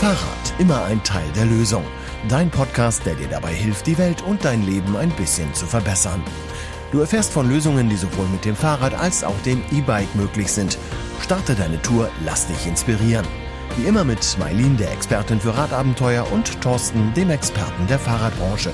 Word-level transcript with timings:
Fahrrad, 0.00 0.54
immer 0.58 0.82
ein 0.84 1.02
Teil 1.04 1.30
der 1.36 1.44
Lösung. 1.44 1.84
Dein 2.26 2.50
Podcast, 2.50 3.04
der 3.04 3.16
dir 3.16 3.28
dabei 3.28 3.52
hilft, 3.52 3.86
die 3.86 3.98
Welt 3.98 4.22
und 4.22 4.42
dein 4.46 4.64
Leben 4.64 4.96
ein 4.96 5.10
bisschen 5.10 5.52
zu 5.52 5.66
verbessern. 5.66 6.22
Du 6.90 7.00
erfährst 7.00 7.34
von 7.34 7.50
Lösungen, 7.50 7.90
die 7.90 7.96
sowohl 7.96 8.26
mit 8.28 8.46
dem 8.46 8.56
Fahrrad 8.56 8.94
als 8.94 9.22
auch 9.22 9.38
dem 9.44 9.60
E-Bike 9.70 10.14
möglich 10.14 10.50
sind. 10.50 10.78
Starte 11.20 11.54
deine 11.54 11.82
Tour, 11.82 12.08
lass 12.24 12.46
dich 12.46 12.66
inspirieren. 12.66 13.26
Wie 13.76 13.86
immer 13.86 14.04
mit 14.04 14.38
Mailin, 14.38 14.78
der 14.78 14.90
Expertin 14.90 15.38
für 15.38 15.54
Radabenteuer, 15.54 16.26
und 16.32 16.58
Thorsten, 16.62 17.12
dem 17.12 17.28
Experten 17.28 17.86
der 17.86 17.98
Fahrradbranche. 17.98 18.72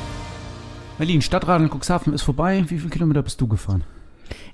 Berlin, 0.97 1.23
Stadtradeln 1.23 1.71
Cuxhaven 1.71 2.13
ist 2.13 2.23
vorbei. 2.23 2.65
Wie 2.69 2.79
viele 2.79 2.91
Kilometer 2.91 3.25
bist 3.25 3.41
du 3.41 3.49
gefahren? 3.49 3.83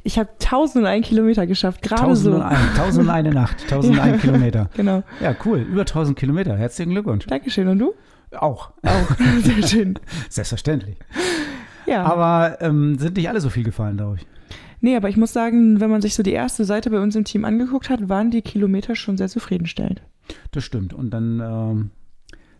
Ich 0.02 0.18
habe 0.18 0.30
1001 0.40 1.06
Kilometer 1.06 1.46
geschafft, 1.46 1.82
gerade 1.82 2.16
so. 2.16 2.40
1001 2.40 3.34
Nacht, 3.34 3.62
1001 3.62 3.96
ja, 4.12 4.16
Kilometer. 4.18 4.70
Genau. 4.76 5.02
Ja, 5.20 5.34
cool. 5.44 5.60
Über 5.60 5.82
1000 5.82 6.18
Kilometer. 6.18 6.56
Herzlichen 6.56 6.90
Glückwunsch. 6.90 7.26
Dankeschön. 7.26 7.68
Und 7.68 7.78
du? 7.78 7.94
Auch. 8.32 8.72
Auch. 8.82 9.16
Sehr 9.42 9.66
schön. 9.66 9.98
Selbstverständlich. 10.28 10.96
Ja. 11.86 12.02
Aber 12.04 12.58
ähm, 12.60 12.98
sind 12.98 13.16
nicht 13.16 13.28
alle 13.28 13.40
so 13.40 13.50
viel 13.50 13.64
gefallen, 13.64 13.96
glaube 13.96 14.16
ich. 14.16 14.26
Nee, 14.80 14.96
aber 14.96 15.08
ich 15.08 15.16
muss 15.16 15.32
sagen, 15.32 15.80
wenn 15.80 15.90
man 15.90 16.02
sich 16.02 16.14
so 16.14 16.24
die 16.24 16.32
erste 16.32 16.64
Seite 16.64 16.90
bei 16.90 16.98
uns 16.98 17.14
im 17.14 17.24
Team 17.24 17.44
angeguckt 17.44 17.88
hat, 17.88 18.08
waren 18.08 18.32
die 18.32 18.42
Kilometer 18.42 18.96
schon 18.96 19.16
sehr 19.16 19.28
zufriedenstellend. 19.28 20.02
Das 20.50 20.64
stimmt. 20.64 20.92
Und 20.92 21.10
dann 21.10 21.40
ähm, 21.40 21.90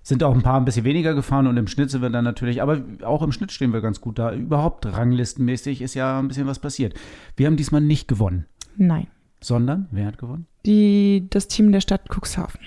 sind 0.03 0.23
auch 0.23 0.35
ein 0.35 0.43
paar 0.43 0.59
ein 0.59 0.65
bisschen 0.65 0.85
weniger 0.85 1.15
gefahren 1.15 1.47
und 1.47 1.57
im 1.57 1.67
Schnitt 1.67 1.91
sind 1.91 2.03
wir 2.03 2.11
dann 2.11 2.25
natürlich, 2.25 2.61
aber 2.61 2.83
auch 3.03 3.23
im 3.23 3.33
Schnitt 3.33 3.53
stehen 3.53 3.73
wir 3.73 3.81
ganz 3.81 4.01
gut 4.01 4.19
da. 4.19 4.33
Überhaupt 4.33 4.87
ranglistenmäßig 4.87 5.81
ist 5.83 5.95
ja 5.95 6.19
ein 6.19 6.29
bisschen 6.29 6.47
was 6.47 6.59
passiert. 6.59 6.95
Wir 7.37 7.47
haben 7.47 7.57
diesmal 7.57 7.81
nicht 7.81 8.09
gewonnen. 8.09 8.47
Nein. 8.77 9.07
Sondern, 9.41 9.89
wer 9.91 10.07
hat 10.07 10.19
gewonnen? 10.19 10.47
Die, 10.67 11.27
das 11.31 11.49
Team 11.49 11.73
der 11.73 11.81
Stadt 11.81 12.09
Cuxhaven. 12.09 12.61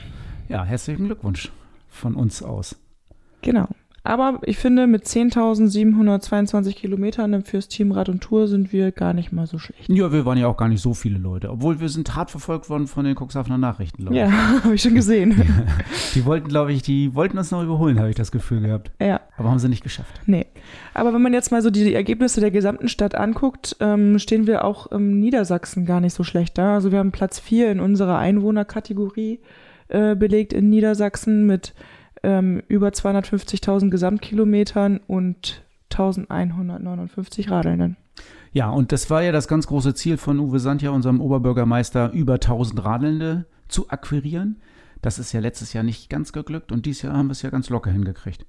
Ja, 0.47 0.63
herzlichen 0.63 1.05
Glückwunsch 1.05 1.51
von 1.89 2.15
uns 2.15 2.43
aus. 2.43 2.75
Genau. 3.41 3.67
Aber 4.05 4.39
ich 4.43 4.57
finde, 4.57 4.85
mit 4.85 5.05
10.722 5.05 6.75
Kilometern 6.75 7.43
fürs 7.43 7.67
Team 7.67 7.91
Rad 7.91 8.07
und 8.07 8.21
Tour 8.21 8.47
sind 8.47 8.71
wir 8.71 8.91
gar 8.91 9.13
nicht 9.13 9.31
mal 9.31 9.47
so 9.47 9.57
schlecht. 9.57 9.89
Ja, 9.89 10.11
wir 10.11 10.25
waren 10.25 10.37
ja 10.37 10.47
auch 10.47 10.57
gar 10.57 10.67
nicht 10.67 10.81
so 10.81 10.93
viele 10.93 11.17
Leute. 11.17 11.49
Obwohl 11.49 11.79
wir 11.79 11.89
sind 11.89 12.15
hart 12.15 12.29
verfolgt 12.29 12.69
worden 12.69 12.85
von 12.85 13.03
den 13.03 13.15
Cuxhavener 13.15 13.57
Nachrichten, 13.57 14.03
glaube 14.03 14.15
ich. 14.15 14.21
Ja, 14.25 14.63
habe 14.63 14.75
ich 14.75 14.81
schon 14.83 14.93
gesehen. 14.93 15.35
die 16.13 16.23
wollten, 16.23 16.47
glaube 16.47 16.71
ich, 16.71 16.83
die 16.83 17.15
wollten 17.15 17.37
uns 17.39 17.49
noch 17.49 17.63
überholen, 17.63 17.97
habe 17.97 18.09
ich 18.11 18.15
das 18.15 18.31
Gefühl 18.31 18.61
gehabt. 18.61 18.91
Ja. 19.01 19.21
Aber 19.37 19.49
haben 19.49 19.57
sie 19.57 19.69
nicht 19.69 19.83
geschafft. 19.83 20.21
Nee. 20.27 20.45
Aber 20.93 21.11
wenn 21.11 21.21
man 21.23 21.33
jetzt 21.33 21.51
mal 21.51 21.63
so 21.63 21.71
die 21.71 21.93
Ergebnisse 21.93 22.41
der 22.41 22.51
gesamten 22.51 22.87
Stadt 22.87 23.15
anguckt, 23.15 23.75
ähm, 23.79 24.19
stehen 24.19 24.45
wir 24.45 24.65
auch 24.65 24.85
im 24.87 25.19
Niedersachsen 25.19 25.85
gar 25.85 25.99
nicht 25.99 26.13
so 26.13 26.23
schlecht 26.23 26.59
da. 26.59 26.75
Also 26.75 26.91
wir 26.91 26.99
haben 26.99 27.11
Platz 27.11 27.39
4 27.39 27.71
in 27.71 27.79
unserer 27.79 28.19
Einwohnerkategorie 28.19 29.39
äh, 29.87 30.15
belegt 30.15 30.53
in 30.53 30.69
Niedersachsen 30.69 31.45
mit 31.45 31.73
ähm, 32.25 32.63
über 32.67 32.89
250.000 32.89 33.89
Gesamtkilometern 33.89 34.99
und 35.07 35.63
1159 35.91 37.51
Radelnden. 37.51 37.97
Ja, 38.51 38.69
und 38.69 38.91
das 38.91 39.09
war 39.09 39.21
ja 39.21 39.31
das 39.31 39.47
ganz 39.47 39.67
große 39.67 39.93
Ziel 39.93 40.17
von 40.17 40.39
Uwe 40.39 40.59
Sandja, 40.59 40.89
unserem 40.89 41.21
Oberbürgermeister, 41.21 42.11
über 42.11 42.35
1000 42.35 42.83
Radelnde 42.83 43.45
zu 43.67 43.89
akquirieren. 43.89 44.61
Das 45.01 45.19
ist 45.19 45.33
ja 45.33 45.39
letztes 45.39 45.73
Jahr 45.73 45.83
nicht 45.83 46.09
ganz 46.09 46.33
geglückt 46.33 46.71
und 46.71 46.85
dieses 46.85 47.03
Jahr 47.03 47.15
haben 47.15 47.27
wir 47.27 47.33
es 47.33 47.41
ja 47.41 47.49
ganz 47.49 47.69
locker 47.69 47.91
hingekriegt. 47.91 48.45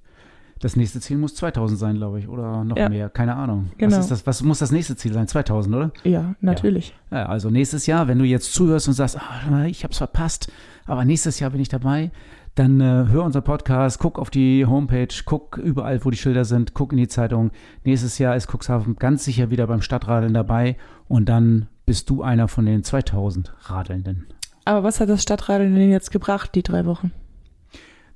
Das 0.59 0.75
nächste 0.75 0.99
Ziel 0.99 1.17
muss 1.17 1.35
2000 1.35 1.79
sein, 1.79 1.95
glaube 1.97 2.19
ich, 2.19 2.27
oder 2.27 2.63
noch 2.63 2.77
ja. 2.77 2.89
mehr, 2.89 3.09
keine 3.09 3.35
Ahnung. 3.35 3.69
Genau. 3.77 3.95
Was, 3.95 4.05
ist 4.05 4.11
das, 4.11 4.25
was 4.25 4.41
muss 4.41 4.57
das 4.57 4.71
nächste 4.71 4.95
Ziel 4.95 5.13
sein? 5.13 5.27
2000, 5.27 5.75
oder? 5.75 5.91
Ja, 6.03 6.33
natürlich. 6.41 6.95
Ja. 7.11 7.19
ja 7.19 7.25
also 7.27 7.51
nächstes 7.51 7.85
Jahr, 7.85 8.07
wenn 8.07 8.17
du 8.17 8.25
jetzt 8.25 8.53
zuhörst 8.53 8.87
und 8.87 8.95
sagst, 8.95 9.19
ah, 9.19 9.65
ich 9.65 9.83
habe 9.83 9.91
es 9.91 9.99
verpasst, 9.99 10.51
aber 10.85 11.05
nächstes 11.05 11.39
Jahr 11.39 11.51
bin 11.51 11.61
ich 11.61 11.69
dabei, 11.69 12.11
dann 12.57 12.81
äh, 12.81 13.05
hör 13.09 13.23
unser 13.23 13.41
Podcast, 13.41 13.99
guck 13.99 14.17
auf 14.17 14.29
die 14.29 14.65
Homepage, 14.65 15.13
guck 15.25 15.57
überall, 15.57 16.03
wo 16.03 16.09
die 16.09 16.17
Schilder 16.17 16.43
sind, 16.43 16.73
guck 16.73 16.91
in 16.91 16.97
die 16.97 17.07
Zeitung. 17.07 17.51
Nächstes 17.83 18.17
Jahr 18.17 18.35
ist 18.35 18.47
Cuxhaven 18.51 18.95
ganz 18.95 19.23
sicher 19.23 19.51
wieder 19.51 19.67
beim 19.67 19.81
Stadtradeln 19.81 20.33
dabei 20.33 20.75
und 21.07 21.29
dann 21.29 21.67
bist 21.85 22.09
du 22.09 22.23
einer 22.23 22.47
von 22.47 22.65
den 22.65 22.83
2000 22.83 23.53
Radelnden. 23.69 24.27
Aber 24.65 24.83
was 24.83 24.99
hat 24.99 25.09
das 25.09 25.21
Stadtradeln 25.21 25.75
denn 25.75 25.91
jetzt 25.91 26.11
gebracht, 26.11 26.55
die 26.55 26.63
drei 26.63 26.85
Wochen? 26.85 27.11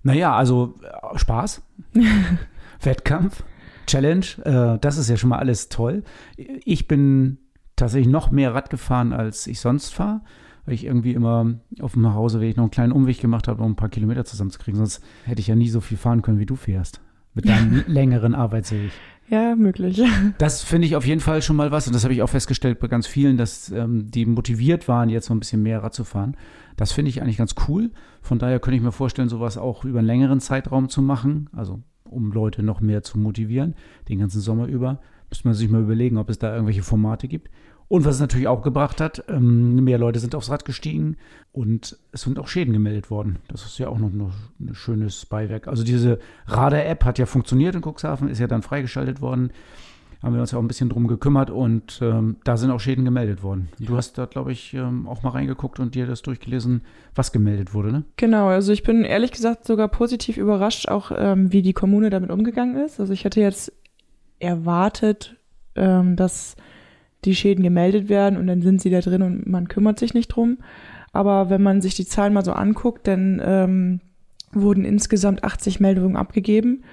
Naja, 0.02 0.36
also 0.36 0.74
äh, 0.82 1.18
Spaß, 1.18 1.62
Wettkampf, 2.82 3.44
Challenge, 3.86 4.26
äh, 4.44 4.80
das 4.80 4.98
ist 4.98 5.10
ja 5.10 5.18
schon 5.18 5.30
mal 5.30 5.40
alles 5.40 5.70
toll. 5.70 6.04
Ich 6.36 6.88
bin 6.88 7.38
tatsächlich 7.76 8.12
noch 8.12 8.32
mehr 8.32 8.56
Rad 8.56 8.72
gefahren, 8.72 9.14
als 9.14 9.46
ich 9.46 9.60
sonst 9.60 9.94
fahre 9.94 10.22
weil 10.66 10.74
ich 10.74 10.86
irgendwie 10.86 11.14
immer 11.14 11.56
auf 11.80 11.94
dem 11.94 12.02
Nachhauseweg 12.02 12.58
noch 12.58 12.64
einen 12.64 12.72
kleinen 12.72 12.92
Umweg 12.92 13.20
gemacht 13.20 13.48
habe, 13.48 13.64
um 13.64 13.72
ein 13.72 13.76
paar 13.76 13.90
Kilometer 13.90 14.26
zusammenzukriegen. 14.26 14.78
Sonst 14.78 15.04
hätte 15.26 15.42
ich 15.42 15.48
ja 15.48 15.56
nie 15.56 15.70
so 15.70 15.82
viel 15.82 15.98
fahren 15.98 16.22
können, 16.22 16.40
wie 16.40 16.46
du 16.46 16.56
fährst. 16.56 17.02
Mit 17.34 17.48
deinem 17.48 17.84
längeren 17.88 18.36
Arbeitsweg. 18.36 18.92
Ja, 19.30 19.56
möglich. 19.56 20.02
Das 20.38 20.62
finde 20.62 20.88
ich 20.88 20.96
auf 20.96 21.06
jeden 21.06 21.22
Fall 21.22 21.42
schon 21.42 21.56
mal 21.56 21.72
was. 21.72 21.88
Und 21.88 21.94
das 21.94 22.04
habe 22.04 22.14
ich 22.14 22.22
auch 22.22 22.30
festgestellt 22.30 22.80
bei 22.80 22.88
ganz 22.88 23.08
vielen, 23.08 23.38
dass 23.38 23.72
ähm, 23.72 24.12
die 24.12 24.26
motiviert 24.26 24.88
waren, 24.88 25.10
jetzt 25.10 25.28
so 25.28 25.34
ein 25.34 25.40
bisschen 25.40 25.64
mehr 25.64 25.82
Rad 25.82 25.94
zu 25.94 26.04
fahren. 26.04 26.36
Das 26.76 26.92
finde 26.92 27.10
ich 27.10 27.22
eigentlich 27.22 27.38
ganz 27.38 27.56
cool. 27.68 27.92
Von 28.22 28.40
daher 28.40 28.60
könnte 28.60 28.76
ich 28.76 28.84
mir 28.84 28.92
vorstellen, 28.92 29.30
sowas 29.30 29.58
auch 29.58 29.86
über 29.86 30.00
einen 30.00 30.08
längeren 30.08 30.42
Zeitraum 30.42 30.90
zu 30.90 31.02
machen. 31.02 31.50
Also 31.54 31.82
um 32.04 32.32
Leute 32.32 32.62
noch 32.62 32.82
mehr 32.82 33.04
zu 33.04 33.18
motivieren, 33.18 33.76
den 34.10 34.20
ganzen 34.20 34.42
Sommer 34.42 34.68
über. 34.68 35.00
Müsste 35.30 35.48
man 35.48 35.56
sich 35.56 35.70
mal 35.70 35.82
überlegen, 35.82 36.18
ob 36.18 36.30
es 36.30 36.40
da 36.40 36.54
irgendwelche 36.54 36.84
Formate 36.84 37.30
gibt. 37.30 37.50
Und 37.91 38.06
was 38.06 38.16
es 38.16 38.22
natürlich 38.22 38.47
auch 38.47 38.62
gebracht 38.62 39.02
hat, 39.02 39.25
ähm, 39.28 39.84
mehr 39.84 39.97
Leute 39.97 40.19
sind 40.19 40.34
aufs 40.34 40.50
Rad 40.50 40.63
gestiegen 40.63 41.18
und 41.52 41.97
es 42.13 42.22
sind 42.22 42.40
auch 42.40 42.47
Schäden 42.47 42.72
gemeldet 42.72 43.12
worden. 43.12 43.40
Das 43.50 43.66
ist 43.66 43.79
ja 43.79 43.90
auch 43.90 44.00
noch 44.00 44.07
ein 44.07 44.34
schönes 44.72 45.25
Beiwerk. 45.25 45.68
Also 45.68 45.84
diese 45.84 46.18
Radar-App 46.47 47.03
hat 47.03 47.19
ja 47.19 47.25
funktioniert 47.25 47.75
in 47.75 47.81
Cuxhaven, 47.81 48.29
ist 48.29 48.40
ja 48.40 48.47
dann 48.47 48.62
freigeschaltet 48.62 49.19
worden. 49.19 49.52
Haben 50.24 50.35
wir 50.35 50.40
uns 50.40 50.52
ja 50.52 50.57
auch 50.57 50.62
ein 50.62 50.69
bisschen 50.69 50.88
drum 50.88 51.07
gekümmert 51.07 51.50
und 51.50 52.00
ähm, 52.02 52.38
da 52.46 52.56
sind 52.56 52.72
auch 52.72 52.79
Schäden 52.79 53.03
gemeldet 53.03 53.44
worden. 53.44 53.68
Du 53.78 53.97
hast 53.97 54.18
da, 54.18 54.25
glaube 54.25 54.53
ich, 54.53 54.73
ähm, 54.73 55.06
auch 55.09 55.23
mal 55.23 55.31
reingeguckt 55.31 55.81
und 55.81 55.94
dir 55.94 56.06
das 56.06 56.22
durchgelesen, 56.22 56.84
was 57.13 57.34
gemeldet 57.34 57.73
wurde, 57.73 57.91
ne? 57.91 58.06
Genau, 58.16 58.47
also 58.47 58.72
ich 58.72 58.84
bin 58.84 59.03
ehrlich 59.03 59.31
gesagt 59.31 59.66
sogar 59.66 59.90
positiv 59.90 60.38
überrascht, 60.38 60.88
auch 60.88 61.12
ähm, 61.13 61.52
wie 61.52 61.62
die 61.62 61.73
Kommune 61.73 62.09
damit 62.09 62.31
umgegangen 62.31 62.78
ist. 62.78 63.02
Also 63.02 63.12
ich 63.12 63.25
hätte 63.25 63.41
jetzt 63.41 63.73
erwartet, 64.40 65.35
ähm, 65.75 66.16
dass 66.16 66.56
die 67.26 67.36
Schäden 67.36 67.64
gemeldet 67.64 68.09
werden 68.09 68.38
und 68.38 68.48
dann 68.48 68.62
sind 68.62 68.82
sie 68.82 68.90
da 68.90 69.00
drin 69.00 69.22
und 69.22 69.48
man 69.48 69.68
kümmert 69.68 70.00
sich 70.00 70.14
nicht 70.14 70.30
drum. 70.30 70.58
Aber 71.14 71.50
wenn 71.50 71.62
man 71.62 71.82
sich 71.82 71.96
die 71.96 72.06
Zahlen 72.06 72.34
mal 72.34 72.46
so 72.46 72.54
anguckt, 72.54 73.08
dann 73.08 73.42
ähm, 73.44 74.00
wurden 74.54 74.86
insgesamt 74.86 75.44
80 75.44 75.80
Meldungen 75.80 76.16
abgegeben 76.16 76.84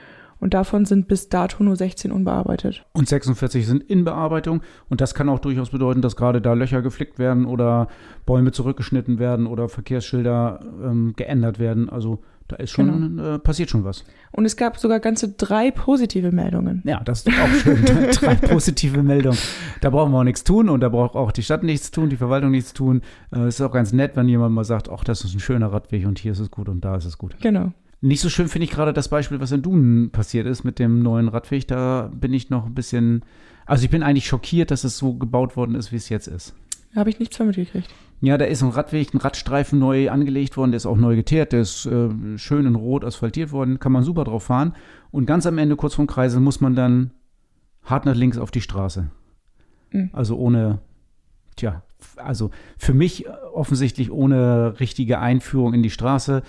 und 0.41 0.55
davon 0.55 0.85
sind 0.85 1.09
bis 1.09 1.29
dato 1.29 1.63
nur 1.65 1.77
16 1.77 2.13
unbearbeitet. 2.13 2.85
Und 2.93 3.09
46 3.09 3.67
sind 3.67 3.83
in 3.85 4.05
Bearbeitung 4.05 4.63
und 4.89 5.01
das 5.01 5.15
kann 5.15 5.29
auch 5.29 5.39
durchaus 5.39 5.71
bedeuten, 5.71 6.03
dass 6.03 6.17
gerade 6.17 6.41
da 6.41 6.53
Löcher 6.53 6.83
geflickt 6.83 7.19
werden 7.19 7.47
oder 7.47 7.89
Bäume 8.27 8.53
zurückgeschnitten 8.53 9.19
werden 9.19 9.47
oder 9.47 9.69
Verkehrsschilder 9.69 10.61
ähm, 10.85 11.15
geändert 11.17 11.59
werden. 11.59 11.89
Also 11.89 12.23
da 12.49 12.57
ist 12.57 12.71
schon, 12.71 13.17
genau. 13.17 13.35
äh, 13.35 13.39
passiert 13.39 13.71
schon 13.71 13.85
was. 13.85 14.05
Und 14.33 14.45
es 14.45 14.57
gab 14.57 14.79
sogar 14.79 15.01
ganze 15.01 15.31
drei 15.31 15.71
positive 15.71 16.33
Meldungen. 16.33 16.83
Ja, 16.85 17.01
das 17.05 17.21
ist 17.21 17.29
auch 17.29 17.49
schön. 17.63 17.85
drei 18.13 18.35
positive 18.35 19.03
Meldungen. 19.03 19.39
Da 19.81 19.91
brauchen 19.91 20.13
wir 20.13 20.19
auch 20.19 20.25
nichts 20.25 20.45
tun 20.45 20.69
und 20.69 20.81
da 20.81 20.89
braucht 20.89 21.15
auch 21.15 21.31
die 21.31 21.43
Stadt 21.43 21.63
nichts 21.63 21.91
tun, 21.91 22.09
die 22.09 22.17
Verwaltung 22.17 22.51
nichts 22.51 22.73
tun. 22.73 23.03
Äh, 23.31 23.41
es 23.41 23.57
ist 23.57 23.61
auch 23.61 23.73
ganz 23.73 23.93
nett, 23.93 24.17
wenn 24.17 24.29
jemand 24.29 24.55
mal 24.55 24.65
sagt, 24.65 24.89
ach, 24.89 25.05
das 25.05 25.25
ist 25.25 25.35
ein 25.35 25.41
schöner 25.41 25.73
Radweg 25.73 26.07
und 26.07 26.19
hier 26.19 26.33
ist 26.33 26.41
es 26.41 26.51
gut 26.51 26.69
und 26.69 26.85
da 26.85 26.97
ist 26.97 27.05
es 27.05 27.19
gut. 27.19 27.37
Genau. 27.41 27.73
Nicht 28.01 28.21
so 28.21 28.29
schön 28.29 28.49
finde 28.49 28.65
ich 28.65 28.71
gerade 28.71 28.93
das 28.93 29.09
Beispiel, 29.09 29.41
was 29.41 29.53
in 29.53 29.63
Dun 29.63 30.11
passiert 30.11 30.47
ist 30.47 30.65
mit 30.65 30.79
dem 30.79 31.03
neuen 31.03 31.29
Radweg. 31.29 31.67
Da 31.67 32.11
bin 32.15 32.33
ich 32.33 32.49
noch 32.49 32.67
ein 32.67 32.75
bisschen, 32.75 33.25
also 33.67 33.85
ich 33.85 33.91
bin 33.91 34.03
eigentlich 34.03 34.27
schockiert, 34.27 34.71
dass 34.71 34.85
es 34.85 34.97
so 34.97 35.15
gebaut 35.15 35.57
worden 35.57 35.75
ist, 35.75 35.91
wie 35.91 35.97
es 35.97 36.09
jetzt 36.09 36.29
ist. 36.29 36.55
Habe 36.95 37.11
ich 37.11 37.19
nichts 37.19 37.37
von 37.37 37.49
mitgekriegt. 37.49 37.93
Ja, 38.21 38.37
da 38.37 38.47
ist 38.47 38.63
ein 38.63 38.71
Radweg, 38.71 39.15
ein 39.15 39.19
Radstreifen 39.19 39.79
neu 39.79 40.11
angelegt 40.11 40.57
worden, 40.57 40.73
der 40.73 40.79
ist 40.79 40.87
auch 40.87 40.97
neu 40.97 41.15
geteert, 41.15 41.53
der 41.53 41.61
ist 41.61 41.87
äh, 41.87 42.09
schön 42.37 42.67
in 42.67 42.75
Rot 42.75 43.05
asphaltiert 43.05 43.53
worden, 43.53 43.79
kann 43.79 43.93
man 43.93 44.03
super 44.03 44.25
drauf 44.25 44.45
fahren. 44.45 44.75
Und 45.11 45.27
ganz 45.27 45.47
am 45.47 45.59
Ende, 45.59 45.77
kurz 45.77 45.95
vom 45.95 46.09
Kreisel, 46.09 46.41
muss 46.41 46.61
man 46.61 46.75
dann 46.75 47.13
hart 47.85 48.07
nach 48.07 48.17
links 48.17 48.39
auf 48.39 48.51
die 48.51 48.61
Straße. 48.61 49.09
Mhm. 49.93 50.11
Also 50.13 50.37
ohne, 50.37 50.81
tja, 51.57 51.83
also 52.17 52.51
für 52.77 52.93
mich 52.93 53.27
offensichtlich 53.55 54.11
ohne 54.11 54.81
richtige 54.81 55.21
Einführung 55.21 55.75
in 55.75 55.85
die 55.85 55.91
Straße. 55.91 56.43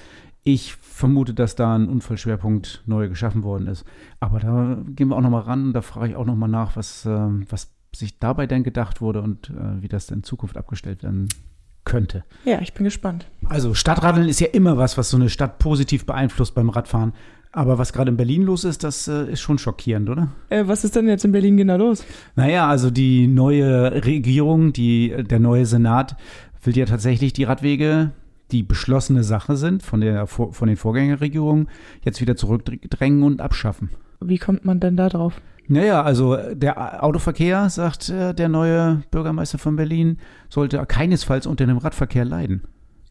Ich 0.43 0.73
vermute, 0.73 1.35
dass 1.35 1.55
da 1.55 1.75
ein 1.75 1.87
Unfallschwerpunkt 1.87 2.83
neu 2.87 3.09
geschaffen 3.09 3.43
worden 3.43 3.67
ist. 3.67 3.85
Aber 4.19 4.39
da 4.39 4.81
gehen 4.87 5.09
wir 5.09 5.17
auch 5.17 5.21
nochmal 5.21 5.41
ran 5.43 5.65
und 5.65 5.73
da 5.73 5.81
frage 5.81 6.09
ich 6.09 6.15
auch 6.15 6.25
nochmal 6.25 6.49
nach, 6.49 6.75
was, 6.75 7.05
äh, 7.05 7.29
was 7.49 7.71
sich 7.93 8.17
dabei 8.17 8.47
denn 8.47 8.63
gedacht 8.63 9.01
wurde 9.01 9.21
und 9.21 9.51
äh, 9.51 9.81
wie 9.81 9.87
das 9.87 10.07
denn 10.07 10.19
in 10.19 10.23
Zukunft 10.23 10.57
abgestellt 10.57 11.03
werden 11.03 11.27
könnte. 11.89 12.23
Ja, 12.45 12.61
ich 12.61 12.73
bin 12.73 12.85
gespannt. 12.85 13.25
Also 13.45 13.73
Stadtradeln 13.73 14.29
ist 14.29 14.39
ja 14.39 14.47
immer 14.47 14.77
was, 14.77 14.97
was 14.97 15.09
so 15.09 15.17
eine 15.17 15.29
Stadt 15.29 15.59
positiv 15.59 16.05
beeinflusst 16.05 16.55
beim 16.55 16.69
Radfahren. 16.69 17.13
Aber 17.51 17.79
was 17.79 17.93
gerade 17.93 18.11
in 18.11 18.17
Berlin 18.17 18.43
los 18.43 18.63
ist, 18.63 18.83
das 18.83 19.07
äh, 19.07 19.31
ist 19.31 19.41
schon 19.41 19.57
schockierend, 19.57 20.07
oder? 20.09 20.29
Äh, 20.49 20.67
was 20.67 20.83
ist 20.83 20.95
denn 20.95 21.07
jetzt 21.07 21.25
in 21.25 21.31
Berlin 21.31 21.57
genau 21.57 21.77
los? 21.77 22.05
Naja, 22.35 22.67
also 22.67 22.91
die 22.91 23.25
neue 23.25 24.05
Regierung, 24.05 24.71
die, 24.71 25.15
der 25.23 25.39
neue 25.39 25.65
Senat 25.65 26.15
will 26.63 26.77
ja 26.77 26.85
tatsächlich 26.85 27.33
die 27.33 27.45
Radwege 27.45 28.11
die 28.51 28.63
beschlossene 28.63 29.23
Sache 29.23 29.55
sind 29.57 29.83
von, 29.83 30.01
der, 30.01 30.27
von 30.27 30.67
den 30.67 30.77
Vorgängerregierungen, 30.77 31.69
jetzt 32.03 32.19
wieder 32.21 32.35
zurückdrängen 32.35 33.23
und 33.23 33.41
abschaffen. 33.41 33.91
Wie 34.19 34.37
kommt 34.37 34.65
man 34.65 34.79
denn 34.79 34.97
da 34.97 35.09
drauf? 35.09 35.39
Naja, 35.69 36.01
also 36.01 36.35
der 36.55 37.03
Autoverkehr, 37.03 37.69
sagt 37.69 38.09
äh, 38.09 38.33
der 38.33 38.49
neue 38.49 39.03
Bürgermeister 39.11 39.59
von 39.59 39.75
Berlin, 39.75 40.17
sollte 40.49 40.83
keinesfalls 40.85 41.45
unter 41.45 41.67
dem 41.67 41.77
Radverkehr 41.77 42.25
leiden. 42.25 42.63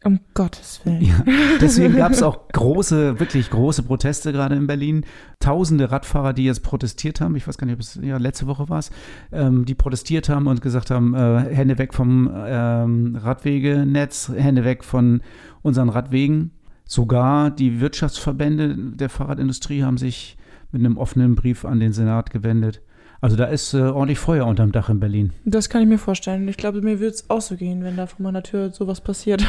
Um 0.03 0.19
Gottes 0.33 0.81
Willen. 0.83 1.01
Ja, 1.01 1.23
deswegen 1.61 1.95
gab 1.95 2.11
es 2.11 2.21
auch 2.21 2.49
große, 2.49 3.19
wirklich 3.19 3.49
große 3.49 3.83
Proteste 3.83 4.33
gerade 4.33 4.55
in 4.55 4.67
Berlin. 4.67 5.05
Tausende 5.39 5.89
Radfahrer, 5.89 6.33
die 6.33 6.45
jetzt 6.45 6.63
protestiert 6.63 7.21
haben, 7.21 7.37
ich 7.37 7.47
weiß 7.47 7.57
gar 7.57 7.65
nicht, 7.65 7.75
ob 7.75 7.81
es 7.81 7.99
ja, 8.01 8.17
letzte 8.17 8.47
Woche 8.47 8.67
war 8.67 8.79
es, 8.79 8.91
ähm, 9.31 9.63
die 9.63 9.75
protestiert 9.75 10.27
haben 10.27 10.47
und 10.47 10.61
gesagt 10.61 10.91
haben, 10.91 11.13
äh, 11.13 11.53
Hände 11.53 11.77
weg 11.77 11.93
vom 11.93 12.29
ähm, 12.33 13.17
Radwegenetz, 13.21 14.31
Hände 14.35 14.65
weg 14.65 14.83
von 14.83 15.21
unseren 15.61 15.87
Radwegen. 15.87 16.51
Sogar 16.85 17.51
die 17.51 17.79
Wirtschaftsverbände 17.79 18.75
der 18.95 19.09
Fahrradindustrie 19.09 19.83
haben 19.83 19.97
sich 19.97 20.37
mit 20.71 20.81
einem 20.81 20.97
offenen 20.97 21.35
Brief 21.35 21.65
an 21.65 21.79
den 21.79 21.93
Senat 21.93 22.31
gewendet. 22.31 22.81
Also 23.21 23.35
da 23.35 23.45
ist 23.45 23.73
äh, 23.73 23.81
ordentlich 23.81 24.19
Feuer 24.19 24.45
unterm 24.45 24.71
Dach 24.71 24.89
in 24.89 24.99
Berlin. 24.99 25.33
Das 25.43 25.69
kann 25.69 25.81
ich 25.81 25.87
mir 25.87 25.97
vorstellen. 25.97 26.47
Ich 26.47 26.57
glaube, 26.57 26.81
mir 26.81 26.99
würde 26.99 27.13
es 27.13 27.29
auch 27.29 27.41
so 27.41 27.55
gehen, 27.55 27.83
wenn 27.83 27.97
da 27.97 28.07
vor 28.07 28.23
meiner 28.23 28.43
Tür 28.43 28.71
sowas 28.71 29.01
passiert. 29.01 29.45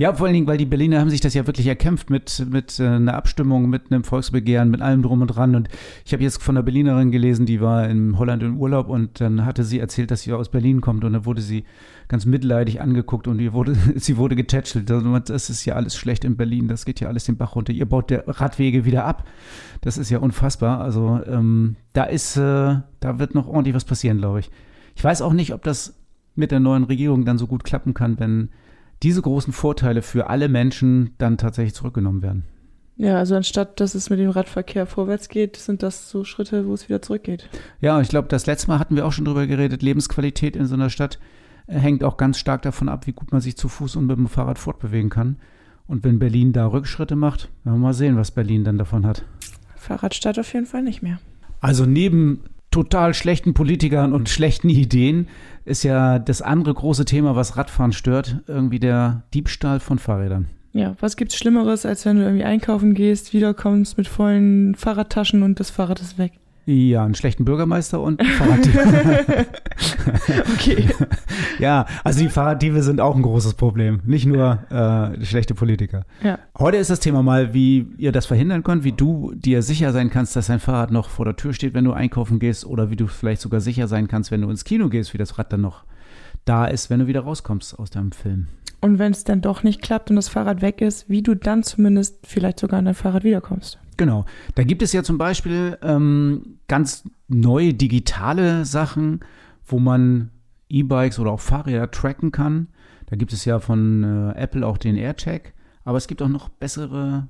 Ja, 0.00 0.14
vor 0.14 0.24
allen 0.24 0.32
Dingen, 0.32 0.46
weil 0.46 0.56
die 0.56 0.64
Berliner 0.64 0.98
haben 0.98 1.10
sich 1.10 1.20
das 1.20 1.34
ja 1.34 1.46
wirklich 1.46 1.66
erkämpft 1.66 2.08
mit, 2.08 2.46
mit 2.50 2.80
äh, 2.80 2.86
einer 2.86 3.12
Abstimmung, 3.12 3.68
mit 3.68 3.92
einem 3.92 4.02
Volksbegehren, 4.02 4.70
mit 4.70 4.80
allem 4.80 5.02
drum 5.02 5.20
und 5.20 5.26
dran. 5.26 5.54
Und 5.54 5.68
ich 6.06 6.14
habe 6.14 6.22
jetzt 6.22 6.42
von 6.42 6.56
einer 6.56 6.62
Berlinerin 6.62 7.10
gelesen, 7.10 7.44
die 7.44 7.60
war 7.60 7.86
in 7.86 8.18
Holland 8.18 8.42
im 8.42 8.56
Urlaub 8.56 8.88
und 8.88 9.20
dann 9.20 9.44
hatte 9.44 9.62
sie 9.62 9.78
erzählt, 9.78 10.10
dass 10.10 10.22
sie 10.22 10.32
aus 10.32 10.48
Berlin 10.48 10.80
kommt 10.80 11.04
und 11.04 11.12
dann 11.12 11.26
wurde 11.26 11.42
sie 11.42 11.64
ganz 12.08 12.24
mitleidig 12.24 12.80
angeguckt 12.80 13.28
und 13.28 13.40
ihr 13.40 13.52
wurde, 13.52 13.76
sie 13.96 14.16
wurde 14.16 14.36
getätschelt. 14.36 14.90
Also, 14.90 15.18
das 15.18 15.50
ist 15.50 15.66
ja 15.66 15.74
alles 15.74 15.96
schlecht 15.96 16.24
in 16.24 16.38
Berlin, 16.38 16.66
das 16.66 16.86
geht 16.86 17.00
ja 17.00 17.08
alles 17.08 17.24
den 17.24 17.36
Bach 17.36 17.54
runter. 17.54 17.74
Ihr 17.74 17.84
baut 17.84 18.08
der 18.08 18.26
Radwege 18.26 18.86
wieder 18.86 19.04
ab. 19.04 19.28
Das 19.82 19.98
ist 19.98 20.08
ja 20.08 20.20
unfassbar. 20.20 20.80
Also 20.80 21.20
ähm, 21.26 21.76
da 21.92 22.04
ist, 22.04 22.38
äh, 22.38 22.40
da 23.00 23.18
wird 23.18 23.34
noch 23.34 23.48
ordentlich 23.48 23.74
was 23.74 23.84
passieren, 23.84 24.16
glaube 24.16 24.40
ich. 24.40 24.50
Ich 24.96 25.04
weiß 25.04 25.20
auch 25.20 25.34
nicht, 25.34 25.52
ob 25.52 25.62
das 25.62 26.00
mit 26.36 26.52
der 26.52 26.60
neuen 26.60 26.84
Regierung 26.84 27.26
dann 27.26 27.36
so 27.36 27.46
gut 27.46 27.64
klappen 27.64 27.92
kann, 27.92 28.18
wenn 28.18 28.48
diese 29.02 29.22
großen 29.22 29.52
Vorteile 29.52 30.02
für 30.02 30.28
alle 30.28 30.48
Menschen 30.48 31.14
dann 31.18 31.38
tatsächlich 31.38 31.74
zurückgenommen 31.74 32.22
werden. 32.22 32.44
Ja, 32.96 33.16
also 33.16 33.34
anstatt 33.34 33.80
dass 33.80 33.94
es 33.94 34.10
mit 34.10 34.18
dem 34.18 34.28
Radverkehr 34.28 34.84
vorwärts 34.84 35.30
geht, 35.30 35.56
sind 35.56 35.82
das 35.82 36.10
so 36.10 36.22
Schritte, 36.24 36.66
wo 36.66 36.74
es 36.74 36.88
wieder 36.88 37.00
zurückgeht. 37.00 37.48
Ja, 37.80 37.98
ich 38.00 38.10
glaube, 38.10 38.28
das 38.28 38.44
letzte 38.44 38.68
Mal 38.68 38.78
hatten 38.78 38.94
wir 38.94 39.06
auch 39.06 39.12
schon 39.12 39.24
drüber 39.24 39.46
geredet. 39.46 39.80
Lebensqualität 39.80 40.54
in 40.54 40.66
so 40.66 40.74
einer 40.74 40.90
Stadt 40.90 41.18
äh, 41.66 41.78
hängt 41.78 42.04
auch 42.04 42.18
ganz 42.18 42.38
stark 42.38 42.60
davon 42.60 42.90
ab, 42.90 43.06
wie 43.06 43.12
gut 43.12 43.32
man 43.32 43.40
sich 43.40 43.56
zu 43.56 43.68
Fuß 43.68 43.96
und 43.96 44.06
mit 44.06 44.18
dem 44.18 44.28
Fahrrad 44.28 44.58
fortbewegen 44.58 45.08
kann. 45.08 45.36
Und 45.86 46.04
wenn 46.04 46.18
Berlin 46.18 46.52
da 46.52 46.66
Rückschritte 46.66 47.16
macht, 47.16 47.48
werden 47.64 47.78
wir 47.78 47.86
mal 47.86 47.94
sehen, 47.94 48.16
was 48.16 48.32
Berlin 48.32 48.64
dann 48.64 48.76
davon 48.76 49.06
hat. 49.06 49.24
Fahrradstadt 49.76 50.38
auf 50.38 50.52
jeden 50.52 50.66
Fall 50.66 50.82
nicht 50.82 51.00
mehr. 51.00 51.18
Also 51.60 51.86
neben 51.86 52.44
total 52.70 53.14
schlechten 53.14 53.54
Politikern 53.54 54.12
und 54.12 54.28
schlechten 54.28 54.68
Ideen 54.68 55.28
ist 55.64 55.82
ja 55.82 56.18
das 56.18 56.42
andere 56.42 56.74
große 56.74 57.04
Thema, 57.04 57.36
was 57.36 57.56
Radfahren 57.56 57.92
stört, 57.92 58.42
irgendwie 58.46 58.80
der 58.80 59.24
Diebstahl 59.34 59.80
von 59.80 59.98
Fahrrädern. 59.98 60.48
Ja, 60.72 60.94
was 61.00 61.16
gibt's 61.16 61.36
Schlimmeres, 61.36 61.84
als 61.84 62.06
wenn 62.06 62.16
du 62.16 62.22
irgendwie 62.22 62.44
einkaufen 62.44 62.94
gehst, 62.94 63.32
wiederkommst 63.32 63.98
mit 63.98 64.06
vollen 64.06 64.76
Fahrradtaschen 64.76 65.42
und 65.42 65.58
das 65.58 65.70
Fahrrad 65.70 66.00
ist 66.00 66.16
weg? 66.16 66.32
Ja, 66.70 67.04
einen 67.04 67.16
schlechten 67.16 67.44
Bürgermeister 67.44 68.00
und 68.00 68.24
Fahrraddiebe. 68.24 69.46
okay. 70.54 70.88
Ja, 71.58 71.86
also 72.04 72.20
die 72.20 72.28
Fahrraddiebe 72.28 72.82
sind 72.82 73.00
auch 73.00 73.14
ein 73.14 73.22
großes 73.22 73.54
Problem, 73.54 74.00
nicht 74.06 74.24
nur 74.24 74.60
äh, 74.70 75.22
schlechte 75.24 75.54
Politiker. 75.54 76.06
Ja. 76.22 76.38
Heute 76.58 76.78
ist 76.78 76.88
das 76.88 77.00
Thema 77.00 77.22
mal, 77.22 77.52
wie 77.52 77.88
ihr 77.98 78.12
das 78.12 78.24
verhindern 78.24 78.62
könnt, 78.62 78.84
wie 78.84 78.92
du 78.92 79.34
dir 79.34 79.62
sicher 79.62 79.92
sein 79.92 80.08
kannst, 80.08 80.36
dass 80.36 80.46
dein 80.46 80.60
Fahrrad 80.60 80.90
noch 80.90 81.10
vor 81.10 81.26
der 81.26 81.36
Tür 81.36 81.52
steht, 81.52 81.74
wenn 81.74 81.84
du 81.84 81.92
einkaufen 81.92 82.38
gehst 82.38 82.64
oder 82.64 82.90
wie 82.90 82.96
du 82.96 83.08
vielleicht 83.08 83.42
sogar 83.42 83.60
sicher 83.60 83.88
sein 83.88 84.08
kannst, 84.08 84.30
wenn 84.30 84.40
du 84.40 84.48
ins 84.48 84.64
Kino 84.64 84.88
gehst, 84.88 85.12
wie 85.12 85.18
das 85.18 85.38
Rad 85.38 85.52
dann 85.52 85.60
noch 85.60 85.84
da 86.44 86.66
ist, 86.66 86.88
wenn 86.88 87.00
du 87.00 87.06
wieder 87.06 87.20
rauskommst 87.20 87.78
aus 87.78 87.90
deinem 87.90 88.12
Film. 88.12 88.46
Und 88.80 88.98
wenn 88.98 89.12
es 89.12 89.24
dann 89.24 89.42
doch 89.42 89.62
nicht 89.62 89.82
klappt 89.82 90.10
und 90.10 90.16
das 90.16 90.28
Fahrrad 90.28 90.62
weg 90.62 90.80
ist, 90.80 91.08
wie 91.08 91.22
du 91.22 91.34
dann 91.34 91.62
zumindest 91.62 92.26
vielleicht 92.26 92.60
sogar 92.60 92.78
an 92.78 92.86
dein 92.86 92.94
Fahrrad 92.94 93.24
wiederkommst. 93.24 93.78
Genau. 93.96 94.24
Da 94.54 94.64
gibt 94.64 94.82
es 94.82 94.92
ja 94.94 95.02
zum 95.02 95.18
Beispiel 95.18 95.76
ähm, 95.82 96.58
ganz 96.68 97.04
neue 97.28 97.74
digitale 97.74 98.64
Sachen, 98.64 99.20
wo 99.66 99.78
man 99.78 100.30
E-Bikes 100.70 101.18
oder 101.18 101.32
auch 101.32 101.40
Fahrräder 101.40 101.90
tracken 101.90 102.32
kann. 102.32 102.68
Da 103.06 103.16
gibt 103.16 103.32
es 103.32 103.44
ja 103.44 103.58
von 103.58 104.32
äh, 104.34 104.40
Apple 104.40 104.66
auch 104.66 104.78
den 104.78 104.96
AirTag. 104.96 105.52
Aber 105.84 105.98
es 105.98 106.06
gibt 106.06 106.22
auch 106.22 106.28
noch 106.28 106.48
bessere, 106.48 107.28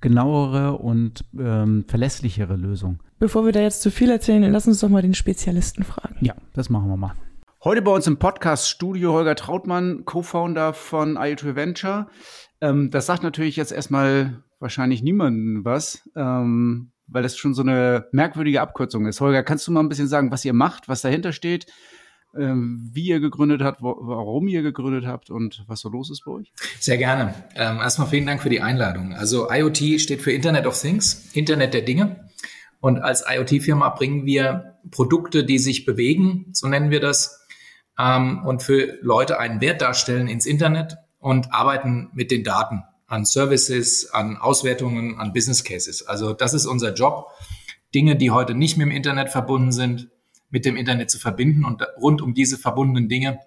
genauere 0.00 0.78
und 0.78 1.24
ähm, 1.38 1.84
verlässlichere 1.86 2.56
Lösungen. 2.56 2.98
Bevor 3.18 3.44
wir 3.44 3.52
da 3.52 3.60
jetzt 3.60 3.82
zu 3.82 3.90
viel 3.90 4.10
erzählen, 4.10 4.42
lass 4.50 4.66
uns 4.66 4.80
doch 4.80 4.88
mal 4.88 5.02
den 5.02 5.14
Spezialisten 5.14 5.84
fragen. 5.84 6.16
Ja, 6.20 6.34
das 6.54 6.70
machen 6.70 6.88
wir 6.88 6.96
mal. 6.96 7.12
Heute 7.68 7.82
bei 7.82 7.90
uns 7.90 8.06
im 8.06 8.18
Podcast-Studio 8.18 9.12
Holger 9.12 9.34
Trautmann, 9.34 10.06
Co-Founder 10.06 10.72
von 10.72 11.18
IoT 11.20 11.54
Venture. 11.54 12.08
Ähm, 12.62 12.90
das 12.90 13.04
sagt 13.04 13.22
natürlich 13.22 13.56
jetzt 13.56 13.72
erstmal 13.72 14.42
wahrscheinlich 14.58 15.02
niemandem 15.02 15.66
was, 15.66 16.08
ähm, 16.16 16.92
weil 17.08 17.22
das 17.22 17.36
schon 17.36 17.52
so 17.52 17.60
eine 17.60 18.06
merkwürdige 18.10 18.62
Abkürzung 18.62 19.04
ist. 19.04 19.20
Holger, 19.20 19.42
kannst 19.42 19.66
du 19.66 19.72
mal 19.72 19.80
ein 19.80 19.90
bisschen 19.90 20.08
sagen, 20.08 20.30
was 20.30 20.46
ihr 20.46 20.54
macht, 20.54 20.88
was 20.88 21.02
dahinter 21.02 21.34
steht, 21.34 21.66
ähm, 22.34 22.88
wie 22.90 23.04
ihr 23.04 23.20
gegründet 23.20 23.60
habt, 23.60 23.82
warum 23.82 24.48
ihr 24.48 24.62
gegründet 24.62 25.04
habt 25.04 25.28
und 25.28 25.62
was 25.66 25.80
so 25.80 25.90
los 25.90 26.10
ist 26.10 26.24
bei 26.24 26.32
euch? 26.32 26.54
Sehr 26.80 26.96
gerne. 26.96 27.34
Ähm, 27.54 27.80
erstmal 27.80 28.08
vielen 28.08 28.24
Dank 28.24 28.40
für 28.40 28.48
die 28.48 28.62
Einladung. 28.62 29.12
Also 29.12 29.50
IoT 29.50 30.00
steht 30.00 30.22
für 30.22 30.32
Internet 30.32 30.64
of 30.64 30.80
Things, 30.80 31.28
Internet 31.34 31.74
der 31.74 31.82
Dinge. 31.82 32.30
Und 32.80 33.00
als 33.00 33.26
IoT-Firma 33.28 33.90
bringen 33.90 34.24
wir 34.24 34.78
Produkte, 34.90 35.44
die 35.44 35.58
sich 35.58 35.84
bewegen, 35.84 36.46
so 36.52 36.66
nennen 36.66 36.90
wir 36.90 37.00
das, 37.00 37.38
ähm, 37.98 38.44
und 38.44 38.62
für 38.62 38.98
Leute 39.02 39.38
einen 39.38 39.60
Wert 39.60 39.82
darstellen 39.82 40.28
ins 40.28 40.46
Internet 40.46 40.96
und 41.18 41.52
arbeiten 41.52 42.10
mit 42.14 42.30
den 42.30 42.44
Daten 42.44 42.84
an 43.06 43.24
Services, 43.24 44.10
an 44.12 44.36
Auswertungen, 44.36 45.18
an 45.18 45.32
Business 45.32 45.64
Cases. 45.64 46.06
Also 46.06 46.34
das 46.34 46.54
ist 46.54 46.66
unser 46.66 46.94
Job, 46.94 47.30
Dinge, 47.94 48.16
die 48.16 48.30
heute 48.30 48.54
nicht 48.54 48.76
mit 48.76 48.86
dem 48.86 48.92
Internet 48.92 49.30
verbunden 49.30 49.72
sind, 49.72 50.08
mit 50.50 50.64
dem 50.64 50.76
Internet 50.76 51.10
zu 51.10 51.18
verbinden 51.18 51.64
und 51.64 51.82
rund 52.00 52.22
um 52.22 52.34
diese 52.34 52.58
verbundenen 52.58 53.08
Dinge 53.08 53.40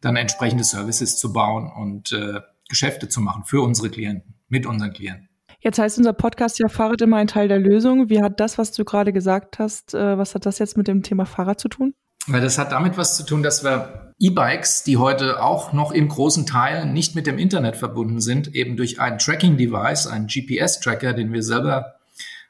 dann 0.00 0.16
entsprechende 0.16 0.64
Services 0.64 1.16
zu 1.16 1.32
bauen 1.32 1.70
und 1.70 2.12
äh, 2.12 2.40
Geschäfte 2.68 3.08
zu 3.08 3.20
machen 3.20 3.44
für 3.44 3.62
unsere 3.62 3.88
Klienten, 3.90 4.34
mit 4.48 4.66
unseren 4.66 4.92
Klienten. 4.92 5.28
Jetzt 5.60 5.78
heißt 5.78 5.96
unser 5.96 6.12
Podcast 6.12 6.58
ja 6.58 6.68
Fahrrad 6.68 7.00
immer 7.00 7.16
ein 7.16 7.26
Teil 7.26 7.48
der 7.48 7.58
Lösung. 7.58 8.10
Wie 8.10 8.20
hat 8.20 8.38
das, 8.38 8.58
was 8.58 8.72
du 8.72 8.84
gerade 8.84 9.12
gesagt 9.12 9.58
hast, 9.58 9.94
äh, 9.94 10.18
was 10.18 10.34
hat 10.34 10.44
das 10.44 10.58
jetzt 10.58 10.76
mit 10.76 10.88
dem 10.88 11.02
Thema 11.02 11.24
Fahrrad 11.24 11.58
zu 11.58 11.68
tun? 11.68 11.94
Weil 12.26 12.40
das 12.40 12.58
hat 12.58 12.72
damit 12.72 12.96
was 12.96 13.16
zu 13.16 13.24
tun, 13.24 13.42
dass 13.42 13.64
wir 13.64 14.12
E-Bikes, 14.18 14.84
die 14.84 14.96
heute 14.96 15.42
auch 15.42 15.72
noch 15.72 15.92
in 15.92 16.08
großen 16.08 16.46
Teilen 16.46 16.92
nicht 16.92 17.14
mit 17.14 17.26
dem 17.26 17.38
Internet 17.38 17.76
verbunden 17.76 18.20
sind, 18.20 18.54
eben 18.54 18.76
durch 18.76 19.00
ein 19.00 19.18
Tracking-Device, 19.18 20.06
einen 20.06 20.28
GPS-Tracker, 20.28 21.12
den 21.12 21.32
wir 21.32 21.42
selber 21.42 21.96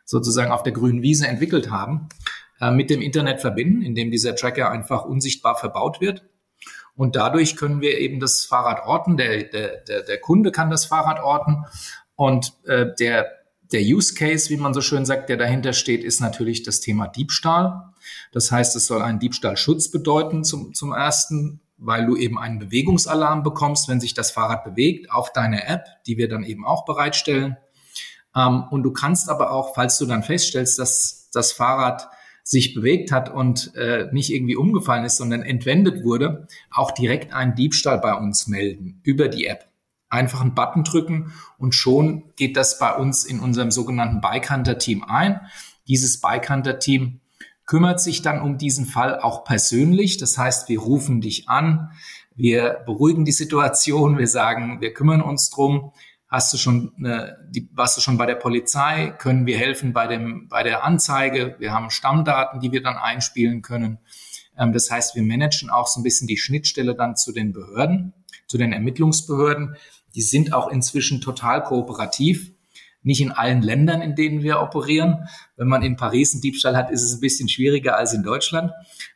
sozusagen 0.04 0.52
auf 0.52 0.62
der 0.62 0.72
grünen 0.72 1.02
Wiese 1.02 1.26
entwickelt 1.26 1.70
haben, 1.70 2.08
äh, 2.60 2.70
mit 2.70 2.90
dem 2.90 3.00
Internet 3.00 3.40
verbinden, 3.40 3.82
indem 3.82 4.10
dieser 4.10 4.36
Tracker 4.36 4.70
einfach 4.70 5.04
unsichtbar 5.04 5.56
verbaut 5.56 6.00
wird. 6.00 6.24
Und 6.94 7.16
dadurch 7.16 7.56
können 7.56 7.80
wir 7.80 7.98
eben 7.98 8.20
das 8.20 8.44
Fahrrad 8.44 8.86
orten, 8.86 9.16
der, 9.16 9.44
der, 9.44 9.78
der, 9.78 10.02
der 10.02 10.20
Kunde 10.20 10.52
kann 10.52 10.70
das 10.70 10.84
Fahrrad 10.84 11.20
orten 11.20 11.64
und 12.14 12.52
äh, 12.66 12.86
der, 13.00 13.26
der 13.72 13.80
Use 13.80 14.14
Case, 14.14 14.50
wie 14.50 14.56
man 14.56 14.74
so 14.74 14.80
schön 14.80 15.04
sagt, 15.04 15.28
der 15.28 15.36
dahinter 15.36 15.72
steht, 15.72 16.04
ist 16.04 16.20
natürlich 16.20 16.62
das 16.62 16.80
Thema 16.80 17.08
Diebstahl. 17.08 17.93
Das 18.32 18.50
heißt, 18.50 18.76
es 18.76 18.86
soll 18.86 19.02
einen 19.02 19.18
Diebstahlschutz 19.18 19.90
bedeuten 19.90 20.44
zum, 20.44 20.74
zum 20.74 20.92
ersten, 20.92 21.60
weil 21.76 22.06
du 22.06 22.16
eben 22.16 22.38
einen 22.38 22.58
Bewegungsalarm 22.58 23.42
bekommst, 23.42 23.88
wenn 23.88 24.00
sich 24.00 24.14
das 24.14 24.30
Fahrrad 24.30 24.64
bewegt, 24.64 25.10
auf 25.10 25.32
deine 25.32 25.66
App, 25.66 25.86
die 26.06 26.16
wir 26.16 26.28
dann 26.28 26.44
eben 26.44 26.64
auch 26.64 26.84
bereitstellen. 26.84 27.56
Ähm, 28.34 28.64
und 28.70 28.82
du 28.82 28.92
kannst 28.92 29.28
aber 29.28 29.52
auch, 29.52 29.74
falls 29.74 29.98
du 29.98 30.06
dann 30.06 30.22
feststellst, 30.22 30.78
dass 30.78 31.30
das 31.32 31.52
Fahrrad 31.52 32.08
sich 32.42 32.74
bewegt 32.74 33.10
hat 33.10 33.30
und 33.30 33.74
äh, 33.74 34.08
nicht 34.12 34.30
irgendwie 34.30 34.56
umgefallen 34.56 35.04
ist, 35.04 35.16
sondern 35.16 35.42
entwendet 35.42 36.04
wurde, 36.04 36.46
auch 36.70 36.90
direkt 36.90 37.32
einen 37.32 37.54
Diebstahl 37.54 37.98
bei 37.98 38.14
uns 38.14 38.46
melden 38.46 39.00
über 39.02 39.28
die 39.28 39.46
App. 39.46 39.66
Einfach 40.10 40.42
einen 40.42 40.54
Button 40.54 40.84
drücken 40.84 41.32
und 41.58 41.74
schon 41.74 42.34
geht 42.36 42.56
das 42.56 42.78
bei 42.78 42.94
uns 42.94 43.24
in 43.24 43.40
unserem 43.40 43.70
sogenannten 43.70 44.20
Bike 44.20 44.50
Hunter 44.50 44.78
Team 44.78 45.02
ein. 45.02 45.40
Dieses 45.88 46.20
Bike 46.20 46.48
Hunter 46.50 46.78
Team 46.78 47.20
kümmert 47.66 48.00
sich 48.00 48.22
dann 48.22 48.40
um 48.40 48.58
diesen 48.58 48.86
Fall 48.86 49.18
auch 49.20 49.44
persönlich. 49.44 50.18
Das 50.18 50.36
heißt, 50.36 50.68
wir 50.68 50.80
rufen 50.80 51.20
dich 51.20 51.48
an, 51.48 51.90
wir 52.34 52.82
beruhigen 52.84 53.24
die 53.24 53.32
Situation, 53.32 54.18
wir 54.18 54.26
sagen, 54.26 54.80
wir 54.80 54.92
kümmern 54.92 55.22
uns 55.22 55.50
drum. 55.50 55.92
Hast 56.28 56.52
du 56.52 56.56
schon, 56.56 56.92
eine, 56.98 57.38
die, 57.50 57.68
warst 57.72 57.96
du 57.96 58.00
schon 58.00 58.18
bei 58.18 58.26
der 58.26 58.34
Polizei? 58.34 59.14
Können 59.18 59.46
wir 59.46 59.56
helfen 59.56 59.92
bei 59.92 60.08
dem, 60.08 60.48
bei 60.48 60.64
der 60.64 60.82
Anzeige? 60.82 61.54
Wir 61.60 61.72
haben 61.72 61.90
Stammdaten, 61.90 62.58
die 62.58 62.72
wir 62.72 62.82
dann 62.82 62.96
einspielen 62.96 63.62
können. 63.62 63.98
Ähm, 64.58 64.72
das 64.72 64.90
heißt, 64.90 65.14
wir 65.14 65.22
managen 65.22 65.70
auch 65.70 65.86
so 65.86 66.00
ein 66.00 66.02
bisschen 66.02 66.26
die 66.26 66.36
Schnittstelle 66.36 66.96
dann 66.96 67.16
zu 67.16 67.32
den 67.32 67.52
Behörden, 67.52 68.14
zu 68.48 68.58
den 68.58 68.72
Ermittlungsbehörden, 68.72 69.76
Die 70.16 70.22
sind 70.22 70.52
auch 70.52 70.68
inzwischen 70.68 71.20
total 71.20 71.62
kooperativ. 71.62 72.53
Nicht 73.04 73.20
in 73.20 73.30
allen 73.30 73.62
Ländern, 73.62 74.02
in 74.02 74.16
denen 74.16 74.42
wir 74.42 74.60
operieren. 74.60 75.28
Wenn 75.56 75.68
man 75.68 75.82
in 75.82 75.96
Paris 75.96 76.32
einen 76.32 76.42
Diebstahl 76.42 76.76
hat, 76.76 76.90
ist 76.90 77.02
es 77.02 77.14
ein 77.14 77.20
bisschen 77.20 77.48
schwieriger 77.48 77.96
als 77.96 78.12
in 78.12 78.24
Deutschland. 78.24 78.72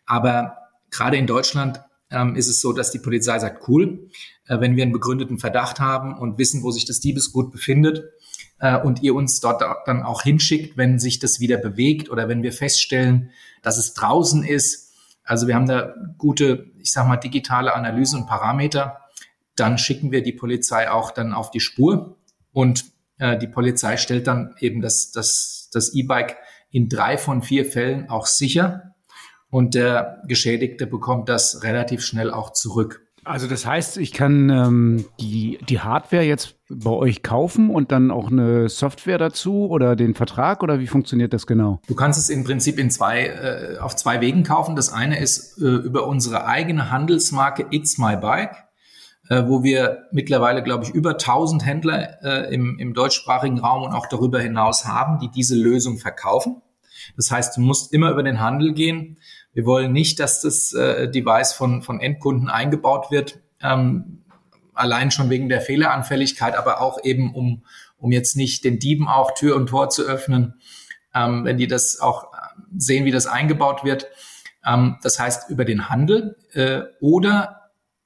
Aber 0.07 0.57
gerade 0.91 1.17
in 1.17 1.27
Deutschland 1.27 1.81
ähm, 2.11 2.37
ist 2.37 2.49
es 2.49 2.61
so, 2.61 2.73
dass 2.73 2.91
die 2.91 2.99
Polizei 2.99 3.39
sagt, 3.39 3.69
cool, 3.69 4.09
äh, 4.47 4.61
wenn 4.61 4.77
wir 4.77 4.83
einen 4.83 4.93
begründeten 4.93 5.39
Verdacht 5.39 5.81
haben 5.81 6.17
und 6.17 6.39
wissen, 6.39 6.63
wo 6.63 6.71
sich 6.71 6.85
das 6.85 7.01
Diebesgut 7.01 7.51
befindet 7.51 8.05
äh, 8.59 8.79
und 8.79 9.03
ihr 9.03 9.15
uns 9.15 9.41
dort 9.41 9.63
dann 9.87 10.03
auch 10.03 10.23
hinschickt, 10.23 10.77
wenn 10.77 10.99
sich 10.99 11.19
das 11.19 11.41
wieder 11.41 11.57
bewegt 11.59 12.11
oder 12.11 12.29
wenn 12.29 12.43
wir 12.43 12.53
feststellen, 12.53 13.31
dass 13.63 13.79
es 13.79 13.95
draußen 13.95 14.45
ist. 14.45 14.93
Also 15.25 15.47
wir 15.47 15.55
haben 15.55 15.67
da 15.67 15.95
gute, 16.17 16.71
ich 16.79 16.93
sag 16.93 17.07
mal, 17.07 17.17
digitale 17.17 17.75
Analysen 17.75 18.21
und 18.21 18.27
Parameter. 18.27 19.01
Dann 19.57 19.77
schicken 19.77 20.13
wir 20.13 20.23
die 20.23 20.33
Polizei 20.33 20.91
auch 20.91 21.11
dann 21.11 21.33
auf 21.33 21.51
die 21.51 21.61
Spur 21.61 22.17
und 22.53 22.87
äh, 23.19 23.37
die 23.39 23.49
Polizei 23.49 23.97
stellt 23.97 24.27
dann 24.27 24.55
eben 24.61 24.81
das, 24.81 25.11
das, 25.11 25.69
das 25.73 25.95
E-Bike 25.95 26.37
in 26.71 26.89
drei 26.89 27.19
von 27.19 27.43
vier 27.43 27.65
Fällen 27.65 28.09
auch 28.09 28.27
sicher 28.27 28.95
und 29.51 29.75
der 29.75 30.23
Geschädigte 30.27 30.87
bekommt 30.87 31.29
das 31.29 31.63
relativ 31.63 32.03
schnell 32.03 32.31
auch 32.31 32.53
zurück. 32.53 33.05
Also 33.25 33.47
das 33.47 33.67
heißt, 33.67 33.99
ich 33.99 34.13
kann 34.13 34.49
ähm, 34.49 35.05
die, 35.21 35.59
die 35.69 35.81
Hardware 35.81 36.23
jetzt 36.23 36.57
bei 36.71 36.91
euch 36.91 37.23
kaufen 37.23 37.69
und 37.69 37.93
dann 37.93 38.11
auch 38.11 38.31
eine 38.31 38.71
Software 38.71 39.19
dazu 39.19 39.69
oder 39.69 39.97
den 39.97 40.15
Vertrag 40.15 40.63
oder 40.63 40.81
wie 40.81 40.87
funktioniert 40.87 41.35
das 41.35 41.47
genau? 41.47 41.81
Du 41.89 41.95
kannst 41.95 42.19
es 42.19 42.31
im 42.31 42.45
Prinzip 42.45 42.79
in 42.79 42.91
zwei, 42.91 43.27
äh, 43.27 43.79
auf 43.81 43.97
zwei 43.97 44.23
Wegen 44.23 44.45
kaufen. 44.45 44.77
Das 44.77 44.91
eine 44.91 45.21
ist 45.21 45.61
äh, 45.61 45.65
über 45.65 46.07
unsere 46.07 46.47
eigene 46.47 46.91
Handelsmarke 46.91 47.67
It's 47.71 47.99
My 47.99 48.17
Bike 48.17 48.68
äh, 49.29 49.45
wo 49.47 49.63
wir 49.63 50.09
mittlerweile, 50.11 50.63
glaube 50.63 50.85
ich, 50.85 50.91
über 50.91 51.11
1000 51.11 51.65
Händler 51.65 52.23
äh, 52.23 52.55
im, 52.55 52.79
im 52.79 52.95
deutschsprachigen 52.95 53.59
Raum 53.59 53.83
und 53.83 53.93
auch 53.93 54.07
darüber 54.07 54.41
hinaus 54.41 54.87
haben, 54.87 55.19
die 55.19 55.31
diese 55.31 55.55
Lösung 55.55 55.99
verkaufen. 55.99 56.63
Das 57.17 57.31
heißt, 57.31 57.57
du 57.57 57.61
musst 57.61 57.93
immer 57.93 58.11
über 58.11 58.23
den 58.23 58.41
Handel 58.41 58.73
gehen. 58.73 59.19
Wir 59.53 59.67
wollen 59.67 59.93
nicht, 59.93 60.21
dass 60.21 60.41
das 60.41 60.73
äh, 60.73 61.11
Device 61.11 61.53
von, 61.53 61.83
von 61.83 62.01
Endkunden 62.01 62.49
eingebaut 62.49 63.11
wird, 63.11 63.41
ähm, 63.63 64.25
allein 64.75 65.11
schon 65.11 65.31
wegen 65.31 65.49
der 65.49 65.61
Fehleranfälligkeit, 65.61 66.57
aber 66.57 66.81
auch 66.81 67.03
eben, 67.05 67.35
um, 67.35 67.65
um 67.99 68.13
jetzt 68.13 68.37
nicht 68.37 68.65
den 68.65 68.79
Dieben 68.79 69.09
auch 69.09 69.35
Tür 69.35 69.57
und 69.57 69.69
Tor 69.69 69.91
zu 69.91 70.05
öffnen, 70.05 70.55
ähm, 71.15 71.45
wenn 71.45 71.57
die 71.57 71.67
das 71.67 72.01
auch 72.01 72.29
sehen, 72.77 73.05
wie 73.05 73.11
das 73.11 73.27
eingebaut 73.27 73.85
wird. 73.85 74.07
Ähm, 74.65 74.97
das 75.03 75.19
heißt, 75.19 75.51
über 75.51 75.65
den 75.65 75.89
Handel 75.89 76.37
äh, 76.53 76.83
oder 77.01 77.58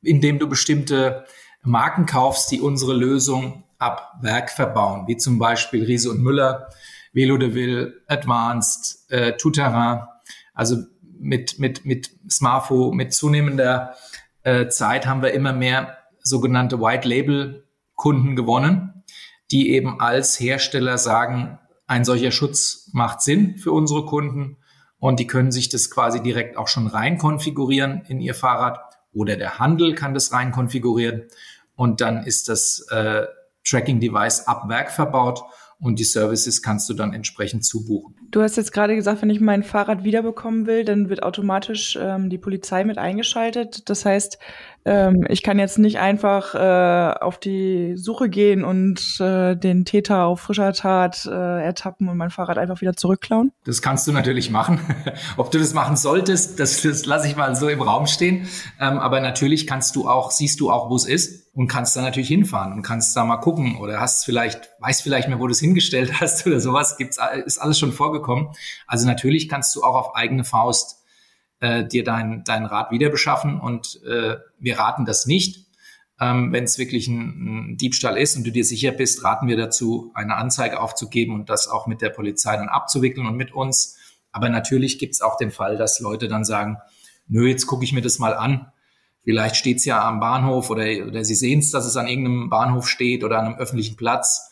indem 0.03 0.39
du 0.39 0.49
bestimmte 0.49 1.25
Marken 1.63 2.07
kaufst, 2.07 2.51
die 2.51 2.61
unsere 2.61 2.95
Lösung 2.95 3.65
ab 3.79 4.19
Werk 4.21 4.51
verbauen, 4.51 5.07
wie 5.07 5.17
zum 5.17 5.39
Beispiel 5.39 5.85
Riese 5.85 6.11
und 6.11 6.23
Müller, 6.23 6.69
Velo 7.13 7.37
de 7.37 7.55
Ville, 7.55 7.95
Advanced, 8.09 9.11
äh, 9.11 9.33
Tout-Terrain. 9.37 10.07
Also 10.55 10.77
mit, 11.19 11.59
mit, 11.59 11.85
mit 11.85 12.11
Smartphone, 12.29 12.97
mit 12.97 13.13
zunehmender 13.13 13.95
äh, 14.43 14.69
Zeit 14.69 15.07
haben 15.07 15.23
wir 15.23 15.33
immer 15.33 15.53
mehr 15.53 15.99
sogenannte 16.21 16.81
White 16.81 17.09
Label 17.09 17.67
Kunden 17.95 18.35
gewonnen, 18.35 19.05
die 19.51 19.71
eben 19.71 20.01
als 20.01 20.41
Hersteller 20.41 20.99
sagen, 20.99 21.59
ein 21.87 22.05
solcher 22.05 22.31
Schutz 22.31 22.91
macht 22.93 23.21
Sinn 23.21 23.59
für 23.59 23.73
unsere 23.73 24.07
Kunden 24.07 24.57
und 24.99 25.21
die 25.21 25.27
können 25.27 25.53
sich 25.53 25.69
das 25.69 25.91
quasi 25.91 26.23
direkt 26.23 26.57
auch 26.57 26.69
schon 26.69 26.87
rein 26.87 27.19
konfigurieren 27.19 28.03
in 28.09 28.21
ihr 28.21 28.35
Fahrrad 28.35 28.81
oder 29.13 29.37
der 29.37 29.59
Handel 29.59 29.95
kann 29.95 30.15
das 30.15 30.33
rein 30.33 30.53
konfigurieren 30.53 31.25
und 31.75 32.01
dann 32.01 32.25
ist 32.25 32.49
das 32.49 32.87
äh, 32.91 33.27
Tracking-Device 33.65 34.47
ab 34.47 34.69
Werk 34.69 34.91
verbaut 34.91 35.43
und 35.79 35.99
die 35.99 36.05
Services 36.05 36.63
kannst 36.63 36.89
du 36.89 36.95
dann 36.95 37.13
entsprechend 37.13 37.65
zubuchen. 37.65 38.22
Du 38.33 38.41
hast 38.41 38.57
jetzt 38.57 38.73
gerade 38.73 38.97
gesagt, 38.97 39.21
wenn 39.21 39.29
ich 39.29 39.41
mein 39.41 39.63
Fahrrad 39.63 40.05
wiederbekommen 40.05 40.67
will, 40.67 40.87
dann 40.87 41.11
wird 41.11 41.23
automatisch 41.23 41.99
ähm, 42.01 42.31
die 42.31 42.39
Polizei 42.39 42.83
mit 42.83 42.97
eingeschaltet. 42.97 43.91
Das 43.91 44.07
heißt, 44.07 44.39
ähm, 44.85 45.27
ich 45.29 45.43
kann 45.43 45.59
jetzt 45.59 45.79
nicht 45.79 45.99
einfach 45.99 46.55
äh, 46.55 47.15
auf 47.21 47.39
die 47.39 47.95
Suche 47.97 48.31
gehen 48.31 48.65
und 48.65 49.21
äh, 49.21 49.55
den 49.55 49.85
Täter 49.85 50.25
auf 50.25 50.41
frischer 50.41 50.73
Tat 50.73 51.27
äh, 51.27 51.63
ertappen 51.63 52.09
und 52.09 52.17
mein 52.17 52.31
Fahrrad 52.31 52.57
einfach 52.57 52.81
wieder 52.81 52.97
zurückklauen. 52.97 53.53
Das 53.65 53.83
kannst 53.83 54.09
du 54.09 54.13
natürlich 54.13 54.51
machen. 54.51 54.81
Ob 55.37 55.51
du 55.51 55.59
das 55.59 55.75
machen 55.75 55.97
solltest, 55.97 56.59
das, 56.59 56.83
das 56.83 57.05
lasse 57.05 57.29
ich 57.29 57.37
mal 57.37 57.55
so 57.55 57.69
im 57.69 57.83
Raum 57.83 58.07
stehen. 58.07 58.49
Ähm, 58.81 58.99
aber 58.99 59.21
natürlich 59.21 59.67
kannst 59.67 59.95
du 59.95 60.09
auch, 60.09 60.31
siehst 60.31 60.59
du 60.59 60.71
auch, 60.71 60.91
wo 60.91 60.97
es 60.97 61.05
ist 61.05 61.43
und 61.55 61.69
kannst 61.69 61.95
da 61.97 62.01
natürlich 62.01 62.29
hinfahren 62.29 62.73
und 62.73 62.83
kannst 62.83 63.15
da 63.15 63.25
mal 63.25 63.37
gucken 63.37 63.77
oder 63.77 64.01
hast 64.01 64.25
vielleicht, 64.25 64.71
weißt 64.81 65.03
vielleicht 65.03 65.29
mehr, 65.29 65.39
wo 65.39 65.47
du 65.47 65.53
es 65.53 65.61
hingestellt 65.61 66.15
hast 66.21 66.45
oder 66.47 66.59
sowas. 66.59 66.97
Gibt's, 66.97 67.19
ist 67.45 67.59
alles 67.59 67.79
schon 67.79 67.93
vorgekommen. 67.93 68.22
Also 68.87 69.07
natürlich 69.07 69.49
kannst 69.49 69.75
du 69.77 69.83
auch 69.83 69.95
auf 69.95 70.17
eigene 70.17 70.45
Faust 70.45 71.03
äh, 71.61 71.87
dir 71.87 72.05
dein, 72.05 72.43
dein 72.45 72.67
Rad 72.67 72.91
wieder 72.91 73.11
beschaffen. 73.11 73.61
Und 73.61 74.01
äh, 74.05 74.37
wir 74.59 74.79
raten 74.79 75.05
das 75.05 75.27
nicht. 75.27 75.67
Ähm, 76.21 76.53
Wenn 76.53 76.65
es 76.65 76.79
wirklich 76.79 77.09
ein, 77.09 77.73
ein 77.73 77.77
Diebstahl 77.77 78.19
ist 78.19 78.37
und 78.37 78.45
du 78.45 78.53
dir 78.53 78.65
sicher 78.65 78.93
bist, 78.93 79.25
raten 79.25 79.49
wir 79.49 79.57
dazu, 79.57 80.11
eine 80.15 80.37
Anzeige 80.37 80.81
aufzugeben 80.81 81.35
und 81.35 81.49
das 81.49 81.69
auch 81.69 81.87
mit 81.87 82.03
der 82.03 82.11
Polizei 82.11 82.57
dann 82.57 82.69
abzuwickeln 82.69 83.27
und 83.27 83.37
mit 83.37 83.53
uns. 83.53 83.97
Aber 84.33 84.49
natürlich 84.49 84.99
gibt 84.99 85.15
es 85.15 85.21
auch 85.21 85.37
den 85.37 85.51
Fall, 85.51 85.77
dass 85.77 86.01
Leute 86.01 86.29
dann 86.29 86.45
sagen, 86.45 86.79
nö, 87.29 87.49
jetzt 87.49 87.67
gucke 87.67 87.85
ich 87.85 87.93
mir 87.93 88.03
das 88.03 88.19
mal 88.19 88.35
an. 88.35 88.73
Vielleicht 89.25 89.57
steht's 89.57 89.85
ja 89.85 90.07
am 90.07 90.19
Bahnhof 90.19 90.69
oder, 90.71 90.85
oder 91.07 91.25
sie 91.25 91.35
sehen 91.35 91.61
es, 91.61 91.71
dass 91.71 91.87
es 91.87 91.97
an 91.97 92.09
irgendeinem 92.09 92.51
Bahnhof 92.51 92.89
steht 92.89 93.23
oder 93.23 93.39
an 93.39 93.47
einem 93.47 93.59
öffentlichen 93.59 93.97
Platz. 93.97 94.51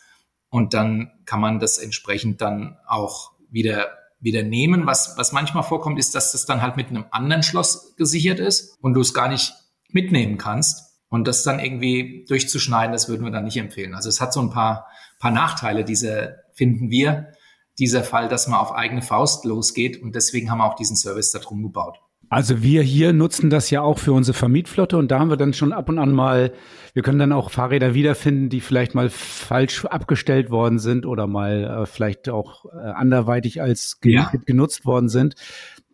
Und 0.48 0.74
dann 0.74 1.10
kann 1.24 1.40
man 1.40 1.58
das 1.58 1.78
entsprechend 1.78 2.40
dann 2.40 2.76
auch 2.86 3.32
wieder 3.50 3.88
wieder 4.20 4.42
nehmen. 4.42 4.86
Was, 4.86 5.14
was 5.16 5.32
manchmal 5.32 5.62
vorkommt, 5.62 5.98
ist, 5.98 6.14
dass 6.14 6.32
das 6.32 6.46
dann 6.46 6.62
halt 6.62 6.76
mit 6.76 6.88
einem 6.88 7.06
anderen 7.10 7.42
Schloss 7.42 7.96
gesichert 7.96 8.38
ist 8.38 8.76
und 8.82 8.94
du 8.94 9.00
es 9.00 9.14
gar 9.14 9.28
nicht 9.28 9.54
mitnehmen 9.88 10.38
kannst. 10.38 10.86
Und 11.08 11.26
das 11.26 11.42
dann 11.42 11.58
irgendwie 11.58 12.24
durchzuschneiden, 12.28 12.92
das 12.92 13.08
würden 13.08 13.24
wir 13.24 13.32
dann 13.32 13.44
nicht 13.44 13.56
empfehlen. 13.56 13.94
Also 13.94 14.08
es 14.08 14.20
hat 14.20 14.32
so 14.32 14.40
ein 14.40 14.50
paar, 14.50 14.86
paar 15.18 15.32
Nachteile, 15.32 15.84
diese 15.84 16.36
finden 16.52 16.88
wir, 16.90 17.32
dieser 17.80 18.04
Fall, 18.04 18.28
dass 18.28 18.46
man 18.46 18.60
auf 18.60 18.72
eigene 18.72 19.02
Faust 19.02 19.44
losgeht. 19.44 20.00
Und 20.00 20.14
deswegen 20.14 20.50
haben 20.50 20.58
wir 20.58 20.66
auch 20.66 20.76
diesen 20.76 20.96
Service 20.96 21.32
da 21.32 21.40
drum 21.40 21.62
gebaut. 21.62 21.98
Also 22.30 22.62
wir 22.62 22.82
hier 22.82 23.12
nutzen 23.12 23.50
das 23.50 23.70
ja 23.70 23.82
auch 23.82 23.98
für 23.98 24.12
unsere 24.12 24.38
Vermietflotte 24.38 24.96
und 24.96 25.10
da 25.10 25.18
haben 25.18 25.30
wir 25.30 25.36
dann 25.36 25.52
schon 25.52 25.72
ab 25.72 25.88
und 25.88 25.98
an 25.98 26.12
mal, 26.12 26.52
wir 26.94 27.02
können 27.02 27.18
dann 27.18 27.32
auch 27.32 27.50
Fahrräder 27.50 27.92
wiederfinden, 27.92 28.48
die 28.48 28.60
vielleicht 28.60 28.94
mal 28.94 29.10
falsch 29.10 29.84
abgestellt 29.84 30.48
worden 30.48 30.78
sind 30.78 31.06
oder 31.06 31.26
mal 31.26 31.64
äh, 31.64 31.86
vielleicht 31.86 32.28
auch 32.28 32.66
äh, 32.66 32.78
anderweitig 32.78 33.60
als 33.60 33.98
ja. 34.04 34.30
genutzt 34.46 34.86
worden 34.86 35.08
sind. 35.08 35.34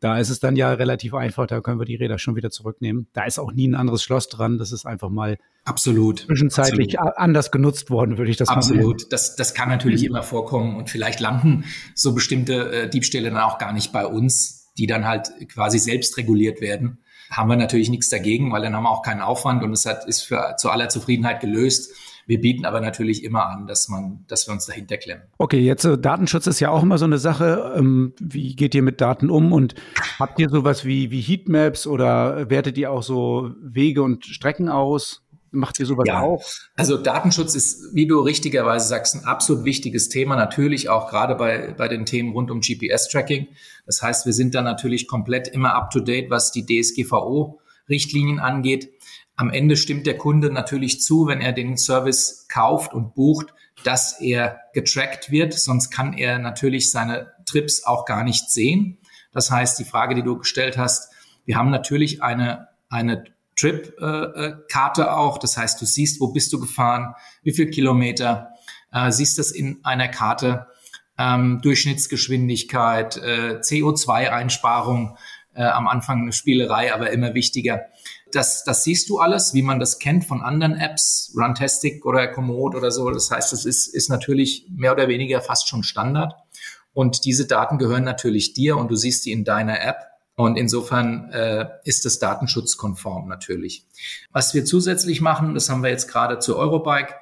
Da 0.00 0.18
ist 0.18 0.28
es 0.28 0.38
dann 0.38 0.56
ja 0.56 0.74
relativ 0.74 1.14
einfach, 1.14 1.46
da 1.46 1.62
können 1.62 1.80
wir 1.80 1.86
die 1.86 1.96
Räder 1.96 2.18
schon 2.18 2.36
wieder 2.36 2.50
zurücknehmen. 2.50 3.06
Da 3.14 3.24
ist 3.24 3.38
auch 3.38 3.52
nie 3.52 3.66
ein 3.66 3.74
anderes 3.74 4.02
Schloss 4.02 4.28
dran, 4.28 4.58
das 4.58 4.72
ist 4.72 4.84
einfach 4.84 5.08
mal 5.08 5.38
Absolut. 5.64 6.20
Zwischenzeitlich 6.20 6.98
Absolut. 6.98 7.18
anders 7.18 7.50
genutzt 7.50 7.88
worden, 7.88 8.18
würde 8.18 8.30
ich 8.30 8.36
das 8.36 8.50
Absolut. 8.50 8.76
mal 8.76 8.90
Absolut. 8.90 9.12
Das, 9.12 9.36
das 9.36 9.54
kann 9.54 9.70
natürlich 9.70 10.02
mhm. 10.02 10.08
immer 10.08 10.22
vorkommen 10.22 10.76
und 10.76 10.90
vielleicht 10.90 11.18
landen 11.18 11.64
so 11.94 12.14
bestimmte 12.14 12.72
äh, 12.72 12.90
Diebstähle 12.90 13.30
dann 13.30 13.40
auch 13.40 13.56
gar 13.56 13.72
nicht 13.72 13.90
bei 13.90 14.06
uns 14.06 14.65
die 14.78 14.87
dann 14.87 15.06
halt 15.06 15.30
quasi 15.49 15.78
selbst 15.78 16.16
reguliert 16.16 16.61
werden, 16.61 16.99
haben 17.30 17.49
wir 17.49 17.56
natürlich 17.56 17.90
nichts 17.90 18.09
dagegen, 18.09 18.52
weil 18.52 18.62
dann 18.62 18.75
haben 18.75 18.85
wir 18.85 18.90
auch 18.90 19.02
keinen 19.02 19.21
Aufwand 19.21 19.62
und 19.62 19.73
es 19.73 19.87
hat, 19.87 20.04
ist 20.06 20.23
für 20.23 20.54
zu 20.59 20.71
aller 20.71 20.88
Zufriedenheit 20.88 21.40
gelöst. 21.40 21.92
Wir 22.28 22.40
bieten 22.40 22.64
aber 22.64 22.80
natürlich 22.80 23.23
immer 23.23 23.47
an, 23.47 23.68
dass 23.68 23.88
man, 23.88 24.25
dass 24.26 24.49
wir 24.49 24.52
uns 24.52 24.66
dahinter 24.66 24.97
klemmen. 24.97 25.25
Okay, 25.38 25.61
jetzt 25.61 25.85
äh, 25.85 25.97
Datenschutz 25.97 26.49
ist 26.49 26.59
ja 26.59 26.71
auch 26.71 26.83
immer 26.83 26.99
so 26.99 27.04
eine 27.04 27.18
Sache. 27.18 27.75
Ähm, 27.76 28.14
wie 28.18 28.56
geht 28.56 28.75
ihr 28.75 28.83
mit 28.83 29.00
Daten 29.00 29.30
um 29.30 29.52
und 29.52 29.76
habt 30.18 30.40
ihr 30.40 30.49
sowas 30.49 30.85
wie, 30.85 31.12
wie 31.12 31.21
Heatmaps 31.21 31.87
oder 31.87 32.50
wertet 32.50 32.78
ihr 32.78 32.90
auch 32.90 33.04
so 33.04 33.52
Wege 33.62 34.02
und 34.02 34.25
Strecken 34.26 34.68
aus? 34.68 35.23
Macht 35.56 35.80
ihr 35.80 35.86
sowas 35.86 36.04
ja. 36.06 36.20
auch? 36.20 36.44
Also 36.75 36.96
Datenschutz 36.98 37.54
ist, 37.54 37.94
wie 37.94 38.06
du 38.06 38.20
richtigerweise 38.20 38.86
sagst, 38.86 39.14
ein 39.14 39.25
absolut 39.25 39.64
wichtiges 39.64 40.08
Thema. 40.08 40.36
Natürlich 40.36 40.88
auch 40.88 41.08
gerade 41.08 41.34
bei, 41.34 41.75
bei 41.76 41.88
den 41.88 42.04
Themen 42.04 42.32
rund 42.32 42.50
um 42.50 42.60
GPS-Tracking. 42.60 43.48
Das 43.86 44.02
heißt, 44.02 44.26
wir 44.26 44.32
sind 44.32 44.54
da 44.54 44.62
natürlich 44.62 45.08
komplett 45.08 45.48
immer 45.48 45.75
up 45.75 45.90
to 45.90 46.00
date, 46.00 46.30
was 46.30 46.52
die 46.52 46.66
DSGVO-Richtlinien 46.66 48.38
angeht. 48.38 48.90
Am 49.34 49.50
Ende 49.50 49.76
stimmt 49.76 50.06
der 50.06 50.18
Kunde 50.18 50.50
natürlich 50.50 51.00
zu, 51.00 51.26
wenn 51.26 51.40
er 51.40 51.52
den 51.52 51.76
Service 51.76 52.46
kauft 52.48 52.92
und 52.92 53.14
bucht, 53.14 53.54
dass 53.84 54.20
er 54.20 54.60
getrackt 54.75 55.30
wird. 55.30 55.54
Sonst 55.54 55.90
kann 55.90 56.12
er 56.12 56.38
natürlich 56.38 56.90
seine 56.90 57.32
Trips 57.46 57.84
auch 57.84 58.04
gar 58.04 58.25
nicht 58.25 58.50
sehen. 58.50 58.98
Das 59.32 59.50
heißt, 59.50 59.78
die 59.78 59.84
Frage, 59.84 60.14
die 60.14 60.22
du 60.22 60.38
gestellt 60.38 60.76
hast, 60.76 61.12
wir 61.44 61.56
haben 61.56 61.70
natürlich 61.70 62.22
eine, 62.22 62.68
eine 62.88 63.25
Trip-Karte 63.56 65.02
äh, 65.02 65.06
auch. 65.06 65.38
Das 65.38 65.56
heißt, 65.56 65.80
du 65.80 65.86
siehst, 65.86 66.20
wo 66.20 66.28
bist 66.28 66.52
du 66.52 66.60
gefahren, 66.60 67.14
wie 67.42 67.52
viel 67.52 67.70
Kilometer, 67.70 68.50
äh, 68.92 69.10
siehst 69.10 69.38
das 69.38 69.50
in 69.50 69.80
einer 69.84 70.08
Karte, 70.08 70.66
ähm, 71.18 71.60
Durchschnittsgeschwindigkeit, 71.62 73.16
äh, 73.16 73.60
CO2-Einsparung, 73.60 75.16
äh, 75.54 75.64
am 75.64 75.88
Anfang 75.88 76.22
eine 76.22 76.32
Spielerei, 76.32 76.92
aber 76.92 77.10
immer 77.10 77.34
wichtiger. 77.34 77.86
Das, 78.30 78.64
das 78.64 78.84
siehst 78.84 79.08
du 79.08 79.18
alles, 79.18 79.54
wie 79.54 79.62
man 79.62 79.80
das 79.80 79.98
kennt 79.98 80.26
von 80.26 80.42
anderen 80.42 80.76
Apps, 80.76 81.32
Runtastic 81.34 82.04
oder 82.04 82.28
Komoot 82.28 82.75
oder 82.75 82.90
so. 82.90 83.10
Das 83.10 83.30
heißt, 83.30 83.52
es 83.54 83.64
ist, 83.64 83.86
ist 83.86 84.10
natürlich 84.10 84.66
mehr 84.70 84.92
oder 84.92 85.08
weniger 85.08 85.40
fast 85.40 85.68
schon 85.68 85.82
Standard. 85.82 86.34
Und 86.92 87.25
diese 87.25 87.46
Daten 87.46 87.78
gehören 87.78 88.04
natürlich 88.04 88.52
dir 88.52 88.76
und 88.76 88.90
du 88.90 88.96
siehst 88.96 89.25
die 89.25 89.32
in 89.32 89.44
deiner 89.44 89.80
App. 89.80 89.96
Und 90.36 90.58
insofern 90.58 91.30
äh, 91.30 91.66
ist 91.84 92.04
das 92.04 92.18
datenschutzkonform 92.18 93.26
natürlich. 93.26 93.86
Was 94.32 94.52
wir 94.52 94.66
zusätzlich 94.66 95.22
machen, 95.22 95.54
das 95.54 95.70
haben 95.70 95.82
wir 95.82 95.90
jetzt 95.90 96.08
gerade 96.08 96.38
zu 96.38 96.58
Eurobike 96.58 97.14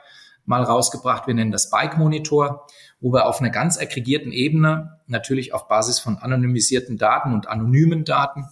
mal 0.47 0.63
rausgebracht, 0.63 1.27
wir 1.27 1.35
nennen 1.35 1.53
das 1.53 1.71
Bike 1.71 1.97
Monitor, 1.97 2.67
wo 3.01 3.13
wir 3.13 3.27
auf 3.27 3.41
einer 3.41 3.51
ganz 3.51 3.79
aggregierten 3.79 4.33
Ebene, 4.33 5.01
natürlich 5.07 5.55
auf 5.55 5.69
Basis 5.69 6.01
von 6.01 6.19
anonymisierten 6.19 6.99
Daten 6.99 7.33
und 7.33 7.49
anonymen 7.49 8.05
Daten, 8.05 8.47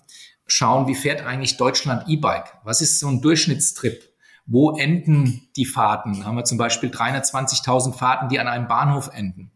schauen, 0.46 0.86
wie 0.86 0.94
fährt 0.94 1.26
eigentlich 1.26 1.56
Deutschland 1.56 2.04
E-Bike? 2.08 2.54
Was 2.64 2.80
ist 2.80 3.00
so 3.00 3.08
ein 3.08 3.20
Durchschnittstrip? 3.20 4.10
Wo 4.46 4.76
enden 4.76 5.48
die 5.56 5.66
Fahrten? 5.66 6.24
Haben 6.24 6.36
wir 6.36 6.44
zum 6.44 6.58
Beispiel 6.58 6.90
320.000 6.90 7.94
Fahrten, 7.94 8.28
die 8.28 8.38
an 8.38 8.48
einem 8.48 8.68
Bahnhof 8.68 9.10
enden. 9.12 9.52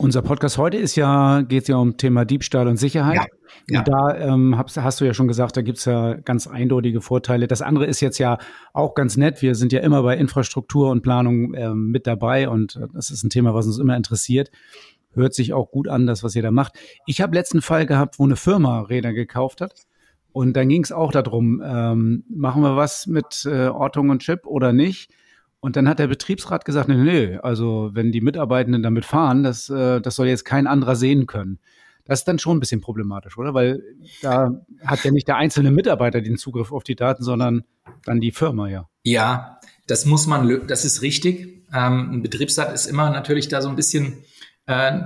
Unser 0.00 0.22
Podcast 0.22 0.58
heute 0.58 0.76
ist 0.76 0.94
ja, 0.94 1.42
geht 1.42 1.66
ja 1.66 1.76
um 1.76 1.96
Thema 1.96 2.24
Diebstahl 2.24 2.68
und 2.68 2.76
Sicherheit. 2.76 3.16
Ja, 3.16 3.26
ja. 3.68 3.78
Und 3.80 3.88
da 3.88 4.16
ähm, 4.16 4.56
hast, 4.56 4.76
hast, 4.76 5.00
du 5.00 5.04
ja 5.04 5.12
schon 5.12 5.26
gesagt, 5.26 5.56
da 5.56 5.62
gibt's 5.62 5.86
ja 5.86 6.14
ganz 6.14 6.46
eindeutige 6.46 7.00
Vorteile. 7.00 7.48
Das 7.48 7.62
andere 7.62 7.84
ist 7.86 8.00
jetzt 8.00 8.18
ja 8.18 8.38
auch 8.72 8.94
ganz 8.94 9.16
nett. 9.16 9.42
Wir 9.42 9.56
sind 9.56 9.72
ja 9.72 9.80
immer 9.80 10.04
bei 10.04 10.16
Infrastruktur 10.16 10.90
und 10.90 11.02
Planung 11.02 11.52
ähm, 11.54 11.88
mit 11.88 12.06
dabei 12.06 12.48
und 12.48 12.76
äh, 12.76 12.86
das 12.94 13.10
ist 13.10 13.24
ein 13.24 13.30
Thema, 13.30 13.54
was 13.54 13.66
uns 13.66 13.78
immer 13.78 13.96
interessiert. 13.96 14.52
Hört 15.14 15.34
sich 15.34 15.52
auch 15.52 15.72
gut 15.72 15.88
an, 15.88 16.06
das, 16.06 16.22
was 16.22 16.36
ihr 16.36 16.42
da 16.42 16.52
macht. 16.52 16.78
Ich 17.06 17.20
habe 17.20 17.34
letzten 17.34 17.60
Fall 17.60 17.84
gehabt, 17.84 18.20
wo 18.20 18.24
eine 18.24 18.36
Firma 18.36 18.82
Räder 18.82 19.12
gekauft 19.12 19.60
hat. 19.60 19.72
Und 20.30 20.56
dann 20.56 20.68
ging 20.68 20.84
es 20.84 20.92
auch 20.92 21.10
darum, 21.10 21.60
ähm, 21.66 22.22
machen 22.28 22.62
wir 22.62 22.76
was 22.76 23.08
mit 23.08 23.44
äh, 23.46 23.66
Ortung 23.66 24.10
und 24.10 24.22
Chip 24.22 24.46
oder 24.46 24.72
nicht? 24.72 25.10
Und 25.60 25.76
dann 25.76 25.88
hat 25.88 25.98
der 25.98 26.06
Betriebsrat 26.06 26.64
gesagt, 26.64 26.88
nee, 26.88 26.94
nee, 26.94 27.36
also 27.38 27.90
wenn 27.92 28.12
die 28.12 28.20
Mitarbeitenden 28.20 28.82
damit 28.82 29.04
fahren, 29.04 29.42
das, 29.42 29.68
äh, 29.68 30.00
das 30.00 30.14
soll 30.14 30.28
jetzt 30.28 30.44
kein 30.44 30.66
anderer 30.66 30.94
sehen 30.94 31.26
können. 31.26 31.58
Das 32.04 32.20
ist 32.20 32.24
dann 32.28 32.38
schon 32.38 32.56
ein 32.56 32.60
bisschen 32.60 32.80
problematisch, 32.80 33.36
oder? 33.36 33.52
Weil 33.52 33.82
da 34.22 34.64
hat 34.86 35.04
ja 35.04 35.10
nicht 35.10 35.28
der 35.28 35.36
einzelne 35.36 35.70
Mitarbeiter 35.70 36.22
den 36.22 36.38
Zugriff 36.38 36.72
auf 36.72 36.82
die 36.82 36.96
Daten, 36.96 37.22
sondern 37.22 37.64
dann 38.04 38.20
die 38.20 38.30
Firma, 38.30 38.68
ja. 38.68 38.88
Ja, 39.02 39.58
das 39.86 40.06
muss 40.06 40.26
man, 40.26 40.66
das 40.68 40.84
ist 40.84 41.02
richtig. 41.02 41.64
Ähm, 41.72 42.12
ein 42.12 42.22
Betriebsrat 42.22 42.72
ist 42.72 42.86
immer 42.86 43.10
natürlich 43.10 43.48
da 43.48 43.60
so 43.60 43.68
ein 43.68 43.76
bisschen 43.76 44.24
äh, 44.66 45.00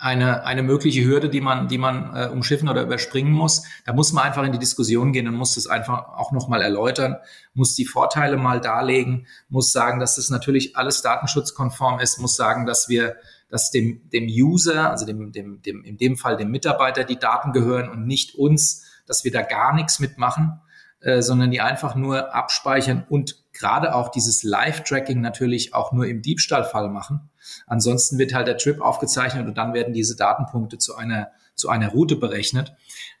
eine, 0.00 0.44
eine 0.44 0.62
mögliche 0.62 1.04
Hürde, 1.04 1.28
die 1.28 1.42
man, 1.42 1.68
die 1.68 1.76
man 1.76 2.16
äh, 2.16 2.28
umschiffen 2.28 2.70
oder 2.70 2.82
überspringen 2.82 3.32
muss. 3.32 3.64
Da 3.84 3.92
muss 3.92 4.14
man 4.14 4.24
einfach 4.24 4.44
in 4.44 4.52
die 4.52 4.58
Diskussion 4.58 5.12
gehen 5.12 5.28
und 5.28 5.34
muss 5.34 5.56
das 5.56 5.66
einfach 5.66 6.08
auch 6.08 6.32
nochmal 6.32 6.62
erläutern, 6.62 7.16
muss 7.52 7.74
die 7.74 7.84
Vorteile 7.84 8.38
mal 8.38 8.62
darlegen, 8.62 9.26
muss 9.50 9.72
sagen, 9.72 10.00
dass 10.00 10.16
das 10.16 10.30
natürlich 10.30 10.74
alles 10.74 11.02
datenschutzkonform 11.02 12.00
ist, 12.00 12.18
muss 12.18 12.34
sagen, 12.34 12.64
dass 12.64 12.88
wir, 12.88 13.16
dass 13.50 13.70
dem, 13.70 14.08
dem 14.08 14.24
User, 14.24 14.90
also 14.90 15.04
dem, 15.04 15.32
dem, 15.32 15.60
dem, 15.60 15.84
in 15.84 15.98
dem 15.98 16.16
Fall 16.16 16.38
dem 16.38 16.50
Mitarbeiter, 16.50 17.04
die 17.04 17.18
Daten 17.18 17.52
gehören 17.52 17.90
und 17.90 18.06
nicht 18.06 18.34
uns, 18.36 18.86
dass 19.06 19.24
wir 19.24 19.32
da 19.32 19.42
gar 19.42 19.74
nichts 19.74 19.98
mitmachen, 19.98 20.62
äh, 21.00 21.20
sondern 21.20 21.50
die 21.50 21.60
einfach 21.60 21.94
nur 21.94 22.34
abspeichern 22.34 23.04
und 23.06 23.44
gerade 23.52 23.94
auch 23.94 24.08
dieses 24.08 24.44
Live-Tracking 24.44 25.20
natürlich 25.20 25.74
auch 25.74 25.92
nur 25.92 26.06
im 26.06 26.22
Diebstahlfall 26.22 26.88
machen 26.88 27.29
Ansonsten 27.66 28.18
wird 28.18 28.34
halt 28.34 28.46
der 28.46 28.58
Trip 28.58 28.80
aufgezeichnet 28.80 29.46
und 29.46 29.56
dann 29.56 29.74
werden 29.74 29.92
diese 29.92 30.16
Datenpunkte 30.16 30.78
zu 30.78 30.96
einer, 30.96 31.28
zu 31.54 31.68
einer 31.68 31.88
Route 31.88 32.16
berechnet. 32.16 32.74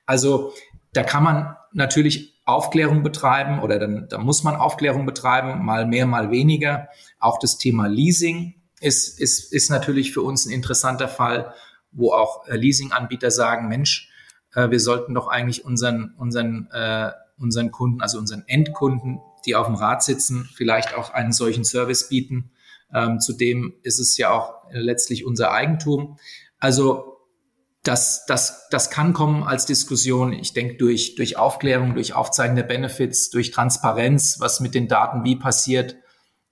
Also 0.06 0.52
da 0.92 1.02
kann 1.02 1.22
man 1.22 1.56
natürlich 1.72 2.40
Aufklärung 2.44 3.02
betreiben 3.02 3.60
oder 3.60 3.78
dann, 3.78 4.08
da 4.08 4.18
muss 4.18 4.42
man 4.42 4.56
Aufklärung 4.56 5.06
betreiben, 5.06 5.64
mal 5.64 5.86
mehr, 5.86 6.06
mal 6.06 6.30
weniger. 6.30 6.88
Auch 7.18 7.38
das 7.38 7.58
Thema 7.58 7.86
Leasing 7.86 8.54
ist, 8.80 9.20
ist, 9.20 9.52
ist 9.52 9.70
natürlich 9.70 10.12
für 10.12 10.22
uns 10.22 10.46
ein 10.46 10.52
interessanter 10.52 11.08
Fall, 11.08 11.54
wo 11.92 12.12
auch 12.12 12.46
äh, 12.48 12.56
Leasinganbieter 12.56 13.30
sagen, 13.30 13.68
Mensch, 13.68 14.10
äh, 14.54 14.70
wir 14.70 14.80
sollten 14.80 15.14
doch 15.14 15.28
eigentlich 15.28 15.64
unseren, 15.64 16.14
unseren, 16.16 16.68
äh, 16.72 17.12
unseren 17.38 17.70
Kunden, 17.70 18.00
also 18.00 18.18
unseren 18.18 18.44
Endkunden, 18.46 19.20
die 19.46 19.54
auf 19.54 19.66
dem 19.66 19.76
Rad 19.76 20.02
sitzen, 20.02 20.48
vielleicht 20.54 20.96
auch 20.96 21.10
einen 21.10 21.32
solchen 21.32 21.64
Service 21.64 22.08
bieten. 22.08 22.50
Ähm, 22.94 23.20
zudem 23.20 23.74
ist 23.82 23.98
es 23.98 24.16
ja 24.16 24.30
auch 24.30 24.64
letztlich 24.70 25.24
unser 25.24 25.52
Eigentum. 25.52 26.18
Also 26.58 27.10
das, 27.82 28.26
das, 28.26 28.68
das 28.70 28.90
kann 28.90 29.12
kommen 29.12 29.42
als 29.42 29.66
Diskussion. 29.66 30.32
Ich 30.32 30.52
denke, 30.52 30.76
durch, 30.76 31.14
durch 31.14 31.36
Aufklärung, 31.36 31.94
durch 31.94 32.14
Aufzeigen 32.14 32.56
der 32.56 32.62
Benefits, 32.62 33.30
durch 33.30 33.50
Transparenz, 33.50 34.38
was 34.40 34.60
mit 34.60 34.74
den 34.74 34.88
Daten 34.88 35.24
wie 35.24 35.36
passiert 35.36 35.96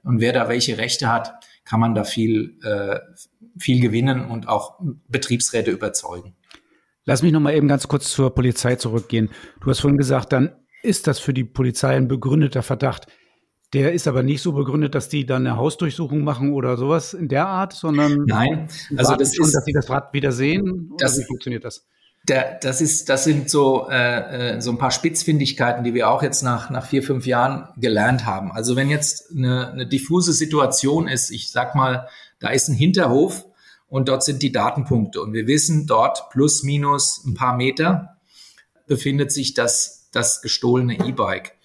und 0.02 0.20
wer 0.20 0.32
da 0.32 0.48
welche 0.48 0.78
Rechte 0.78 1.12
hat, 1.12 1.34
kann 1.64 1.80
man 1.80 1.94
da 1.94 2.04
viel, 2.04 2.58
äh, 2.62 2.98
viel 3.58 3.80
gewinnen 3.80 4.24
und 4.24 4.48
auch 4.48 4.80
Betriebsräte 5.08 5.70
überzeugen. 5.70 6.34
Lass 7.04 7.22
mich 7.22 7.32
noch 7.32 7.40
mal 7.40 7.54
eben 7.54 7.68
ganz 7.68 7.88
kurz 7.88 8.10
zur 8.10 8.34
Polizei 8.34 8.76
zurückgehen. 8.76 9.30
Du 9.60 9.70
hast 9.70 9.80
vorhin 9.80 9.98
gesagt, 9.98 10.32
dann 10.32 10.56
ist 10.82 11.06
das 11.06 11.18
für 11.18 11.34
die 11.34 11.44
Polizei 11.44 11.96
ein 11.96 12.08
begründeter 12.08 12.62
Verdacht. 12.62 13.06
Der 13.74 13.92
ist 13.92 14.08
aber 14.08 14.22
nicht 14.22 14.40
so 14.40 14.52
begründet, 14.52 14.94
dass 14.94 15.10
die 15.10 15.26
dann 15.26 15.46
eine 15.46 15.58
Hausdurchsuchung 15.58 16.24
machen 16.24 16.54
oder 16.54 16.78
sowas 16.78 17.12
in 17.12 17.28
der 17.28 17.46
Art, 17.46 17.74
sondern 17.74 18.24
nein, 18.26 18.68
also 18.96 19.14
das 19.14 19.34
schon, 19.34 19.46
ist, 19.46 19.54
dass 19.54 19.64
sie 19.64 19.72
das 19.72 19.90
Rad 19.90 20.14
wieder 20.14 20.32
sehen. 20.32 20.92
Das, 20.96 21.18
wie 21.18 21.24
funktioniert 21.24 21.64
das? 21.64 21.86
Der, 22.28 22.58
das 22.62 22.80
ist, 22.80 23.10
das 23.10 23.24
sind 23.24 23.50
so 23.50 23.88
äh, 23.90 24.56
äh, 24.56 24.60
so 24.60 24.70
ein 24.70 24.78
paar 24.78 24.90
Spitzfindigkeiten, 24.90 25.84
die 25.84 25.92
wir 25.92 26.08
auch 26.08 26.22
jetzt 26.22 26.42
nach 26.42 26.70
nach 26.70 26.86
vier 26.86 27.02
fünf 27.02 27.26
Jahren 27.26 27.68
gelernt 27.76 28.24
haben. 28.24 28.52
Also 28.52 28.74
wenn 28.74 28.88
jetzt 28.88 29.30
eine, 29.36 29.70
eine 29.70 29.86
diffuse 29.86 30.32
Situation 30.32 31.06
ist, 31.06 31.30
ich 31.30 31.50
sag 31.50 31.74
mal, 31.74 32.08
da 32.38 32.48
ist 32.48 32.68
ein 32.68 32.74
Hinterhof 32.74 33.44
und 33.86 34.08
dort 34.08 34.24
sind 34.24 34.42
die 34.42 34.52
Datenpunkte 34.52 35.20
und 35.20 35.34
wir 35.34 35.46
wissen, 35.46 35.86
dort 35.86 36.30
plus 36.30 36.62
minus 36.62 37.22
ein 37.26 37.34
paar 37.34 37.56
Meter 37.56 38.16
befindet 38.86 39.30
sich 39.30 39.52
das 39.52 40.08
das 40.12 40.40
gestohlene 40.40 41.06
E-Bike 41.06 41.57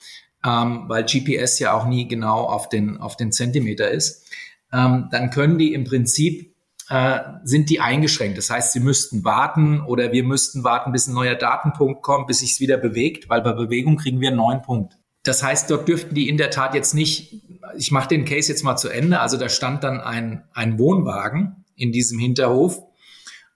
ähm, 0.45 0.85
weil 0.87 1.03
GPS 1.05 1.59
ja 1.59 1.73
auch 1.73 1.85
nie 1.85 2.07
genau 2.07 2.41
auf 2.41 2.69
den, 2.69 2.97
auf 2.97 3.15
den 3.15 3.31
Zentimeter 3.31 3.89
ist, 3.89 4.27
ähm, 4.71 5.07
dann 5.11 5.29
können 5.29 5.57
die 5.57 5.73
im 5.73 5.83
Prinzip, 5.83 6.55
äh, 6.89 7.19
sind 7.43 7.69
die 7.69 7.79
eingeschränkt. 7.79 8.37
Das 8.37 8.49
heißt, 8.49 8.73
sie 8.73 8.79
müssten 8.79 9.23
warten 9.23 9.81
oder 9.81 10.11
wir 10.11 10.23
müssten 10.23 10.63
warten, 10.63 10.91
bis 10.91 11.07
ein 11.07 11.13
neuer 11.13 11.35
Datenpunkt 11.35 12.01
kommt, 12.01 12.27
bis 12.27 12.39
sich 12.39 12.53
es 12.53 12.59
wieder 12.59 12.77
bewegt, 12.77 13.29
weil 13.29 13.41
bei 13.41 13.53
Bewegung 13.53 13.97
kriegen 13.97 14.19
wir 14.19 14.29
einen 14.29 14.37
neuen 14.37 14.61
Punkt. 14.61 14.97
Das 15.23 15.41
heißt, 15.41 15.69
dort 15.69 15.87
dürften 15.87 16.15
die 16.15 16.27
in 16.27 16.37
der 16.37 16.49
Tat 16.49 16.75
jetzt 16.75 16.93
nicht, 16.93 17.41
ich 17.77 17.91
mache 17.91 18.09
den 18.09 18.25
Case 18.25 18.51
jetzt 18.51 18.63
mal 18.63 18.75
zu 18.75 18.89
Ende, 18.89 19.21
also 19.21 19.37
da 19.37 19.47
stand 19.47 19.83
dann 19.83 20.01
ein, 20.01 20.43
ein 20.53 20.77
Wohnwagen 20.77 21.63
in 21.75 21.93
diesem 21.93 22.19
Hinterhof 22.19 22.83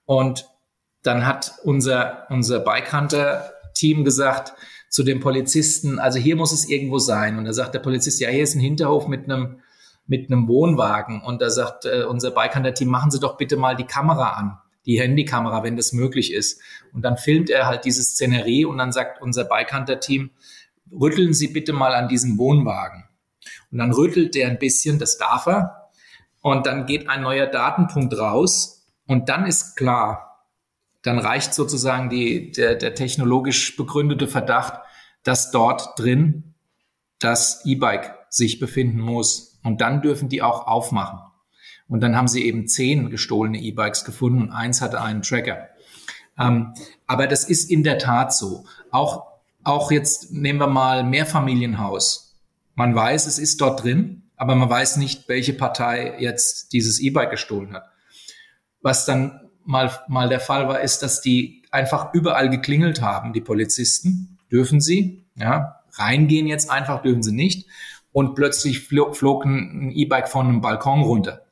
und 0.06 0.48
dann 1.02 1.26
hat 1.26 1.52
unser, 1.64 2.26
unser 2.30 2.60
Bike 2.60 2.92
Hunter 2.92 3.52
Team 3.74 4.04
gesagt, 4.04 4.54
zu 4.98 5.04
dem 5.04 5.20
Polizisten, 5.20 6.00
also 6.00 6.18
hier 6.18 6.34
muss 6.34 6.50
es 6.50 6.68
irgendwo 6.68 6.98
sein. 6.98 7.38
Und 7.38 7.44
da 7.44 7.52
sagt 7.52 7.72
der 7.72 7.78
Polizist, 7.78 8.20
ja, 8.20 8.30
hier 8.30 8.42
ist 8.42 8.56
ein 8.56 8.60
Hinterhof 8.60 9.06
mit 9.06 9.30
einem, 9.30 9.60
mit 10.08 10.28
einem 10.28 10.48
Wohnwagen. 10.48 11.22
Und 11.22 11.40
da 11.40 11.50
sagt 11.50 11.84
äh, 11.84 12.02
unser 12.02 12.32
Beikanter-Team, 12.32 12.88
machen 12.88 13.12
Sie 13.12 13.20
doch 13.20 13.36
bitte 13.36 13.56
mal 13.56 13.76
die 13.76 13.84
Kamera 13.84 14.30
an, 14.30 14.58
die 14.86 15.00
Handykamera, 15.00 15.62
wenn 15.62 15.76
das 15.76 15.92
möglich 15.92 16.32
ist. 16.32 16.60
Und 16.92 17.02
dann 17.02 17.16
filmt 17.16 17.48
er 17.48 17.68
halt 17.68 17.84
diese 17.84 18.02
Szenerie 18.02 18.64
und 18.64 18.76
dann 18.78 18.90
sagt 18.90 19.22
unser 19.22 19.44
Beikanter-Team, 19.44 20.30
rütteln 21.00 21.32
Sie 21.32 21.46
bitte 21.46 21.72
mal 21.72 21.94
an 21.94 22.08
diesem 22.08 22.36
Wohnwagen. 22.36 23.04
Und 23.70 23.78
dann 23.78 23.92
rüttelt 23.92 24.34
der 24.34 24.48
ein 24.48 24.58
bisschen, 24.58 24.98
das 24.98 25.16
darf 25.16 25.46
er. 25.46 25.90
Und 26.40 26.66
dann 26.66 26.86
geht 26.86 27.08
ein 27.08 27.22
neuer 27.22 27.46
Datenpunkt 27.46 28.18
raus. 28.18 28.84
Und 29.06 29.28
dann 29.28 29.46
ist 29.46 29.76
klar, 29.76 30.44
dann 31.02 31.20
reicht 31.20 31.54
sozusagen 31.54 32.10
die, 32.10 32.50
der, 32.50 32.74
der 32.74 32.96
technologisch 32.96 33.76
begründete 33.76 34.26
Verdacht, 34.26 34.80
dass 35.28 35.50
dort 35.50 35.98
drin 35.98 36.54
das 37.18 37.62
E-Bike 37.66 38.14
sich 38.30 38.58
befinden 38.58 38.98
muss. 38.98 39.60
Und 39.62 39.82
dann 39.82 40.00
dürfen 40.00 40.30
die 40.30 40.40
auch 40.40 40.66
aufmachen. 40.66 41.18
Und 41.86 42.00
dann 42.00 42.16
haben 42.16 42.28
sie 42.28 42.46
eben 42.46 42.66
zehn 42.66 43.10
gestohlene 43.10 43.58
E-Bikes 43.58 44.06
gefunden 44.06 44.40
und 44.40 44.52
eins 44.52 44.80
hatte 44.80 45.02
einen 45.02 45.20
Tracker. 45.20 45.68
Ähm, 46.38 46.72
aber 47.06 47.26
das 47.26 47.44
ist 47.44 47.70
in 47.70 47.82
der 47.82 47.98
Tat 47.98 48.32
so. 48.32 48.64
Auch, 48.90 49.26
auch 49.64 49.90
jetzt 49.90 50.32
nehmen 50.32 50.60
wir 50.60 50.66
mal 50.66 51.04
Mehrfamilienhaus. 51.04 52.34
Man 52.74 52.94
weiß, 52.94 53.26
es 53.26 53.38
ist 53.38 53.60
dort 53.60 53.84
drin, 53.84 54.22
aber 54.36 54.54
man 54.54 54.70
weiß 54.70 54.96
nicht, 54.96 55.28
welche 55.28 55.52
Partei 55.52 56.16
jetzt 56.20 56.72
dieses 56.72 57.00
E-Bike 57.00 57.30
gestohlen 57.30 57.74
hat. 57.74 57.84
Was 58.80 59.04
dann 59.04 59.50
mal, 59.66 59.90
mal 60.08 60.30
der 60.30 60.40
Fall 60.40 60.68
war, 60.68 60.80
ist, 60.80 61.02
dass 61.02 61.20
die 61.20 61.64
einfach 61.70 62.14
überall 62.14 62.48
geklingelt 62.48 63.02
haben, 63.02 63.34
die 63.34 63.42
Polizisten. 63.42 64.37
Dürfen 64.50 64.80
sie, 64.80 65.24
ja, 65.36 65.82
reingehen 65.92 66.46
jetzt 66.46 66.70
einfach, 66.70 67.02
dürfen 67.02 67.22
sie 67.22 67.32
nicht. 67.32 67.68
Und 68.12 68.34
plötzlich 68.34 68.80
flog, 68.80 69.44
ein 69.44 69.92
E-Bike 69.94 70.28
von 70.28 70.46
einem 70.46 70.60
Balkon 70.60 71.02
runter. 71.02 71.42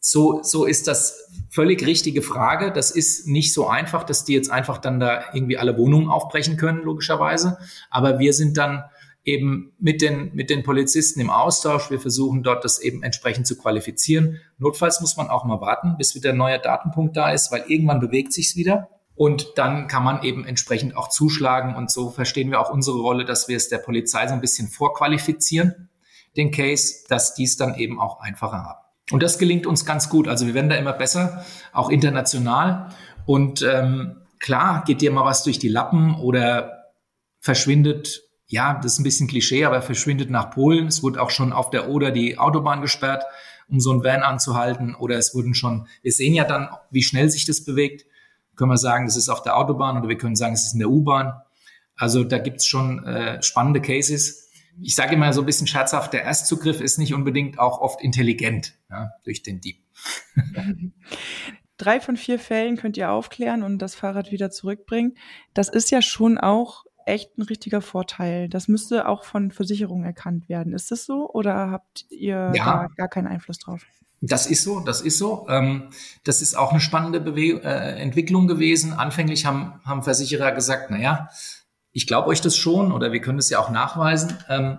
So, 0.00 0.42
so 0.42 0.64
ist 0.64 0.88
das 0.88 1.28
völlig 1.50 1.84
richtige 1.86 2.22
Frage. 2.22 2.72
Das 2.72 2.90
ist 2.90 3.26
nicht 3.26 3.52
so 3.52 3.68
einfach, 3.68 4.04
dass 4.04 4.24
die 4.24 4.34
jetzt 4.34 4.50
einfach 4.50 4.78
dann 4.78 5.00
da 5.00 5.24
irgendwie 5.32 5.58
alle 5.58 5.76
Wohnungen 5.76 6.08
aufbrechen 6.08 6.56
können, 6.56 6.82
logischerweise. 6.82 7.58
Aber 7.90 8.18
wir 8.18 8.32
sind 8.32 8.56
dann 8.56 8.84
eben 9.24 9.72
mit 9.78 10.00
den, 10.00 10.34
mit 10.34 10.48
den 10.48 10.62
Polizisten 10.62 11.20
im 11.20 11.30
Austausch. 11.30 11.90
Wir 11.90 12.00
versuchen 12.00 12.42
dort 12.42 12.64
das 12.64 12.78
eben 12.78 13.02
entsprechend 13.02 13.46
zu 13.46 13.58
qualifizieren. 13.58 14.40
Notfalls 14.58 15.00
muss 15.00 15.16
man 15.16 15.28
auch 15.28 15.44
mal 15.44 15.60
warten, 15.60 15.96
bis 15.98 16.14
wieder 16.14 16.30
ein 16.30 16.36
neuer 16.36 16.58
Datenpunkt 16.58 17.16
da 17.16 17.32
ist, 17.32 17.50
weil 17.50 17.64
irgendwann 17.66 18.00
bewegt 18.00 18.32
sich's 18.32 18.56
wieder. 18.56 18.88
Und 19.16 19.52
dann 19.56 19.88
kann 19.88 20.04
man 20.04 20.22
eben 20.22 20.44
entsprechend 20.44 20.96
auch 20.96 21.08
zuschlagen. 21.08 21.74
Und 21.74 21.90
so 21.90 22.10
verstehen 22.10 22.50
wir 22.50 22.60
auch 22.60 22.70
unsere 22.70 22.98
Rolle, 22.98 23.24
dass 23.24 23.48
wir 23.48 23.56
es 23.56 23.68
der 23.68 23.78
Polizei 23.78 24.28
so 24.28 24.34
ein 24.34 24.40
bisschen 24.40 24.68
vorqualifizieren, 24.68 25.88
den 26.36 26.50
Case, 26.50 27.04
dass 27.08 27.34
dies 27.34 27.56
dann 27.56 27.74
eben 27.76 27.98
auch 27.98 28.20
einfacher 28.20 28.62
haben. 28.62 28.80
Und 29.10 29.22
das 29.22 29.38
gelingt 29.38 29.66
uns 29.66 29.86
ganz 29.86 30.10
gut. 30.10 30.28
Also 30.28 30.46
wir 30.46 30.54
werden 30.54 30.68
da 30.68 30.76
immer 30.76 30.92
besser, 30.92 31.44
auch 31.72 31.88
international. 31.88 32.90
Und 33.24 33.62
ähm, 33.62 34.22
klar, 34.38 34.84
geht 34.84 35.00
dir 35.00 35.10
mal 35.10 35.24
was 35.24 35.44
durch 35.44 35.58
die 35.58 35.68
Lappen 35.68 36.16
oder 36.16 36.92
verschwindet, 37.40 38.22
ja, 38.48 38.74
das 38.74 38.92
ist 38.92 38.98
ein 39.00 39.04
bisschen 39.04 39.28
Klischee, 39.28 39.64
aber 39.64 39.82
verschwindet 39.82 40.30
nach 40.30 40.50
Polen. 40.50 40.86
Es 40.86 41.02
wurde 41.02 41.20
auch 41.20 41.30
schon 41.30 41.52
auf 41.52 41.70
der 41.70 41.88
Oder 41.88 42.10
die 42.10 42.38
Autobahn 42.38 42.80
gesperrt, 42.80 43.24
um 43.68 43.80
so 43.80 43.92
ein 43.92 44.04
Van 44.04 44.22
anzuhalten. 44.22 44.94
Oder 44.94 45.16
es 45.16 45.34
wurden 45.34 45.54
schon, 45.54 45.88
wir 46.02 46.12
sehen 46.12 46.34
ja 46.34 46.44
dann, 46.44 46.68
wie 46.90 47.02
schnell 47.02 47.28
sich 47.28 47.44
das 47.44 47.64
bewegt. 47.64 48.06
Können 48.56 48.70
wir 48.70 48.78
sagen, 48.78 49.06
das 49.06 49.16
ist 49.16 49.28
auf 49.28 49.42
der 49.42 49.56
Autobahn 49.56 49.98
oder 49.98 50.08
wir 50.08 50.18
können 50.18 50.36
sagen, 50.36 50.54
es 50.54 50.66
ist 50.66 50.72
in 50.72 50.80
der 50.80 50.90
U-Bahn. 50.90 51.34
Also 51.96 52.24
da 52.24 52.38
gibt's 52.38 52.66
schon 52.66 53.04
äh, 53.04 53.42
spannende 53.42 53.80
Cases. 53.80 54.50
Ich 54.80 54.94
sage 54.94 55.14
immer 55.14 55.32
so 55.32 55.40
ein 55.42 55.46
bisschen 55.46 55.66
scherzhaft, 55.66 56.12
der 56.12 56.24
Erstzugriff 56.24 56.80
ist 56.80 56.98
nicht 56.98 57.14
unbedingt 57.14 57.58
auch 57.58 57.80
oft 57.80 58.02
intelligent 58.02 58.74
ja, 58.90 59.12
durch 59.24 59.42
den 59.42 59.60
Dieb. 59.60 59.78
drei 61.78 62.00
von 62.00 62.16
vier 62.16 62.38
Fällen 62.38 62.76
könnt 62.76 62.96
ihr 62.96 63.10
aufklären 63.10 63.62
und 63.62 63.78
das 63.78 63.94
Fahrrad 63.94 64.32
wieder 64.32 64.50
zurückbringen. 64.50 65.16
Das 65.54 65.68
ist 65.68 65.90
ja 65.90 66.02
schon 66.02 66.38
auch 66.38 66.84
echt 67.06 67.38
ein 67.38 67.42
richtiger 67.42 67.80
Vorteil. 67.80 68.48
Das 68.48 68.68
müsste 68.68 69.08
auch 69.08 69.24
von 69.24 69.50
Versicherungen 69.50 70.04
erkannt 70.04 70.48
werden. 70.48 70.72
Ist 70.72 70.90
das 70.90 71.04
so 71.04 71.30
oder 71.30 71.70
habt 71.70 72.06
ihr 72.10 72.52
ja. 72.54 72.64
da 72.64 72.88
gar 72.96 73.08
keinen 73.08 73.28
Einfluss 73.28 73.58
drauf? 73.58 73.86
Das 74.20 74.46
ist 74.46 74.62
so, 74.62 74.80
das 74.80 75.02
ist 75.02 75.18
so. 75.18 75.46
Ähm, 75.48 75.90
das 76.24 76.40
ist 76.40 76.56
auch 76.56 76.70
eine 76.70 76.80
spannende 76.80 77.20
Bewe 77.20 77.62
äh, 77.62 78.00
Entwicklung 78.00 78.46
gewesen. 78.46 78.92
Anfänglich 78.92 79.44
haben, 79.44 79.80
haben 79.84 80.02
Versicherer 80.02 80.52
gesagt, 80.52 80.90
na 80.90 80.98
ja, 80.98 81.28
ich 81.92 82.06
glaube 82.06 82.28
euch 82.28 82.40
das 82.40 82.56
schon 82.56 82.92
oder 82.92 83.12
wir 83.12 83.20
können 83.20 83.38
es 83.38 83.50
ja 83.50 83.58
auch 83.58 83.70
nachweisen. 83.70 84.36
Ähm, 84.48 84.78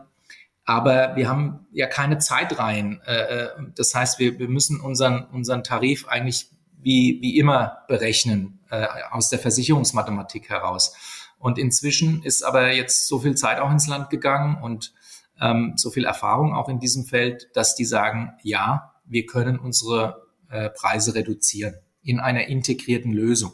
aber 0.65 1.15
wir 1.15 1.29
haben 1.29 1.67
ja 1.71 1.87
keine 1.87 2.17
Zeitreihen. 2.17 3.01
Äh, 3.05 3.15
äh 3.15 3.49
das 3.75 3.93
heißt, 3.95 4.19
wir, 4.19 4.37
wir 4.39 4.49
müssen 4.49 4.81
unseren, 4.81 5.25
unseren 5.31 5.63
Tarif 5.63 6.07
eigentlich 6.07 6.49
wie, 6.79 7.19
wie 7.21 7.37
immer 7.37 7.79
berechnen 7.87 8.59
äh, 8.69 8.87
aus 9.11 9.29
der 9.29 9.39
Versicherungsmathematik 9.39 10.49
heraus. 10.49 10.95
Und 11.39 11.57
inzwischen 11.57 12.23
ist 12.23 12.43
aber 12.43 12.73
jetzt 12.73 13.07
so 13.07 13.19
viel 13.19 13.35
Zeit 13.35 13.59
auch 13.59 13.71
ins 13.71 13.87
Land 13.87 14.09
gegangen 14.09 14.61
und 14.61 14.93
ähm, 15.39 15.73
so 15.75 15.89
viel 15.89 16.05
Erfahrung 16.05 16.55
auch 16.55 16.69
in 16.69 16.79
diesem 16.79 17.05
Feld, 17.05 17.49
dass 17.53 17.75
die 17.75 17.85
sagen, 17.85 18.33
ja, 18.41 18.93
wir 19.07 19.25
können 19.25 19.59
unsere 19.59 20.27
äh, 20.49 20.69
Preise 20.69 21.15
reduzieren 21.15 21.75
in 22.01 22.19
einer 22.19 22.47
integrierten 22.47 23.11
Lösung. 23.11 23.53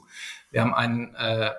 Wir 0.52 0.62
haben 0.62 0.74
einen, 0.74 1.16
äh, 1.16 1.52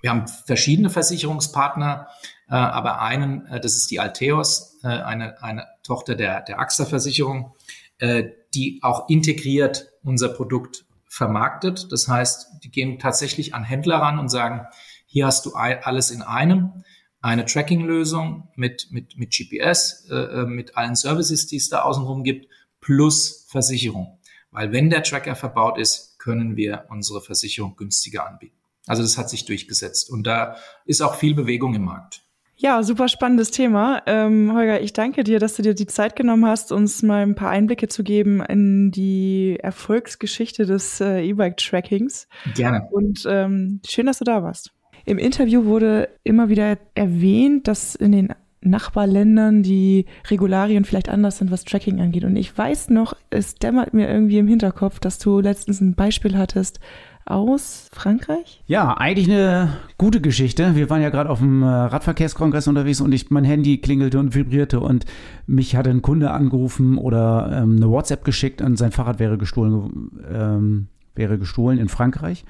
wir 0.00 0.10
haben 0.10 0.26
verschiedene 0.28 0.90
Versicherungspartner, 0.90 2.08
äh, 2.48 2.54
aber 2.54 3.00
einen, 3.00 3.46
äh, 3.46 3.60
das 3.60 3.76
ist 3.76 3.90
die 3.90 4.00
Alteos, 4.00 4.78
äh, 4.82 4.88
eine, 4.88 5.42
eine 5.42 5.66
Tochter 5.82 6.14
der, 6.14 6.42
der 6.42 6.58
AXA-Versicherung, 6.58 7.54
äh, 7.98 8.24
die 8.54 8.80
auch 8.82 9.08
integriert 9.08 9.88
unser 10.02 10.28
Produkt 10.28 10.84
vermarktet. 11.08 11.90
Das 11.90 12.08
heißt, 12.08 12.64
die 12.64 12.70
gehen 12.70 12.98
tatsächlich 12.98 13.54
an 13.54 13.64
Händler 13.64 13.98
ran 13.98 14.18
und 14.18 14.28
sagen, 14.28 14.66
hier 15.06 15.26
hast 15.26 15.46
du 15.46 15.54
alles 15.54 16.10
in 16.10 16.22
einem, 16.22 16.84
eine 17.22 17.46
Tracking-Lösung 17.46 18.48
mit, 18.54 18.88
mit, 18.90 19.16
mit 19.16 19.30
GPS, 19.30 20.06
äh, 20.10 20.14
äh, 20.14 20.46
mit 20.46 20.76
allen 20.76 20.94
Services, 20.94 21.46
die 21.46 21.56
es 21.56 21.68
da 21.68 21.82
außenrum 21.82 22.22
gibt, 22.22 22.48
plus 22.86 23.46
Versicherung. 23.48 24.18
Weil 24.52 24.72
wenn 24.72 24.90
der 24.90 25.02
Tracker 25.02 25.34
verbaut 25.34 25.76
ist, 25.76 26.18
können 26.20 26.56
wir 26.56 26.86
unsere 26.88 27.20
Versicherung 27.20 27.74
günstiger 27.76 28.28
anbieten. 28.28 28.56
Also 28.86 29.02
das 29.02 29.18
hat 29.18 29.28
sich 29.28 29.44
durchgesetzt 29.44 30.08
und 30.08 30.24
da 30.24 30.56
ist 30.84 31.02
auch 31.02 31.16
viel 31.16 31.34
Bewegung 31.34 31.74
im 31.74 31.84
Markt. 31.84 32.22
Ja, 32.54 32.82
super 32.84 33.08
spannendes 33.08 33.50
Thema. 33.50 34.02
Ähm, 34.06 34.52
Holger, 34.54 34.80
ich 34.80 34.92
danke 34.92 35.24
dir, 35.24 35.40
dass 35.40 35.56
du 35.56 35.62
dir 35.62 35.74
die 35.74 35.86
Zeit 35.86 36.16
genommen 36.16 36.46
hast, 36.46 36.70
uns 36.72 37.02
mal 37.02 37.22
ein 37.22 37.34
paar 37.34 37.50
Einblicke 37.50 37.88
zu 37.88 38.04
geben 38.04 38.40
in 38.40 38.92
die 38.92 39.58
Erfolgsgeschichte 39.60 40.64
des 40.64 41.00
äh, 41.00 41.22
E-Bike-Trackings. 41.22 42.28
Gerne. 42.54 42.88
Und 42.92 43.26
ähm, 43.28 43.80
schön, 43.86 44.06
dass 44.06 44.20
du 44.20 44.24
da 44.24 44.42
warst. 44.42 44.72
Im 45.04 45.18
Interview 45.18 45.64
wurde 45.64 46.08
immer 46.22 46.48
wieder 46.48 46.78
erwähnt, 46.94 47.68
dass 47.68 47.94
in 47.94 48.12
den 48.12 48.34
Nachbarländern 48.60 49.62
die 49.62 50.06
Regularien 50.28 50.84
vielleicht 50.84 51.08
anders 51.08 51.38
sind, 51.38 51.50
was 51.50 51.64
Tracking 51.64 52.00
angeht. 52.00 52.24
Und 52.24 52.36
ich 52.36 52.56
weiß 52.56 52.90
noch, 52.90 53.14
es 53.30 53.54
dämmert 53.54 53.94
mir 53.94 54.08
irgendwie 54.08 54.38
im 54.38 54.48
Hinterkopf, 54.48 54.98
dass 54.98 55.18
du 55.18 55.40
letztens 55.40 55.80
ein 55.80 55.94
Beispiel 55.94 56.36
hattest 56.36 56.80
aus 57.26 57.90
Frankreich? 57.92 58.62
Ja, 58.66 58.96
eigentlich 58.96 59.28
eine 59.28 59.76
gute 59.98 60.20
Geschichte. 60.20 60.76
Wir 60.76 60.88
waren 60.88 61.02
ja 61.02 61.10
gerade 61.10 61.28
auf 61.28 61.40
dem 61.40 61.62
äh, 61.62 61.66
Radverkehrskongress 61.66 62.68
unterwegs 62.68 63.00
und 63.00 63.12
ich, 63.12 63.30
mein 63.30 63.44
Handy 63.44 63.78
klingelte 63.78 64.18
und 64.20 64.34
vibrierte 64.34 64.80
und 64.80 65.04
mich 65.46 65.74
hatte 65.74 65.90
ein 65.90 66.02
Kunde 66.02 66.30
angerufen 66.30 66.98
oder 66.98 67.50
ähm, 67.52 67.76
eine 67.76 67.90
WhatsApp 67.90 68.24
geschickt 68.24 68.62
und 68.62 68.76
sein 68.76 68.92
Fahrrad 68.92 69.18
wäre 69.18 69.38
gestohlen, 69.38 70.10
ähm, 70.32 70.86
wäre 71.16 71.36
gestohlen 71.38 71.78
in 71.78 71.88
Frankreich. 71.88 72.44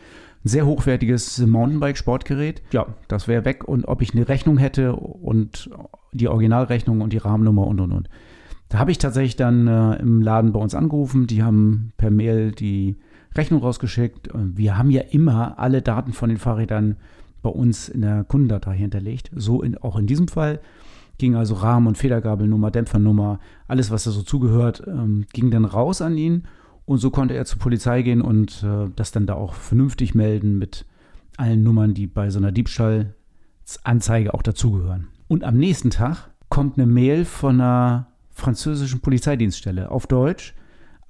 Sehr 0.46 0.66
hochwertiges 0.66 1.38
Mountainbike-Sportgerät. 1.38 2.62
Ja, 2.72 2.86
das 3.08 3.28
wäre 3.28 3.44
weg 3.44 3.64
und 3.64 3.86
ob 3.86 4.02
ich 4.02 4.14
eine 4.14 4.28
Rechnung 4.28 4.58
hätte 4.58 4.94
und 4.94 5.70
die 6.12 6.28
Originalrechnung 6.28 7.00
und 7.00 7.12
die 7.12 7.18
Rahmennummer 7.18 7.66
und 7.66 7.80
und 7.80 7.92
und. 7.92 8.08
Da 8.68 8.78
habe 8.78 8.90
ich 8.90 8.98
tatsächlich 8.98 9.36
dann 9.36 9.66
äh, 9.68 9.96
im 9.96 10.22
Laden 10.22 10.52
bei 10.52 10.60
uns 10.60 10.74
angerufen. 10.74 11.26
Die 11.26 11.42
haben 11.42 11.92
per 11.96 12.10
Mail 12.10 12.52
die 12.52 12.96
Rechnung 13.36 13.60
rausgeschickt. 13.60 14.30
Wir 14.34 14.78
haben 14.78 14.90
ja 14.90 15.02
immer 15.02 15.58
alle 15.58 15.82
Daten 15.82 16.12
von 16.12 16.28
den 16.28 16.38
Fahrrädern 16.38 16.96
bei 17.42 17.50
uns 17.50 17.88
in 17.88 18.00
der 18.00 18.24
Kundendatei 18.24 18.76
hinterlegt. 18.76 19.30
So 19.34 19.62
in, 19.62 19.78
auch 19.78 19.96
in 19.96 20.06
diesem 20.06 20.26
Fall 20.26 20.60
ging 21.18 21.36
also 21.36 21.54
Rahmen- 21.54 21.86
und 21.86 21.98
Federgabelnummer, 21.98 22.70
Dämpfernummer, 22.70 23.38
alles, 23.68 23.90
was 23.90 24.04
da 24.04 24.10
so 24.10 24.22
zugehört, 24.22 24.82
ähm, 24.86 25.26
ging 25.32 25.50
dann 25.50 25.64
raus 25.64 26.02
an 26.02 26.16
ihn. 26.16 26.44
Und 26.86 26.98
so 26.98 27.10
konnte 27.10 27.34
er 27.34 27.44
zur 27.44 27.58
Polizei 27.58 28.02
gehen 28.02 28.22
und 28.22 28.62
äh, 28.62 28.88
das 28.94 29.12
dann 29.12 29.26
da 29.26 29.34
auch 29.34 29.54
vernünftig 29.54 30.14
melden 30.14 30.56
mit 30.56 30.86
allen 31.36 31.62
Nummern, 31.62 31.94
die 31.94 32.06
bei 32.06 32.30
so 32.30 32.38
einer 32.38 32.52
Diebstahlsanzeige 32.52 34.32
auch 34.32 34.42
dazugehören. 34.42 35.08
Und 35.28 35.44
am 35.44 35.58
nächsten 35.58 35.90
Tag 35.90 36.30
kommt 36.48 36.78
eine 36.78 36.86
Mail 36.86 37.24
von 37.24 37.60
einer 37.60 38.06
französischen 38.30 39.00
Polizeidienststelle 39.00 39.90
auf 39.90 40.06
Deutsch 40.06 40.54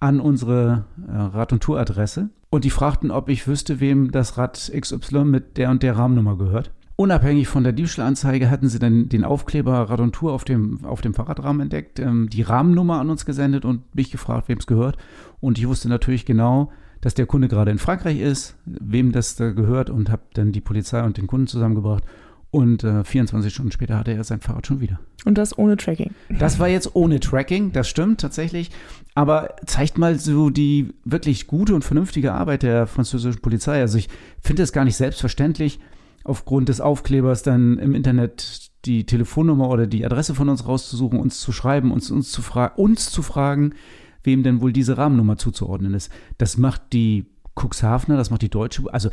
an 0.00 0.20
unsere 0.20 0.86
äh, 1.06 1.12
Rad- 1.12 1.52
und 1.52 1.62
Touradresse 1.62 2.30
und 2.50 2.64
die 2.64 2.70
fragten, 2.70 3.10
ob 3.10 3.28
ich 3.28 3.46
wüsste, 3.46 3.80
wem 3.80 4.10
das 4.10 4.38
Rad 4.38 4.72
XY 4.74 5.24
mit 5.24 5.56
der 5.56 5.70
und 5.70 5.82
der 5.82 5.96
Rahmennummer 5.96 6.38
gehört. 6.38 6.70
Unabhängig 6.96 7.46
von 7.46 7.62
der 7.62 7.74
Diebstahlanzeige 7.74 8.50
hatten 8.50 8.70
sie 8.70 8.78
dann 8.78 9.10
den 9.10 9.24
Aufkleber 9.24 9.74
Rad 9.90 10.00
und 10.00 10.14
Tour 10.14 10.32
auf 10.32 10.44
dem, 10.44 10.82
auf 10.84 11.02
dem 11.02 11.12
Fahrradrahmen 11.12 11.62
entdeckt, 11.62 11.98
ähm, 11.98 12.30
die 12.30 12.40
Rahmennummer 12.40 12.98
an 12.98 13.10
uns 13.10 13.26
gesendet 13.26 13.66
und 13.66 13.94
mich 13.94 14.10
gefragt, 14.10 14.48
wem 14.48 14.58
es 14.58 14.66
gehört. 14.66 14.96
Und 15.40 15.58
ich 15.58 15.68
wusste 15.68 15.90
natürlich 15.90 16.24
genau, 16.24 16.72
dass 17.02 17.12
der 17.12 17.26
Kunde 17.26 17.48
gerade 17.48 17.70
in 17.70 17.78
Frankreich 17.78 18.18
ist, 18.18 18.56
wem 18.64 19.12
das 19.12 19.36
da 19.36 19.50
gehört 19.50 19.90
und 19.90 20.10
habe 20.10 20.22
dann 20.32 20.52
die 20.52 20.62
Polizei 20.62 21.02
und 21.02 21.18
den 21.18 21.26
Kunden 21.26 21.46
zusammengebracht 21.46 22.04
und 22.50 22.84
äh, 22.84 23.04
24 23.04 23.52
Stunden 23.52 23.72
später 23.72 23.98
hatte 23.98 24.12
er 24.12 24.24
sein 24.24 24.40
Fahrrad 24.40 24.66
schon 24.66 24.80
wieder. 24.80 24.98
Und 25.26 25.36
das 25.36 25.58
ohne 25.58 25.76
Tracking. 25.76 26.12
Das 26.38 26.58
war 26.58 26.68
jetzt 26.68 26.94
ohne 26.94 27.20
Tracking, 27.20 27.72
das 27.72 27.88
stimmt 27.88 28.22
tatsächlich. 28.22 28.70
Aber 29.14 29.56
zeigt 29.66 29.98
mal 29.98 30.18
so 30.18 30.48
die 30.48 30.94
wirklich 31.04 31.46
gute 31.46 31.74
und 31.74 31.84
vernünftige 31.84 32.32
Arbeit 32.32 32.62
der 32.62 32.86
französischen 32.86 33.42
Polizei. 33.42 33.80
Also 33.80 33.98
ich 33.98 34.08
finde 34.40 34.62
es 34.62 34.72
gar 34.72 34.84
nicht 34.84 34.96
selbstverständlich, 34.96 35.80
aufgrund 36.26 36.68
des 36.68 36.80
Aufklebers 36.80 37.42
dann 37.42 37.78
im 37.78 37.94
Internet 37.94 38.70
die 38.84 39.06
Telefonnummer 39.06 39.68
oder 39.68 39.86
die 39.86 40.04
Adresse 40.04 40.34
von 40.34 40.48
uns 40.48 40.66
rauszusuchen, 40.66 41.18
uns 41.18 41.40
zu 41.40 41.52
schreiben, 41.52 41.92
uns, 41.92 42.10
uns, 42.10 42.30
zu, 42.30 42.42
fra 42.42 42.66
uns 42.66 43.10
zu 43.10 43.22
fragen, 43.22 43.74
wem 44.22 44.42
denn 44.42 44.60
wohl 44.60 44.72
diese 44.72 44.98
Rahmennummer 44.98 45.36
zuzuordnen 45.36 45.94
ist. 45.94 46.10
Das 46.38 46.56
macht 46.58 46.92
die 46.92 47.26
Cuxhavener, 47.58 48.16
das 48.16 48.30
macht 48.30 48.42
die 48.42 48.50
Deutsche, 48.50 48.82
also 48.92 49.10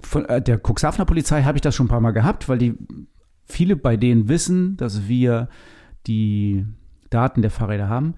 von 0.00 0.24
äh, 0.26 0.40
der 0.40 0.58
Cuxhavener 0.58 1.04
Polizei 1.04 1.42
habe 1.42 1.58
ich 1.58 1.62
das 1.62 1.74
schon 1.74 1.86
ein 1.86 1.90
paar 1.90 2.00
Mal 2.00 2.12
gehabt, 2.12 2.48
weil 2.48 2.58
die 2.58 2.74
viele 3.44 3.76
bei 3.76 3.96
denen 3.96 4.28
wissen, 4.28 4.76
dass 4.76 5.08
wir 5.08 5.48
die 6.06 6.64
Daten 7.10 7.42
der 7.42 7.50
Fahrräder 7.50 7.88
haben. 7.88 8.14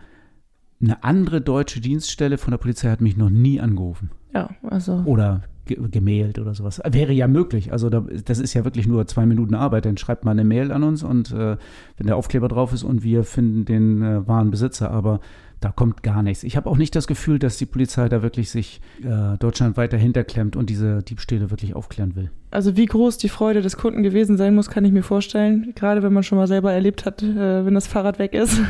Eine 0.81 1.03
andere 1.03 1.41
deutsche 1.41 1.81
Dienststelle 1.81 2.39
von 2.39 2.53
der 2.53 2.59
Polizei 2.59 2.91
hat 2.91 3.01
mich 3.01 3.17
noch 3.17 3.31
nie 3.31 3.61
angerufen. 3.61 4.11
Ja, 4.33 4.51
also. 4.63 5.03
Oder 5.05 5.43
ge 5.65 5.79
gemailt 5.91 6.39
oder 6.39 6.55
sowas. 6.55 6.81
Wäre 6.85 7.13
ja 7.13 7.29
möglich. 7.29 7.73
Also 7.73 7.91
da, 7.91 8.05
das 8.25 8.39
ist 8.39 8.55
ja 8.55 8.65
wirklich 8.65 8.87
nur 8.87 9.07
zwei 9.07 9.27
Minuten 9.27 9.55
Arbeit. 9.55 9.85
Dann 9.87 9.97
schreibt 9.97 10.25
man 10.25 10.39
eine 10.39 10.47
Mail 10.47 10.73
an 10.73 10.83
uns 10.83 11.03
und 11.03 11.31
äh, 11.33 11.57
wenn 11.97 12.07
der 12.07 12.17
Aufkleber 12.17 12.49
drauf 12.49 12.73
ist 12.73 12.83
und 12.83 13.03
wir 13.03 13.25
finden 13.25 13.65
den 13.65 14.03
äh, 14.03 14.27
wahren 14.27 14.51
Besitzer. 14.51 14.91
Aber 14.91 15.21
da 15.65 15.71
kommt 15.71 16.03
gar 16.03 16.23
nichts. 16.23 16.45
Ich 16.45 16.59
habe 16.59 16.69
auch 16.69 16.77
nicht 16.77 16.95
das 16.95 17.07
Gefühl, 17.07 17.39
dass 17.39 17.57
die 17.57 17.65
Polizei 17.65 18.11
da 18.11 18.23
wirklich 18.23 18.51
sich 18.51 18.83
äh, 19.03 19.39
deutschlandweit 19.39 19.95
dahinter 19.95 20.23
klemmt 20.23 20.57
und 20.57 20.69
diese 20.69 21.03
Diebstähle 21.03 21.51
wirklich 21.51 21.75
aufklären 21.75 22.17
will. 22.17 22.31
Also 22.51 22.77
wie 22.77 22.85
groß 22.85 23.17
die 23.17 23.31
Freude 23.31 23.63
des 23.63 23.79
Kunden 23.79 24.03
gewesen 24.03 24.37
sein 24.37 24.55
muss, 24.55 24.69
kann 24.69 24.85
ich 24.85 24.93
mir 24.93 25.03
vorstellen. 25.03 25.73
Gerade 25.75 26.03
wenn 26.03 26.13
man 26.13 26.23
schon 26.23 26.37
mal 26.37 26.47
selber 26.47 26.73
erlebt 26.73 27.07
hat, 27.07 27.23
äh, 27.23 27.65
wenn 27.65 27.73
das 27.73 27.87
Fahrrad 27.87 28.19
weg 28.19 28.35
ist. 28.35 28.61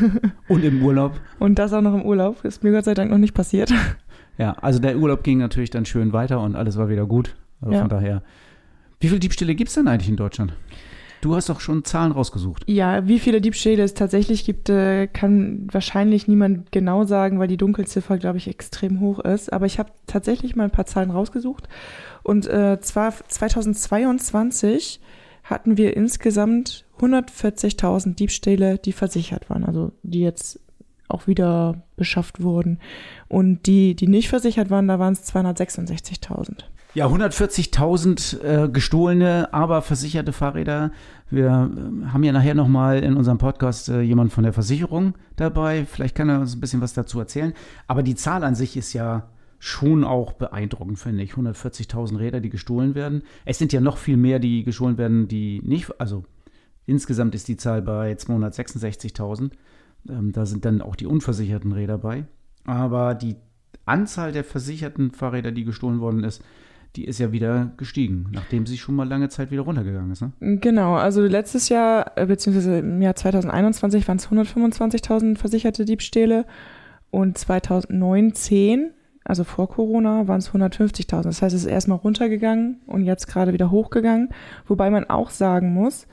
Und 0.47 0.63
im 0.63 0.81
Urlaub. 0.81 1.19
Und 1.39 1.59
das 1.59 1.73
auch 1.73 1.81
noch 1.81 1.93
im 1.93 2.05
Urlaub. 2.05 2.45
Ist 2.45 2.63
mir 2.63 2.71
Gott 2.71 2.85
sei 2.85 2.93
Dank 2.93 3.11
noch 3.11 3.17
nicht 3.17 3.33
passiert. 3.33 3.73
Ja, 4.37 4.53
also 4.53 4.79
der 4.79 4.97
Urlaub 4.97 5.23
ging 5.23 5.37
natürlich 5.37 5.69
dann 5.69 5.85
schön 5.85 6.13
weiter 6.13 6.41
und 6.41 6.55
alles 6.55 6.77
war 6.77 6.89
wieder 6.89 7.05
gut. 7.05 7.35
Also 7.61 7.73
Ja. 7.73 7.79
Von 7.81 7.89
daher. 7.89 8.21
Wie 8.99 9.07
viele 9.07 9.19
Diebstähle 9.19 9.55
gibt 9.55 9.69
es 9.69 9.75
denn 9.75 9.87
eigentlich 9.87 10.09
in 10.09 10.15
Deutschland? 10.15 10.53
Du 11.21 11.35
hast 11.35 11.49
doch 11.49 11.59
schon 11.59 11.83
Zahlen 11.83 12.11
rausgesucht. 12.11 12.63
Ja, 12.67 13.07
wie 13.07 13.17
viele 13.17 13.41
Diebstähle 13.41 13.81
es 13.81 13.95
tatsächlich 13.95 14.45
gibt, 14.45 14.69
äh, 14.69 15.07
kann 15.07 15.67
wahrscheinlich 15.71 16.27
niemand 16.27 16.71
genau 16.71 17.03
sagen, 17.03 17.39
weil 17.39 17.47
die 17.47 17.57
Dunkelziffer, 17.57 18.17
glaube 18.17 18.37
ich, 18.37 18.47
extrem 18.47 18.99
hoch 18.99 19.19
ist. 19.19 19.51
Aber 19.51 19.65
ich 19.65 19.79
habe 19.79 19.89
tatsächlich 20.05 20.55
mal 20.55 20.65
ein 20.65 20.71
paar 20.71 20.85
Zahlen 20.85 21.09
rausgesucht. 21.09 21.67
Und 22.21 22.47
äh, 22.47 22.79
zwar 22.79 23.11
2022 23.27 24.99
hatten 25.43 25.77
wir 25.77 25.95
insgesamt 25.97 26.85
140.000 26.99 28.15
Diebstähle, 28.15 28.77
die 28.77 28.91
versichert 28.91 29.49
waren, 29.49 29.63
also 29.63 29.91
die 30.03 30.21
jetzt 30.21 30.59
auch 31.07 31.27
wieder 31.27 31.83
beschafft 31.95 32.41
wurden. 32.41 32.79
Und 33.27 33.65
die, 33.67 33.95
die 33.95 34.07
nicht 34.07 34.29
versichert 34.29 34.69
waren, 34.69 34.87
da 34.87 34.99
waren 34.99 35.13
es 35.13 35.23
266.000. 35.33 36.63
Ja, 36.95 37.07
140.000 37.07 38.41
äh, 38.41 38.69
gestohlene, 38.69 39.53
aber 39.53 39.81
versicherte 39.81 40.31
Fahrräder. 40.31 40.91
Wir 41.29 41.47
äh, 41.47 42.07
haben 42.07 42.23
ja 42.23 42.31
nachher 42.31 42.55
nochmal 42.55 43.03
in 43.03 43.17
unserem 43.17 43.37
Podcast 43.37 43.89
äh, 43.89 43.99
jemand 43.99 44.31
von 44.31 44.45
der 44.45 44.53
Versicherung 44.53 45.13
dabei. 45.35 45.85
Vielleicht 45.85 46.15
kann 46.15 46.29
er 46.29 46.39
uns 46.39 46.55
ein 46.55 46.61
bisschen 46.61 46.79
was 46.79 46.93
dazu 46.93 47.19
erzählen. 47.19 47.53
Aber 47.87 48.01
die 48.01 48.15
Zahl 48.15 48.45
an 48.45 48.55
sich 48.55 48.77
ist 48.77 48.93
ja 48.93 49.27
schon 49.59 50.05
auch 50.05 50.33
beeindruckend, 50.33 50.97
finde 50.97 51.23
ich. 51.23 51.33
140.000 51.33 52.17
Räder, 52.17 52.39
die 52.39 52.49
gestohlen 52.49 52.95
werden. 52.95 53.23
Es 53.43 53.57
sind 53.57 53.73
ja 53.73 53.81
noch 53.81 53.97
viel 53.97 54.15
mehr, 54.15 54.39
die 54.39 54.63
gestohlen 54.63 54.97
werden, 54.97 55.27
die 55.27 55.61
nicht, 55.65 55.99
also 55.99 56.23
insgesamt 56.85 57.35
ist 57.35 57.49
die 57.49 57.57
Zahl 57.57 57.81
bei 57.81 58.13
266.000. 58.13 59.51
Ähm, 60.09 60.31
da 60.31 60.45
sind 60.45 60.65
dann 60.65 60.81
auch 60.81 60.95
die 60.95 61.05
unversicherten 61.05 61.71
Räder 61.71 61.97
bei. 61.97 62.25
Aber 62.65 63.15
die 63.15 63.35
Anzahl 63.85 64.31
der 64.31 64.43
versicherten 64.43 65.11
Fahrräder, 65.11 65.51
die 65.51 65.63
gestohlen 65.63 65.99
worden 65.99 66.23
ist, 66.23 66.43
die 66.95 67.05
ist 67.05 67.19
ja 67.19 67.31
wieder 67.31 67.73
gestiegen, 67.77 68.27
nachdem 68.31 68.65
sie 68.65 68.77
schon 68.77 68.95
mal 68.95 69.07
lange 69.07 69.29
Zeit 69.29 69.51
wieder 69.51 69.63
runtergegangen 69.63 70.11
ist. 70.11 70.21
Ne? 70.21 70.31
Genau, 70.61 70.95
also 70.95 71.21
letztes 71.21 71.69
Jahr, 71.69 72.17
äh, 72.17 72.25
beziehungsweise 72.25 72.79
im 72.79 73.01
Jahr 73.01 73.15
2021 73.15 74.07
waren 74.07 74.17
es 74.17 74.27
125.000 74.29 75.37
versicherte 75.37 75.85
Diebstähle 75.85 76.45
und 77.11 77.37
2019, 77.37 78.91
also 79.23 79.43
vor 79.43 79.69
Corona, 79.69 80.27
waren 80.27 80.39
es 80.39 80.51
150.000. 80.51 81.23
Das 81.23 81.41
heißt, 81.41 81.55
es 81.55 81.63
ist 81.63 81.71
erstmal 81.71 81.97
runtergegangen 81.97 82.81
und 82.87 83.03
jetzt 83.03 83.27
gerade 83.27 83.53
wieder 83.53 83.71
hochgegangen. 83.71 84.29
Wobei 84.65 84.89
man 84.89 85.09
auch 85.09 85.29
sagen 85.29 85.73
muss, 85.73 86.07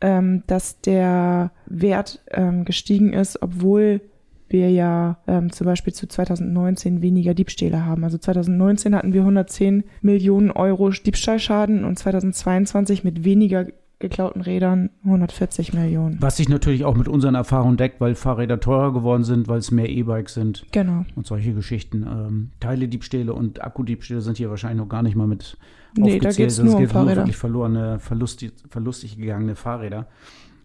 ähm, 0.00 0.42
dass 0.46 0.80
der 0.80 1.50
Wert 1.66 2.22
ähm, 2.30 2.64
gestiegen 2.64 3.12
ist, 3.12 3.40
obwohl 3.42 4.00
wir 4.48 4.70
ja 4.70 5.18
ähm, 5.26 5.50
zum 5.50 5.66
Beispiel 5.66 5.92
zu 5.92 6.06
2019 6.06 7.02
weniger 7.02 7.34
Diebstähle 7.34 7.84
haben. 7.84 8.04
Also 8.04 8.18
2019 8.18 8.94
hatten 8.94 9.12
wir 9.12 9.22
110 9.22 9.84
Millionen 10.02 10.50
Euro 10.50 10.90
Diebstahlschaden 10.90 11.84
und 11.84 11.98
2022 11.98 13.02
mit 13.02 13.24
weniger 13.24 13.66
geklauten 13.98 14.42
Rädern 14.42 14.90
140 15.04 15.72
Millionen. 15.72 16.18
Was 16.20 16.36
sich 16.36 16.48
natürlich 16.48 16.84
auch 16.84 16.94
mit 16.94 17.08
unseren 17.08 17.34
Erfahrungen 17.34 17.76
deckt, 17.78 18.00
weil 18.00 18.14
Fahrräder 18.14 18.60
teurer 18.60 18.92
geworden 18.92 19.24
sind, 19.24 19.48
weil 19.48 19.58
es 19.58 19.70
mehr 19.70 19.88
E-Bikes 19.88 20.34
sind 20.34 20.66
Genau. 20.72 21.04
und 21.14 21.26
solche 21.26 21.54
Geschichten. 21.54 22.02
Ähm, 22.02 22.50
Teilediebstähle 22.60 23.32
und 23.32 23.62
Akkudiebstähle 23.64 24.20
sind 24.20 24.36
hier 24.36 24.50
wahrscheinlich 24.50 24.78
noch 24.78 24.88
gar 24.90 25.02
nicht 25.02 25.16
mal 25.16 25.26
mit 25.26 25.56
Nee, 25.96 26.02
da 26.02 26.28
aufgezählt. 26.28 26.36
geht's 26.36 26.56
Das 26.56 26.64
nur 26.66 26.74
um 26.74 26.80
geht 26.80 26.92
Fahrräder. 26.92 27.16
wirklich 27.22 27.36
verlorene, 27.38 27.98
verlustig, 27.98 28.52
verlustig 28.68 29.16
gegangene 29.16 29.54
Fahrräder. 29.54 30.06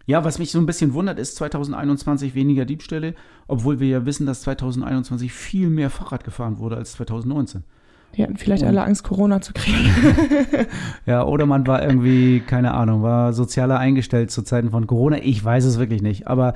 Ja, 0.04 0.24
was 0.24 0.38
mich 0.38 0.50
so 0.50 0.58
ein 0.58 0.66
bisschen 0.66 0.92
wundert, 0.94 1.18
ist 1.18 1.36
2021 1.36 2.34
weniger 2.34 2.64
Diebstähle, 2.66 3.14
obwohl 3.46 3.78
wir 3.80 3.88
ja 3.88 4.04
wissen, 4.04 4.26
dass 4.26 4.42
2021 4.42 5.32
viel 5.32 5.70
mehr 5.70 5.90
Fahrrad 5.90 6.24
gefahren 6.24 6.58
wurde 6.58 6.76
als 6.76 6.92
2019. 6.92 7.62
Die 8.16 8.22
hatten 8.22 8.36
vielleicht 8.36 8.62
Und- 8.62 8.68
alle 8.68 8.82
Angst, 8.84 9.04
Corona 9.04 9.40
zu 9.40 9.52
kriegen. 9.52 9.90
Ja, 11.06 11.24
oder 11.24 11.46
man 11.46 11.66
war 11.66 11.82
irgendwie, 11.82 12.40
keine 12.40 12.74
Ahnung, 12.74 13.02
war 13.02 13.32
sozialer 13.32 13.78
eingestellt 13.78 14.30
zu 14.30 14.42
Zeiten 14.42 14.70
von 14.70 14.86
Corona. 14.86 15.18
Ich 15.22 15.42
weiß 15.44 15.64
es 15.64 15.78
wirklich 15.78 16.02
nicht. 16.02 16.28
Aber 16.28 16.54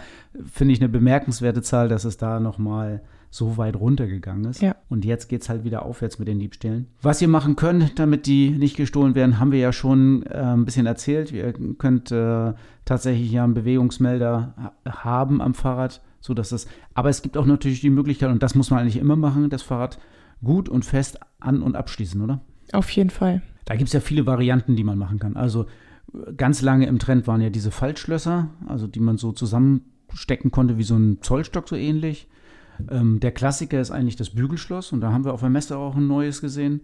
finde 0.52 0.72
ich 0.74 0.80
eine 0.80 0.88
bemerkenswerte 0.88 1.62
Zahl, 1.62 1.88
dass 1.88 2.04
es 2.04 2.16
da 2.16 2.38
nochmal 2.40 3.00
so 3.30 3.56
weit 3.56 3.76
runtergegangen 3.76 4.44
ist. 4.50 4.62
Ja. 4.62 4.76
Und 4.88 5.04
jetzt 5.04 5.28
geht 5.28 5.42
es 5.42 5.48
halt 5.48 5.64
wieder 5.64 5.84
aufwärts 5.84 6.18
mit 6.18 6.28
den 6.28 6.38
Diebstählen. 6.38 6.86
Was 7.02 7.20
ihr 7.20 7.28
machen 7.28 7.56
könnt, 7.56 7.98
damit 7.98 8.26
die 8.26 8.50
nicht 8.50 8.76
gestohlen 8.76 9.14
werden, 9.14 9.40
haben 9.40 9.52
wir 9.52 9.58
ja 9.58 9.72
schon 9.72 10.22
äh, 10.26 10.36
ein 10.38 10.64
bisschen 10.64 10.86
erzählt. 10.86 11.32
Ihr 11.32 11.52
könnt 11.76 12.12
äh, 12.12 12.52
tatsächlich 12.84 13.32
ja 13.32 13.44
einen 13.44 13.54
Bewegungsmelder 13.54 14.54
ha- 14.56 14.72
haben 15.02 15.42
am 15.42 15.54
Fahrrad, 15.54 16.00
so 16.20 16.34
dass 16.34 16.50
das. 16.50 16.66
Aber 16.94 17.08
es 17.10 17.20
gibt 17.20 17.36
auch 17.36 17.46
natürlich 17.46 17.80
die 17.80 17.90
Möglichkeit, 17.90 18.30
und 18.30 18.42
das 18.42 18.54
muss 18.54 18.70
man 18.70 18.80
eigentlich 18.80 18.96
immer 18.98 19.16
machen, 19.16 19.50
das 19.50 19.62
Fahrrad 19.62 19.98
gut 20.46 20.68
und 20.68 20.84
fest 20.84 21.18
an- 21.40 21.62
und 21.62 21.76
abschließen, 21.76 22.20
oder? 22.20 22.40
Auf 22.72 22.90
jeden 22.90 23.10
Fall. 23.10 23.42
Da 23.64 23.76
gibt 23.76 23.88
es 23.88 23.92
ja 23.92 24.00
viele 24.00 24.26
Varianten, 24.26 24.76
die 24.76 24.84
man 24.84 24.98
machen 24.98 25.18
kann. 25.18 25.36
Also 25.36 25.66
ganz 26.36 26.62
lange 26.62 26.86
im 26.86 26.98
Trend 26.98 27.26
waren 27.26 27.40
ja 27.40 27.50
diese 27.50 27.70
Faltschlösser, 27.70 28.48
also 28.66 28.86
die 28.86 29.00
man 29.00 29.18
so 29.18 29.32
zusammenstecken 29.32 30.50
konnte 30.50 30.78
wie 30.78 30.84
so 30.84 30.96
ein 30.96 31.18
Zollstock 31.20 31.68
so 31.68 31.76
ähnlich. 31.76 32.28
Ähm, 32.90 33.20
der 33.20 33.32
Klassiker 33.32 33.80
ist 33.80 33.90
eigentlich 33.90 34.16
das 34.16 34.30
Bügelschloss 34.30 34.92
und 34.92 35.00
da 35.00 35.12
haben 35.12 35.24
wir 35.24 35.32
auf 35.32 35.40
der 35.40 35.50
Messe 35.50 35.76
auch 35.76 35.96
ein 35.96 36.06
neues 36.06 36.40
gesehen. 36.40 36.82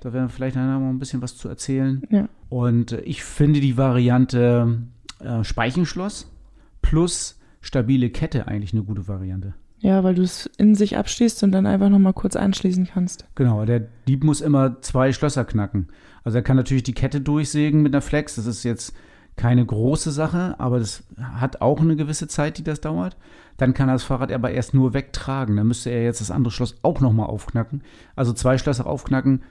Da 0.00 0.12
werden 0.12 0.26
wir 0.26 0.30
vielleicht 0.30 0.56
nachher 0.56 0.78
noch 0.78 0.88
ein 0.88 0.98
bisschen 0.98 1.22
was 1.22 1.36
zu 1.36 1.48
erzählen. 1.48 2.02
Ja. 2.10 2.28
Und 2.48 2.92
äh, 2.92 3.00
ich 3.00 3.22
finde 3.22 3.60
die 3.60 3.76
Variante 3.76 4.82
äh, 5.20 5.44
Speichenschloss 5.44 6.30
plus 6.82 7.38
stabile 7.60 8.10
Kette 8.10 8.46
eigentlich 8.46 8.72
eine 8.72 8.82
gute 8.82 9.08
Variante. 9.08 9.54
Ja, 9.78 10.02
weil 10.04 10.14
du 10.14 10.22
es 10.22 10.46
in 10.56 10.74
sich 10.74 10.96
abschließt 10.96 11.42
und 11.42 11.52
dann 11.52 11.66
einfach 11.66 11.90
nochmal 11.90 12.14
kurz 12.14 12.34
anschließen 12.34 12.86
kannst. 12.86 13.26
Genau, 13.34 13.64
der 13.64 13.80
Dieb 14.08 14.24
muss 14.24 14.40
immer 14.40 14.80
zwei 14.80 15.12
Schlösser 15.12 15.44
knacken. 15.44 15.88
Also 16.24 16.38
er 16.38 16.42
kann 16.42 16.56
natürlich 16.56 16.82
die 16.82 16.94
Kette 16.94 17.20
durchsägen 17.20 17.82
mit 17.82 17.94
einer 17.94 18.02
Flex. 18.02 18.36
Das 18.36 18.46
ist 18.46 18.64
jetzt 18.64 18.94
keine 19.36 19.64
große 19.64 20.10
Sache, 20.10 20.58
aber 20.58 20.78
das 20.78 21.04
hat 21.20 21.60
auch 21.60 21.80
eine 21.80 21.94
gewisse 21.94 22.26
Zeit, 22.26 22.56
die 22.56 22.64
das 22.64 22.80
dauert. 22.80 23.16
Dann 23.58 23.74
kann 23.74 23.88
er 23.88 23.94
das 23.94 24.02
Fahrrad 24.02 24.32
aber 24.32 24.50
erst 24.50 24.72
nur 24.74 24.94
wegtragen. 24.94 25.56
Dann 25.56 25.66
müsste 25.66 25.90
er 25.90 26.02
jetzt 26.02 26.20
das 26.20 26.30
andere 26.30 26.52
Schloss 26.52 26.78
auch 26.82 27.00
nochmal 27.00 27.26
aufknacken. 27.26 27.82
Also 28.16 28.32
zwei 28.32 28.56
Schlösser 28.56 28.86
aufknacken. 28.86 29.42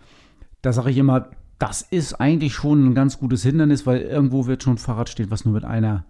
Da 0.64 0.74
sage 0.74 0.90
ich 0.90 0.98
immer, 0.98 1.30
das 1.60 1.84
ist 1.84 2.16
eigentlich 2.16 2.54
schon 2.54 2.88
ein 2.88 2.96
ganz 2.96 3.20
gutes 3.20 3.44
Hindernis, 3.44 3.86
weil 3.86 4.02
irgendwo 4.02 4.48
wird 4.48 4.64
schon 4.64 4.74
ein 4.74 4.80
Fahrrad 4.80 5.10
stehen, 5.10 5.30
was 5.32 5.46
nur 5.46 5.54
mit 5.54 5.64
einer, 5.64 6.06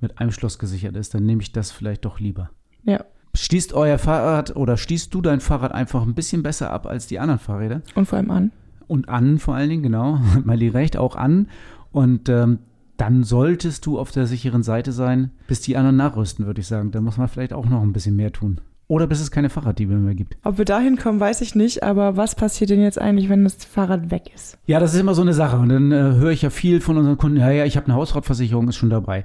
mit 0.00 0.18
einem 0.18 0.32
Schloss 0.32 0.58
gesichert 0.58 0.96
ist. 0.96 1.14
Dann 1.14 1.24
nehme 1.24 1.42
ich 1.42 1.52
das 1.52 1.70
vielleicht 1.70 2.04
doch 2.04 2.18
lieber. 2.18 2.50
Ja. 2.82 3.04
Schließt 3.34 3.72
euer 3.72 3.98
Fahrrad 3.98 4.56
oder 4.56 4.76
schließt 4.76 5.12
du 5.14 5.22
dein 5.22 5.40
Fahrrad 5.40 5.72
einfach 5.72 6.02
ein 6.02 6.14
bisschen 6.14 6.42
besser 6.42 6.70
ab 6.70 6.86
als 6.86 7.06
die 7.06 7.18
anderen 7.18 7.40
Fahrräder? 7.40 7.80
Und 7.94 8.06
vor 8.06 8.18
allem 8.18 8.30
an. 8.30 8.52
und 8.88 9.08
an 9.08 9.38
vor 9.38 9.54
allen 9.54 9.70
Dingen, 9.70 9.82
genau, 9.82 10.18
hat 10.34 10.44
Miley 10.44 10.68
recht, 10.68 10.96
auch 10.96 11.16
an. 11.16 11.48
Und 11.92 12.28
ähm, 12.28 12.58
dann 12.96 13.24
solltest 13.24 13.86
du 13.86 13.98
auf 13.98 14.12
der 14.12 14.26
sicheren 14.26 14.62
Seite 14.62 14.92
sein, 14.92 15.30
bis 15.48 15.60
die 15.60 15.76
anderen 15.76 15.96
nachrüsten, 15.96 16.46
würde 16.46 16.60
ich 16.60 16.66
sagen. 16.66 16.90
Da 16.90 17.00
muss 17.00 17.16
man 17.16 17.28
vielleicht 17.28 17.52
auch 17.52 17.66
noch 17.66 17.82
ein 17.82 17.92
bisschen 17.92 18.16
mehr 18.16 18.32
tun. 18.32 18.60
Oder 18.86 19.06
bis 19.06 19.20
es 19.20 19.30
keine 19.30 19.48
Fahrraddiebe 19.48 19.94
mehr 19.94 20.14
gibt. 20.14 20.36
Ob 20.44 20.58
wir 20.58 20.66
dahin 20.66 20.96
kommen, 20.98 21.18
weiß 21.18 21.40
ich 21.40 21.54
nicht, 21.54 21.82
aber 21.82 22.18
was 22.18 22.34
passiert 22.34 22.68
denn 22.68 22.82
jetzt 22.82 23.00
eigentlich, 23.00 23.30
wenn 23.30 23.44
das 23.44 23.64
Fahrrad 23.64 24.10
weg 24.10 24.24
ist? 24.34 24.58
Ja, 24.66 24.78
das 24.80 24.92
ist 24.92 25.00
immer 25.00 25.14
so 25.14 25.22
eine 25.22 25.32
Sache. 25.32 25.56
Und 25.56 25.70
dann 25.70 25.90
äh, 25.90 26.16
höre 26.16 26.30
ich 26.30 26.42
ja 26.42 26.50
viel 26.50 26.82
von 26.82 26.98
unseren 26.98 27.16
Kunden, 27.16 27.38
ja, 27.38 27.50
ja, 27.50 27.64
ich 27.64 27.78
habe 27.78 27.86
eine 27.86 27.94
Hausratversicherung, 27.94 28.68
ist 28.68 28.76
schon 28.76 28.90
dabei. 28.90 29.24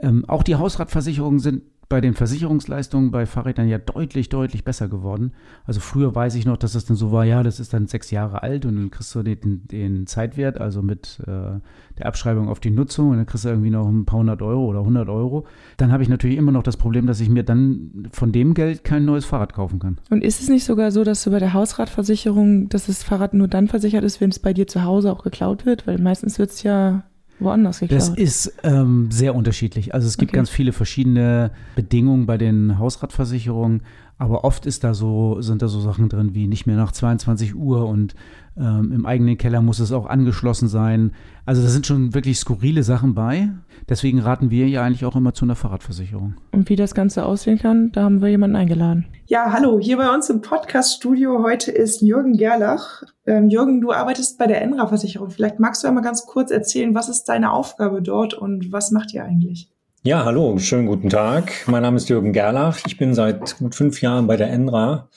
Ähm, 0.00 0.24
auch 0.26 0.42
die 0.42 0.56
Hausratversicherungen 0.56 1.38
sind 1.38 1.62
bei 1.88 2.00
den 2.00 2.14
Versicherungsleistungen 2.14 3.10
bei 3.10 3.26
Fahrrädern 3.26 3.68
ja 3.68 3.78
deutlich, 3.78 4.28
deutlich 4.28 4.64
besser 4.64 4.88
geworden. 4.88 5.32
Also 5.64 5.80
früher 5.80 6.14
weiß 6.14 6.34
ich 6.34 6.46
noch, 6.46 6.56
dass 6.56 6.74
es 6.74 6.84
dann 6.84 6.96
so 6.96 7.12
war, 7.12 7.24
ja, 7.24 7.42
das 7.42 7.60
ist 7.60 7.72
dann 7.72 7.86
sechs 7.86 8.10
Jahre 8.10 8.42
alt 8.42 8.64
und 8.64 8.76
dann 8.76 8.90
kriegst 8.90 9.14
du 9.14 9.22
den, 9.22 9.66
den 9.68 10.06
Zeitwert, 10.06 10.60
also 10.60 10.82
mit 10.82 11.18
äh, 11.26 11.60
der 11.98 12.06
Abschreibung 12.06 12.48
auf 12.48 12.60
die 12.60 12.70
Nutzung 12.70 13.10
und 13.10 13.16
dann 13.18 13.26
kriegst 13.26 13.44
du 13.44 13.48
irgendwie 13.48 13.70
noch 13.70 13.86
ein 13.86 14.04
paar 14.04 14.18
hundert 14.20 14.42
Euro 14.42 14.66
oder 14.66 14.80
100 14.80 15.08
Euro. 15.08 15.46
Dann 15.76 15.92
habe 15.92 16.02
ich 16.02 16.08
natürlich 16.08 16.36
immer 16.36 16.52
noch 16.52 16.62
das 16.62 16.76
Problem, 16.76 17.06
dass 17.06 17.20
ich 17.20 17.28
mir 17.28 17.42
dann 17.42 18.08
von 18.12 18.32
dem 18.32 18.54
Geld 18.54 18.84
kein 18.84 19.04
neues 19.04 19.24
Fahrrad 19.24 19.52
kaufen 19.52 19.78
kann. 19.78 19.98
Und 20.10 20.24
ist 20.24 20.40
es 20.40 20.48
nicht 20.48 20.64
sogar 20.64 20.90
so, 20.90 21.04
dass 21.04 21.22
du 21.22 21.30
bei 21.30 21.38
der 21.38 21.52
Hausratversicherung, 21.52 22.68
dass 22.68 22.86
das 22.86 23.02
Fahrrad 23.02 23.34
nur 23.34 23.48
dann 23.48 23.68
versichert 23.68 24.04
ist, 24.04 24.20
wenn 24.20 24.30
es 24.30 24.38
bei 24.38 24.52
dir 24.52 24.66
zu 24.66 24.84
Hause 24.84 25.12
auch 25.12 25.22
geklaut 25.22 25.66
wird? 25.66 25.86
Weil 25.86 25.98
meistens 25.98 26.38
wird 26.38 26.50
es 26.50 26.62
ja 26.62 27.04
woanders 27.44 27.80
geklaut. 27.80 27.98
Das 28.00 28.08
ist 28.08 28.52
ähm, 28.62 29.10
sehr 29.10 29.34
unterschiedlich. 29.34 29.94
Also 29.94 30.06
es 30.08 30.18
gibt 30.18 30.30
Okay. 30.30 30.36
ganz 30.36 30.50
viele 30.50 30.72
verschiedene 30.72 31.50
Bedingungen 31.76 32.26
bei 32.26 32.38
den 32.38 32.78
Hausratversicherungen. 32.78 33.82
Aber 34.16 34.44
oft 34.44 34.64
ist 34.64 34.84
da 34.84 34.94
so, 34.94 35.40
sind 35.40 35.60
da 35.60 35.68
so 35.68 35.80
Sachen 35.80 36.08
drin 36.08 36.34
wie 36.34 36.46
nicht 36.46 36.66
mehr 36.66 36.76
nach 36.76 36.92
22 36.92 37.54
Uhr 37.54 37.86
und 37.88 38.14
ähm, 38.56 38.92
im 38.92 39.06
eigenen 39.06 39.36
Keller 39.36 39.60
muss 39.60 39.80
es 39.80 39.90
auch 39.90 40.06
angeschlossen 40.06 40.68
sein. 40.68 41.12
Also 41.44 41.62
da 41.62 41.68
sind 41.68 41.86
schon 41.86 42.14
wirklich 42.14 42.38
skurrile 42.38 42.84
Sachen 42.84 43.14
bei. 43.14 43.48
Deswegen 43.88 44.20
raten 44.20 44.50
wir 44.50 44.68
ja 44.68 44.82
eigentlich 44.82 45.04
auch 45.04 45.16
immer 45.16 45.34
zu 45.34 45.44
einer 45.44 45.56
Fahrradversicherung. 45.56 46.34
Und 46.52 46.68
wie 46.68 46.76
das 46.76 46.94
Ganze 46.94 47.26
aussehen 47.26 47.58
kann, 47.58 47.90
da 47.92 48.04
haben 48.04 48.20
wir 48.20 48.28
jemanden 48.28 48.54
eingeladen. 48.54 49.06
Ja, 49.26 49.52
hallo, 49.52 49.80
hier 49.80 49.96
bei 49.96 50.14
uns 50.14 50.30
im 50.30 50.40
Podcast-Studio 50.42 51.42
heute 51.42 51.72
ist 51.72 52.00
Jürgen 52.00 52.36
Gerlach. 52.36 53.02
Ähm, 53.26 53.48
Jürgen, 53.48 53.80
du 53.80 53.92
arbeitest 53.92 54.38
bei 54.38 54.46
der 54.46 54.62
Enra-Versicherung. 54.62 55.30
Vielleicht 55.30 55.58
magst 55.58 55.82
du 55.82 55.88
einmal 55.88 56.04
ganz 56.04 56.24
kurz 56.26 56.52
erzählen, 56.52 56.94
was 56.94 57.08
ist 57.08 57.24
deine 57.24 57.52
Aufgabe 57.52 58.00
dort 58.00 58.34
und 58.34 58.70
was 58.70 58.92
macht 58.92 59.12
ihr 59.12 59.24
eigentlich? 59.24 59.73
Ja, 60.06 60.26
hallo, 60.26 60.58
schönen 60.58 60.84
guten 60.84 61.08
Tag. 61.08 61.66
Mein 61.66 61.80
Name 61.80 61.96
ist 61.96 62.10
Jürgen 62.10 62.34
Gerlach. 62.34 62.80
Ich 62.86 62.98
bin 62.98 63.14
seit 63.14 63.56
gut 63.56 63.74
fünf 63.74 64.02
Jahren 64.02 64.26
bei 64.26 64.36
der 64.36 64.50
Enra, 64.50 65.08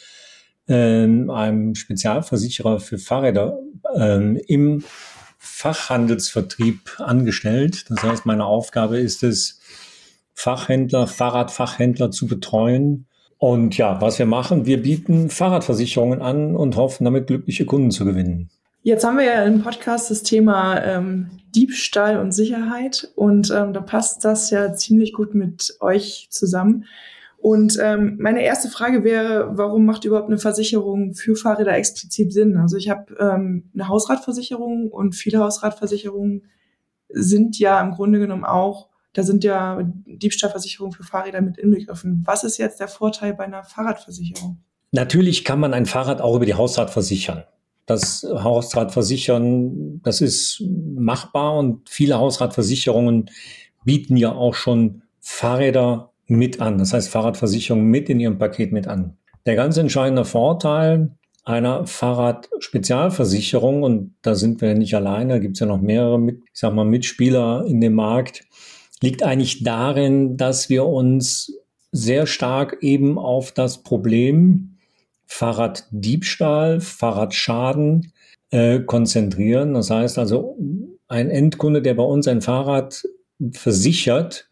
äh, 0.69 0.73
einem 0.73 1.75
Spezialversicherer 1.75 2.79
für 2.79 2.97
Fahrräder 2.97 3.59
äh, 3.97 4.39
im 4.47 4.85
Fachhandelsvertrieb 5.39 7.01
angestellt. 7.01 7.83
Das 7.89 8.01
heißt, 8.01 8.25
meine 8.25 8.45
Aufgabe 8.45 8.97
ist 8.97 9.23
es, 9.23 9.59
Fachhändler, 10.33 11.05
Fahrradfachhändler 11.05 12.09
zu 12.09 12.25
betreuen. 12.25 13.07
Und 13.37 13.75
ja, 13.77 13.99
was 13.99 14.19
wir 14.19 14.25
machen, 14.25 14.65
wir 14.65 14.81
bieten 14.81 15.29
Fahrradversicherungen 15.29 16.21
an 16.21 16.55
und 16.55 16.77
hoffen 16.77 17.03
damit 17.03 17.27
glückliche 17.27 17.65
Kunden 17.65 17.91
zu 17.91 18.05
gewinnen. 18.05 18.51
Jetzt 18.87 19.03
haben 19.03 19.17
wir 19.17 19.25
ja 19.25 19.43
im 19.43 19.63
Podcast 19.63 20.09
das 20.11 20.23
Thema 20.23 20.81
ähm, 20.81 21.41
Diebstahl 21.53 22.19
und 22.19 22.31
Sicherheit 22.31 23.11
und 23.15 23.51
ähm, 23.51 23.73
da 23.73 23.81
passt 23.81 24.23
das 24.23 24.49
ja 24.49 24.71
ziemlich 24.71 25.11
gut 25.11 25.35
mit 25.35 25.75
euch 25.81 26.29
zusammen. 26.31 26.85
Und 27.37 27.77
ähm, 27.81 28.15
meine 28.17 28.43
erste 28.43 28.69
Frage 28.69 29.03
wäre, 29.03 29.57
warum 29.57 29.83
macht 29.83 30.05
überhaupt 30.05 30.29
eine 30.29 30.37
Versicherung 30.37 31.15
für 31.15 31.35
Fahrräder 31.35 31.75
explizit 31.75 32.31
Sinn? 32.31 32.55
Also 32.55 32.77
ich 32.77 32.89
habe 32.89 33.13
ähm, 33.19 33.69
eine 33.73 33.89
Hausratversicherung 33.89 34.89
und 34.89 35.15
viele 35.15 35.39
Hausratversicherungen 35.39 36.45
sind 37.09 37.59
ja 37.59 37.81
im 37.81 37.91
Grunde 37.91 38.19
genommen 38.19 38.45
auch, 38.45 38.87
da 39.11 39.23
sind 39.23 39.43
ja 39.43 39.81
Diebstahlversicherungen 40.05 40.95
für 40.95 41.03
Fahrräder 41.03 41.41
mit 41.41 41.57
inbegriffen. 41.57 42.23
Was 42.25 42.45
ist 42.45 42.57
jetzt 42.57 42.79
der 42.79 42.87
Vorteil 42.87 43.33
bei 43.33 43.43
einer 43.43 43.65
Fahrradversicherung? 43.65 44.59
Natürlich 44.93 45.43
kann 45.43 45.59
man 45.59 45.73
ein 45.73 45.85
Fahrrad 45.85 46.21
auch 46.21 46.37
über 46.37 46.45
die 46.45 46.55
Hausrat 46.55 46.89
versichern 46.89 47.43
das 47.87 48.23
Hausratversichern, 48.23 50.01
das 50.03 50.21
ist 50.21 50.63
machbar 50.95 51.57
und 51.57 51.89
viele 51.89 52.19
Hausratversicherungen 52.19 53.31
bieten 53.83 54.17
ja 54.17 54.33
auch 54.33 54.53
schon 54.53 55.01
Fahrräder 55.21 56.11
mit 56.27 56.61
an. 56.61 56.77
Das 56.77 56.93
heißt 56.93 57.09
Fahrradversicherung 57.09 57.83
mit 57.83 58.09
in 58.09 58.19
ihrem 58.19 58.37
Paket 58.37 58.73
mit 58.73 58.87
an. 58.87 59.17
Der 59.45 59.55
ganz 59.55 59.77
entscheidende 59.77 60.25
Vorteil 60.25 61.15
einer 61.45 61.87
Fahrradspezialversicherung, 61.87 63.83
und 63.83 64.15
da 64.21 64.35
sind 64.35 64.59
wir 64.59 64.75
nicht 64.75 64.93
alleine, 64.93 65.35
da 65.35 65.39
gibt 65.39 65.55
es 65.55 65.61
ja 65.61 65.65
noch 65.65 65.79
mehrere 65.79 66.19
mit, 66.19 66.41
ich 66.53 66.59
sag 66.59 66.73
mal, 66.73 66.83
Mitspieler 66.83 67.65
in 67.65 67.79
dem 67.79 67.93
Markt, 67.93 68.43
liegt 69.01 69.23
eigentlich 69.23 69.63
darin, 69.63 70.35
dass 70.35 70.69
wir 70.69 70.85
uns 70.85 71.57
sehr 71.93 72.27
stark 72.27 72.79
eben 72.81 73.17
auf 73.17 73.53
das 73.53 73.81
Problem 73.81 74.76
Fahrraddiebstahl, 75.27 76.81
Fahrradschaden 76.81 78.13
äh, 78.49 78.79
konzentrieren. 78.79 79.73
Das 79.73 79.89
heißt 79.89 80.17
also, 80.17 80.57
ein 81.07 81.29
Endkunde, 81.29 81.81
der 81.81 81.93
bei 81.93 82.03
uns 82.03 82.27
ein 82.27 82.41
Fahrrad 82.41 83.03
versichert, 83.51 84.49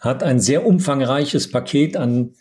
hat 0.00 0.22
ein 0.22 0.40
sehr 0.40 0.66
umfangreiches 0.66 1.50
Paket 1.50 1.96
an, 1.96 2.34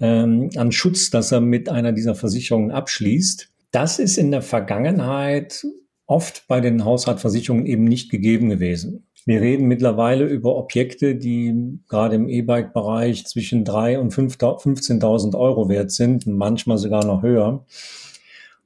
ähm, 0.00 0.50
an 0.56 0.72
Schutz, 0.72 1.10
das 1.10 1.30
er 1.30 1.40
mit 1.40 1.68
einer 1.68 1.92
dieser 1.92 2.14
Versicherungen 2.14 2.70
abschließt. 2.70 3.50
Das 3.70 3.98
ist 3.98 4.16
in 4.18 4.30
der 4.30 4.42
Vergangenheit 4.42 5.66
oft 6.06 6.46
bei 6.48 6.60
den 6.60 6.84
Hausratversicherungen 6.84 7.66
eben 7.66 7.84
nicht 7.84 8.10
gegeben 8.10 8.48
gewesen. 8.48 9.06
Wir 9.24 9.40
reden 9.40 9.68
mittlerweile 9.68 10.24
über 10.26 10.56
Objekte, 10.56 11.14
die 11.14 11.78
gerade 11.88 12.16
im 12.16 12.28
E-Bike-Bereich 12.28 13.26
zwischen 13.26 13.64
drei 13.64 13.98
und 13.98 14.12
15.000 14.12 15.38
Euro 15.38 15.68
wert 15.68 15.92
sind, 15.92 16.26
manchmal 16.26 16.78
sogar 16.78 17.04
noch 17.04 17.22
höher. 17.22 17.64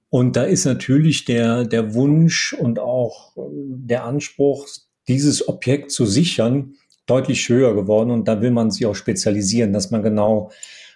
Und 0.09 0.37
da 0.37 0.45
ist 0.45 0.65
natürlich 0.65 1.25
der, 1.25 1.65
der 1.65 1.95
Wunsch 1.95 2.55
und 2.55 2.79
auch 2.79 3.37
äh, 3.37 3.41
der 3.43 4.05
Anspruch, 4.05 4.67
dieses 5.09 5.47
Objekt 5.49 5.91
zu 5.91 6.07
sichern, 6.07 6.75
deutlich 7.07 7.49
höher 7.49 7.75
geworden. 7.75 8.11
Und 8.11 8.27
da 8.27 8.41
will 8.41 8.51
man 8.51 8.71
sich 8.71 8.87
auch 8.87 8.95
spezialisieren, 8.95 9.73
dass 9.73 9.91
man 9.91 10.03
genau 10.03 10.51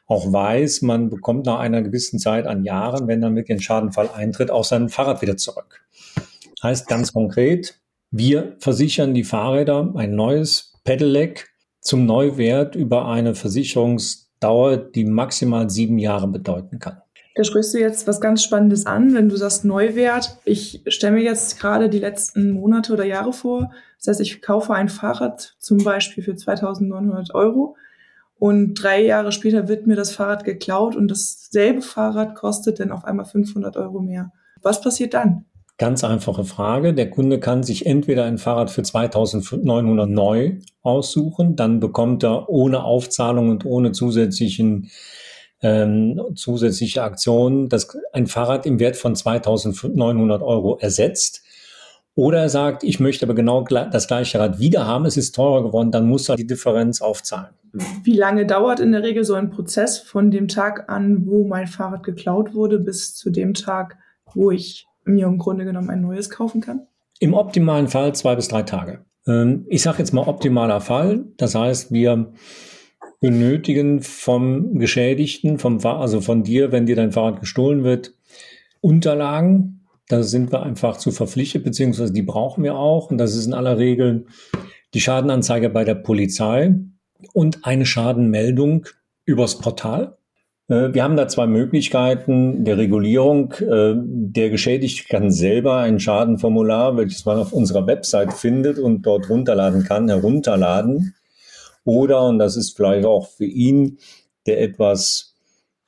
auch 0.07 0.33
weiß, 0.33 0.83
man 0.83 1.09
bekommt 1.09 1.47
nach 1.47 1.61
einer 1.61 1.83
gewissen 1.83 2.19
Zeit 2.19 2.47
an 2.47 2.65
Jahren, 2.65 3.07
wenn 3.07 3.21
dann 3.21 3.37
wirklich 3.37 3.59
ein 3.59 3.63
Schadenfall 3.63 4.11
eintritt, 4.13 4.51
auch 4.51 4.65
sein 4.65 4.89
Fahrrad 4.89 5.23
wieder 5.23 5.37
zurück. 5.37 5.85
Heißt 6.63 6.89
ganz 6.89 7.13
konkret, 7.13 7.80
wir 8.11 8.57
versichern 8.59 9.15
die 9.15 9.25
Fahrräder 9.25 9.93
ein 9.95 10.15
neues 10.15 10.75
Pedelec 10.85 11.49
zum 11.81 12.07
Neuwert 12.07 12.75
über 12.75 13.07
eine 13.07 13.35
Versicherungsdauer, 13.35 14.77
die 14.77 15.05
maximal 15.05 15.71
sieben 15.71 15.99
Jahre 15.99 16.29
bedeuten 16.29 16.79
kann. 16.79 17.01
Da 17.37 17.45
sprichst 17.45 17.73
du 17.73 17.79
jetzt 17.79 18.07
was 18.07 18.21
ganz 18.21 18.43
Spannendes 18.43 18.87
an, 18.87 19.15
wenn 19.15 19.29
du 19.29 19.37
sagst 19.37 19.65
Neuwert. 19.65 20.39
Ich 20.45 20.83
stelle 20.89 21.15
mir 21.15 21.23
jetzt 21.23 21.61
gerade 21.61 21.89
die 21.89 22.01
letzten 22.01 22.51
Monate 22.51 22.93
oder 22.93 23.05
Jahre 23.05 23.33
vor. 23.33 23.71
Das 23.99 24.09
heißt, 24.09 24.21
ich 24.21 24.43
kaufe 24.43 24.75
ein 24.75 24.89
Fahrrad 24.89 25.55
zum 25.59 25.79
Beispiel 25.79 26.25
für 26.25 26.35
2900 26.35 27.35
Euro 27.35 27.77
und 28.39 28.75
drei 28.75 29.03
Jahre 29.03 29.33
später 29.33 29.69
wird 29.69 29.87
mir 29.87 29.97
das 29.97 30.13
Fahrrad 30.13 30.45
geklaut 30.45 30.97
und 30.97 31.09
dasselbe 31.09 31.83
Fahrrad 31.83 32.35
kostet 32.35 32.81
dann 32.81 32.91
auf 32.91 33.05
einmal 33.05 33.27
500 33.27 33.77
Euro 33.77 34.01
mehr. 34.01 34.33
Was 34.63 34.81
passiert 34.81 35.15
dann? 35.15 35.45
Ganz 35.81 36.05
einfache 36.05 36.45
Frage. 36.45 36.93
Der 36.93 37.09
Kunde 37.09 37.41
kann 37.41 37.63
sich 37.63 37.87
entweder 37.87 38.27
ein 38.27 38.37
Fahrrad 38.37 38.71
für 38.71 38.83
2900 38.83 40.11
neu 40.11 40.59
aussuchen, 40.83 41.57
dann 41.57 41.81
bekommt 41.81 42.23
er 42.23 42.51
ohne 42.51 42.85
Aufzahlung 42.85 43.49
und 43.49 43.65
ohne 43.65 43.93
zusätzlichen 43.93 44.91
ähm, 45.63 46.21
zusätzliche 46.35 47.03
Aktionen 47.03 47.71
das, 47.71 47.97
ein 48.13 48.27
Fahrrad 48.27 48.67
im 48.67 48.79
Wert 48.79 48.99
von 48.99 49.17
2900 49.17 50.43
Euro 50.43 50.77
ersetzt. 50.79 51.45
Oder 52.15 52.41
er 52.41 52.49
sagt, 52.51 52.85
ich 52.85 53.01
möchte 53.01 53.25
aber 53.25 53.35
genau 53.35 53.65
das 53.65 54.07
gleiche 54.07 54.39
Rad 54.39 54.59
wieder 54.59 54.87
haben, 54.87 55.07
es 55.07 55.17
ist 55.17 55.35
teurer 55.35 55.63
geworden, 55.63 55.93
dann 55.93 56.07
muss 56.07 56.29
er 56.29 56.37
die 56.37 56.47
Differenz 56.47 57.01
aufzahlen. 57.01 57.55
Wie 58.05 58.19
lange 58.19 58.45
dauert 58.45 58.81
in 58.81 58.93
der 58.93 59.03
Regel 59.03 59.25
so 59.25 59.33
ein 59.33 59.49
Prozess 59.49 59.99
von 59.99 60.31
dem 60.31 60.47
Tag 60.47 60.91
an, 60.91 61.27
wo 61.27 61.47
mein 61.47 61.67
Fahrrad 61.67 62.03
geklaut 62.03 62.53
wurde, 62.53 62.79
bis 62.79 63.15
zu 63.15 63.31
dem 63.31 63.55
Tag, 63.55 63.97
wo 64.35 64.51
ich 64.51 64.87
mir 65.11 65.27
im 65.27 65.39
Grunde 65.39 65.65
genommen 65.65 65.91
ein 65.91 66.01
neues 66.01 66.31
kaufen 66.31 66.61
kann? 66.61 66.87
Im 67.19 67.35
optimalen 67.35 67.89
Fall 67.89 68.15
zwei 68.15 68.35
bis 68.35 68.49
drei 68.49 68.63
Tage. 68.63 69.05
Ähm, 69.27 69.67
ich 69.69 69.83
sage 69.83 69.99
jetzt 69.99 70.13
mal 70.13 70.27
optimaler 70.27 70.81
Fall. 70.81 71.25
Das 71.37 71.55
heißt, 71.55 71.93
wir 71.93 72.33
benötigen 73.21 74.01
vom 74.01 74.79
Geschädigten, 74.79 75.59
vom, 75.59 75.85
also 75.85 76.21
von 76.21 76.43
dir, 76.43 76.73
wenn 76.73 76.87
dir 76.87 76.97
dein 76.97 77.13
Fahrrad 77.13 77.41
gestohlen 77.41 77.85
wird, 77.85 78.15
Unterlagen. 78.81 79.87
Da 80.09 80.23
sind 80.23 80.51
wir 80.51 80.63
einfach 80.63 80.97
zu 80.97 81.11
verpflichtet, 81.11 81.63
beziehungsweise 81.63 82.13
die 82.13 82.23
brauchen 82.23 82.65
wir 82.65 82.77
auch. 82.77 83.11
Und 83.11 83.19
das 83.19 83.37
ist 83.37 83.47
in 83.47 83.55
aller 83.55 83.79
Regel 83.79 84.27
die 84.95 85.01
Schadenanzeige 85.01 85.71
bei 85.71 85.85
der 85.85 85.95
Polizei 85.95 86.75
und 87.33 87.65
eine 87.65 87.87
Schadenmeldung 87.87 88.87
übers 89.25 89.59
Portal. 89.59 90.17
Äh, 90.71 90.95
wir 90.95 91.03
haben 91.03 91.17
da 91.17 91.29
zwei 91.29 91.47
Möglichkeiten 91.47 92.65
der 92.65 92.79
Regulierung. 92.79 93.53
Äh, 93.55 93.95
der 93.97 94.51
Geschädigte 94.51 95.05
kann 95.09 95.31
selber 95.31 95.79
ein 95.79 96.01
Schadenformular, 96.01 96.97
welches 96.97 97.27
man 97.27 97.39
auf 97.39 97.53
unserer 97.53 97.87
Website 97.87 98.33
findet 98.33 98.79
und 98.79 99.03
dort 99.03 99.29
runterladen 99.29 99.85
kann, 99.85 100.09
herunterladen. 100.09 101.15
Oder, 101.85 102.27
und 102.27 102.39
das 102.39 102.57
ist 102.57 102.77
vielleicht 102.77 103.05
auch 103.05 103.29
für 103.29 103.47
ihn 103.47 103.99
der 104.47 104.63
etwas 104.63 105.35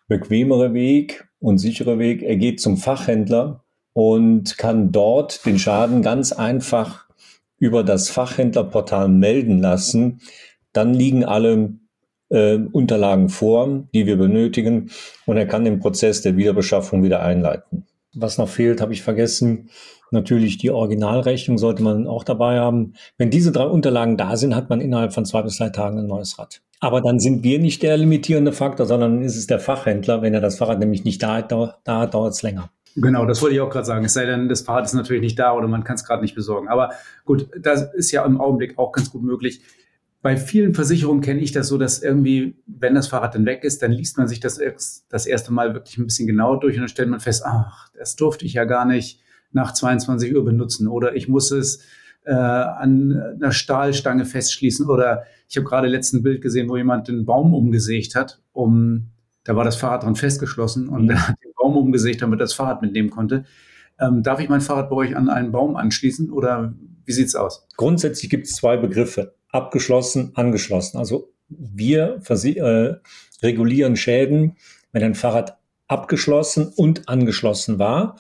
bequemere 0.09 0.75
Weg 0.75 1.29
und 1.38 1.59
sichere 1.59 1.99
Weg, 1.99 2.23
er 2.23 2.37
geht 2.37 2.61
zum 2.61 2.77
Fachhändler 2.77 3.64
und 3.95 4.59
kann 4.59 4.92
dort 4.92 5.45
den 5.47 5.59
Schaden 5.59 6.03
ganz 6.03 6.33
einfach 6.33 7.07
über 7.59 7.83
das 7.83 8.11
Fachhändlerportal 8.11 9.09
melden 9.09 9.59
lassen. 9.61 10.21
Dann 10.73 10.92
liegen 10.92 11.25
alle 11.25 11.75
äh, 12.33 12.59
Unterlagen 12.73 13.29
vor, 13.29 13.85
die 13.95 14.07
wir 14.07 14.16
benötigen 14.16 14.90
und 15.27 15.37
er 15.37 15.47
kann 15.47 15.64
den 15.64 15.79
Prozess 15.79 16.23
der 16.23 16.37
Wiederbeschaffung 16.37 17.03
wieder 17.03 17.23
einleiten. 17.23 17.87
Was 18.14 18.38
noch 18.38 18.49
fehlt, 18.49 18.81
habe 18.81 18.92
ich 18.92 19.03
vergessen. 19.03 19.71
Natürlich 20.11 20.59
die 20.59 20.71
Originalrechnung 20.71 21.57
sollte 21.57 21.83
man 21.83 22.07
auch 22.07 22.25
dabei 22.25 22.59
haben. 22.59 22.95
Wenn 23.16 23.31
diese 23.31 23.53
drei 23.53 23.64
Unterlagen 23.64 24.18
da 24.18 24.37
sind, 24.37 24.55
hat 24.55 24.68
man 24.68 24.81
innerhalb 24.81 25.14
von 25.14 25.25
zwei 25.25 25.42
bis 25.42 25.57
drei 25.57 25.71
Tagen 25.71 25.99
ein 25.99 26.07
neues 26.07 26.38
Rad. 26.38 26.61
Aber 26.81 27.01
dann 27.01 27.21
sind 27.21 27.45
wir 27.45 27.59
nicht 27.59 27.83
der 27.83 27.97
limitierende 27.97 28.53
Faktor, 28.53 28.87
sondern 28.87 29.22
ist 29.22 29.37
es 29.37 29.47
der 29.47 29.61
Fachhändler. 29.61 30.20
Wenn 30.20 30.35
er 30.35 30.41
das 30.41 30.59
Fahrrad 30.59 30.80
nämlich 30.80 31.05
nicht 31.05 31.22
da 31.22 31.37
hat, 31.37 31.53
da 31.53 32.07
dauert 32.07 32.35
es 32.35 32.43
länger. 32.43 32.70
Genau, 32.97 33.24
das 33.24 33.41
wollte 33.41 33.55
ich 33.55 33.61
auch 33.61 33.70
gerade 33.70 33.87
sagen. 33.87 34.05
Es 34.05 34.12
sei 34.12 34.26
denn, 34.26 34.49
das 34.49 34.62
Fahrrad 34.62 34.85
ist 34.85 34.93
natürlich 34.93 35.22
nicht 35.22 35.39
da 35.39 35.55
oder 35.55 35.68
man 35.68 35.85
kann 35.85 35.95
es 35.95 36.05
gerade 36.05 36.22
nicht 36.22 36.35
besorgen. 36.35 36.68
Aber 36.68 36.91
gut, 37.24 37.49
das 37.59 37.95
ist 37.95 38.11
ja 38.11 38.24
im 38.26 38.41
Augenblick 38.41 38.78
auch 38.78 38.93
ganz 38.93 39.11
gut 39.11 39.22
möglich. 39.22 39.62
Bei 40.23 40.37
vielen 40.37 40.73
Versicherungen 40.73 41.20
kenne 41.20 41.41
ich 41.41 41.51
das 41.51 41.66
so, 41.66 41.77
dass 41.79 42.01
irgendwie, 42.01 42.55
wenn 42.66 42.95
das 42.95 43.09
Fahrrad 43.09 43.35
dann 43.35 43.45
weg 43.45 43.64
ist, 43.64 43.83
dann 43.83 43.91
liest 43.91 44.16
man 44.18 44.29
sich 44.29 44.39
das 44.39 44.61
das 45.09 45.27
erste 45.27 45.53
Mal 45.53 45.75
wirklich 45.75 45.99
ein 45.99 46.05
bisschen 46.05 46.29
genauer 46.29 46.61
durch 46.61 46.77
und 46.77 46.83
dann 46.83 46.89
stellt 46.89 47.09
man 47.09 47.18
fest, 47.18 47.43
ach, 47.45 47.91
das 47.99 48.14
durfte 48.14 48.47
ich 48.47 48.55
ja 48.55 48.64
gar 48.64 48.85
nicht 48.85 49.20
nach 49.51 49.73
22 49.75 50.35
Uhr 50.35 50.45
benutzen 50.45 50.87
oder 50.87 51.16
ich 51.16 51.29
muss 51.29 51.51
es 51.51 51.85
äh, 52.25 52.33
an 52.33 53.20
einer 53.35 53.51
Stahlstange 53.51 54.25
festschließen 54.25 54.89
oder 54.89 55.25
ich 55.49 55.57
habe 55.57 55.66
gerade 55.66 55.89
letzten 55.89 56.23
Bild 56.23 56.41
gesehen, 56.41 56.68
wo 56.68 56.77
jemand 56.77 57.09
den 57.09 57.27
Baum 57.27 57.53
umgesägt 57.53 58.14
hat, 58.14 58.41
um 58.53 59.09
da 59.43 59.57
war 59.57 59.64
das 59.64 59.75
Fahrrad 59.75 60.05
dran 60.05 60.14
festgeschlossen 60.14 60.89
und 60.89 61.05
mhm. 61.05 61.11
er 61.11 61.29
hat 61.29 61.37
den 61.45 61.53
Baum 61.57 61.77
umgesägt, 61.77 62.23
damit 62.23 62.39
er 62.39 62.45
das 62.45 62.55
Fahrrad 62.55 62.81
mitnehmen 62.81 63.11
konnte. 63.11 63.45
Ähm, 63.99 64.23
darf 64.23 64.39
ich 64.39 64.49
mein 64.49 64.61
Fahrrad 64.61 64.89
bei 64.89 64.97
euch 64.97 65.16
an 65.16 65.29
einen 65.29 65.51
Baum 65.51 65.75
anschließen 65.75 66.31
oder 66.31 66.75
wie 67.05 67.12
sieht's 67.12 67.35
aus? 67.35 67.66
Grundsätzlich 67.77 68.31
gibt 68.31 68.47
es 68.47 68.53
zwei 68.53 68.77
Begriffe 68.77 69.35
abgeschlossen, 69.53 70.32
angeschlossen. 70.34 70.98
Also 70.98 71.32
wir 71.48 72.20
äh, 72.28 72.94
regulieren 73.42 73.96
Schäden, 73.96 74.57
wenn 74.92 75.05
ein 75.05 75.14
Fahrrad 75.14 75.59
abgeschlossen 75.86 76.72
und 76.74 77.09
angeschlossen 77.09 77.78
war. 77.78 78.18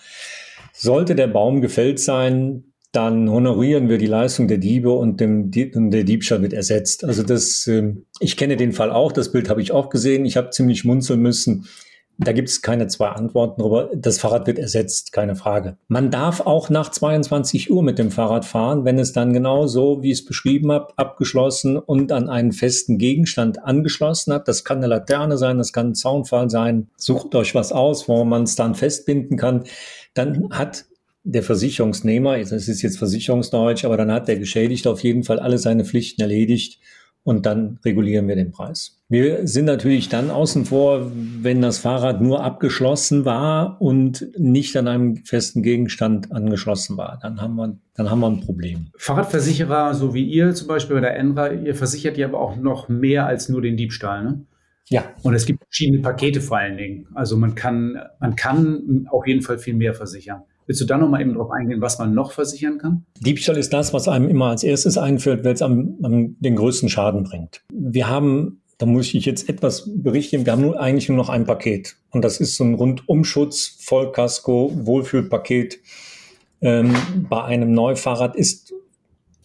Sollte 0.72 1.14
der 1.14 1.26
Baum 1.26 1.60
gefällt 1.60 1.98
sein, 1.98 2.72
dann 2.92 3.30
honorieren 3.30 3.88
wir 3.88 3.96
die 3.96 4.06
Leistung 4.06 4.48
der 4.48 4.58
Diebe 4.58 4.92
und, 4.92 5.18
dem, 5.20 5.50
und 5.74 5.90
der 5.90 6.04
Diebstahl 6.04 6.42
wird 6.42 6.52
ersetzt. 6.52 7.04
Also 7.04 7.22
das, 7.22 7.66
äh, 7.66 7.94
ich 8.20 8.36
kenne 8.36 8.56
den 8.56 8.72
Fall 8.72 8.90
auch, 8.90 9.12
das 9.12 9.32
Bild 9.32 9.48
habe 9.48 9.62
ich 9.62 9.72
auch 9.72 9.88
gesehen. 9.88 10.26
Ich 10.26 10.36
habe 10.36 10.50
ziemlich 10.50 10.80
schmunzeln 10.80 11.20
müssen, 11.20 11.66
da 12.24 12.32
gibt 12.32 12.48
es 12.48 12.62
keine 12.62 12.86
zwei 12.86 13.08
Antworten 13.08 13.60
darüber. 13.60 13.90
Das 13.94 14.18
Fahrrad 14.18 14.46
wird 14.46 14.58
ersetzt, 14.58 15.12
keine 15.12 15.36
Frage. 15.36 15.76
Man 15.88 16.10
darf 16.10 16.40
auch 16.40 16.70
nach 16.70 16.90
22 16.90 17.70
Uhr 17.70 17.82
mit 17.82 17.98
dem 17.98 18.10
Fahrrad 18.10 18.44
fahren, 18.44 18.84
wenn 18.84 18.98
es 18.98 19.12
dann 19.12 19.32
genau 19.32 19.66
so, 19.66 20.02
wie 20.02 20.10
ich 20.12 20.20
es 20.20 20.24
beschrieben 20.24 20.72
habe, 20.72 20.92
abgeschlossen 20.96 21.76
und 21.76 22.12
an 22.12 22.28
einen 22.28 22.52
festen 22.52 22.98
Gegenstand 22.98 23.64
angeschlossen 23.64 24.32
hat. 24.32 24.48
Das 24.48 24.64
kann 24.64 24.78
eine 24.78 24.86
Laterne 24.86 25.38
sein, 25.38 25.58
das 25.58 25.72
kann 25.72 25.88
ein 25.88 25.94
Zaunfall 25.94 26.50
sein. 26.50 26.88
Sucht 26.96 27.34
euch 27.34 27.54
was 27.54 27.72
aus, 27.72 28.08
wo 28.08 28.24
man 28.24 28.44
es 28.44 28.56
dann 28.56 28.74
festbinden 28.74 29.36
kann. 29.36 29.64
Dann 30.14 30.48
hat 30.50 30.86
der 31.24 31.42
Versicherungsnehmer, 31.42 32.38
das 32.38 32.52
ist 32.52 32.82
jetzt 32.82 32.98
Versicherungsdeutsch, 32.98 33.84
aber 33.84 33.96
dann 33.96 34.10
hat 34.10 34.28
der 34.28 34.38
Geschädigte 34.38 34.90
auf 34.90 35.02
jeden 35.02 35.22
Fall 35.22 35.38
alle 35.38 35.58
seine 35.58 35.84
Pflichten 35.84 36.20
erledigt 36.20 36.80
und 37.24 37.46
dann 37.46 37.78
regulieren 37.84 38.26
wir 38.28 38.36
den 38.36 38.50
Preis. 38.50 39.01
Wir 39.12 39.46
sind 39.46 39.66
natürlich 39.66 40.08
dann 40.08 40.30
außen 40.30 40.64
vor, 40.64 41.12
wenn 41.14 41.60
das 41.60 41.76
Fahrrad 41.76 42.22
nur 42.22 42.42
abgeschlossen 42.42 43.26
war 43.26 43.76
und 43.78 44.26
nicht 44.38 44.74
an 44.74 44.88
einem 44.88 45.16
festen 45.16 45.62
Gegenstand 45.62 46.32
angeschlossen 46.32 46.96
war. 46.96 47.18
Dann 47.20 47.38
haben 47.38 47.56
wir, 47.56 47.76
dann 47.92 48.10
haben 48.10 48.20
wir 48.20 48.28
ein 48.28 48.40
Problem. 48.40 48.86
Fahrradversicherer, 48.96 49.92
so 49.92 50.14
wie 50.14 50.24
ihr 50.24 50.54
zum 50.54 50.66
Beispiel 50.66 50.96
bei 50.96 51.02
der 51.02 51.14
Enra, 51.18 51.52
ihr 51.52 51.74
versichert 51.74 52.16
ja 52.16 52.26
aber 52.26 52.40
auch 52.40 52.56
noch 52.56 52.88
mehr 52.88 53.26
als 53.26 53.50
nur 53.50 53.60
den 53.60 53.76
Diebstahl, 53.76 54.24
ne? 54.24 54.46
Ja. 54.88 55.04
Und 55.22 55.34
es 55.34 55.44
gibt 55.44 55.62
verschiedene 55.62 56.00
Pakete 56.00 56.40
vor 56.40 56.56
allen 56.56 56.78
Dingen. 56.78 57.06
Also 57.14 57.36
man 57.36 57.54
kann, 57.54 58.00
man 58.18 58.34
kann 58.34 59.06
auf 59.10 59.26
jeden 59.26 59.42
Fall 59.42 59.58
viel 59.58 59.74
mehr 59.74 59.92
versichern. 59.92 60.40
Willst 60.66 60.80
du 60.80 60.86
da 60.86 60.96
noch 60.96 61.10
mal 61.10 61.20
eben 61.20 61.34
drauf 61.34 61.50
eingehen, 61.50 61.82
was 61.82 61.98
man 61.98 62.14
noch 62.14 62.32
versichern 62.32 62.78
kann? 62.78 63.04
Diebstahl 63.20 63.58
ist 63.58 63.74
das, 63.74 63.92
was 63.92 64.08
einem 64.08 64.28
immer 64.28 64.46
als 64.46 64.64
erstes 64.64 64.96
einfällt, 64.96 65.44
weil 65.44 65.52
es 65.52 65.60
am, 65.60 65.98
am 66.02 66.36
den 66.40 66.56
größten 66.56 66.88
Schaden 66.88 67.24
bringt. 67.24 67.62
Wir 67.70 68.08
haben 68.08 68.61
da 68.82 68.86
muss 68.86 69.14
ich 69.14 69.24
jetzt 69.24 69.48
etwas 69.48 69.84
berichten. 69.86 70.44
Wir 70.44 70.54
haben 70.54 70.62
nur 70.62 70.80
eigentlich 70.80 71.08
nur 71.08 71.16
noch 71.16 71.28
ein 71.28 71.44
Paket. 71.44 71.94
Und 72.10 72.24
das 72.24 72.40
ist 72.40 72.56
so 72.56 72.64
ein 72.64 72.74
Rundumschutz, 72.74 73.76
Vollkasko, 73.78 74.72
Wohlfühlpaket. 74.74 75.78
Ähm, 76.60 76.92
bei 77.30 77.44
einem 77.44 77.74
Neufahrrad 77.74 78.34
ist 78.34 78.74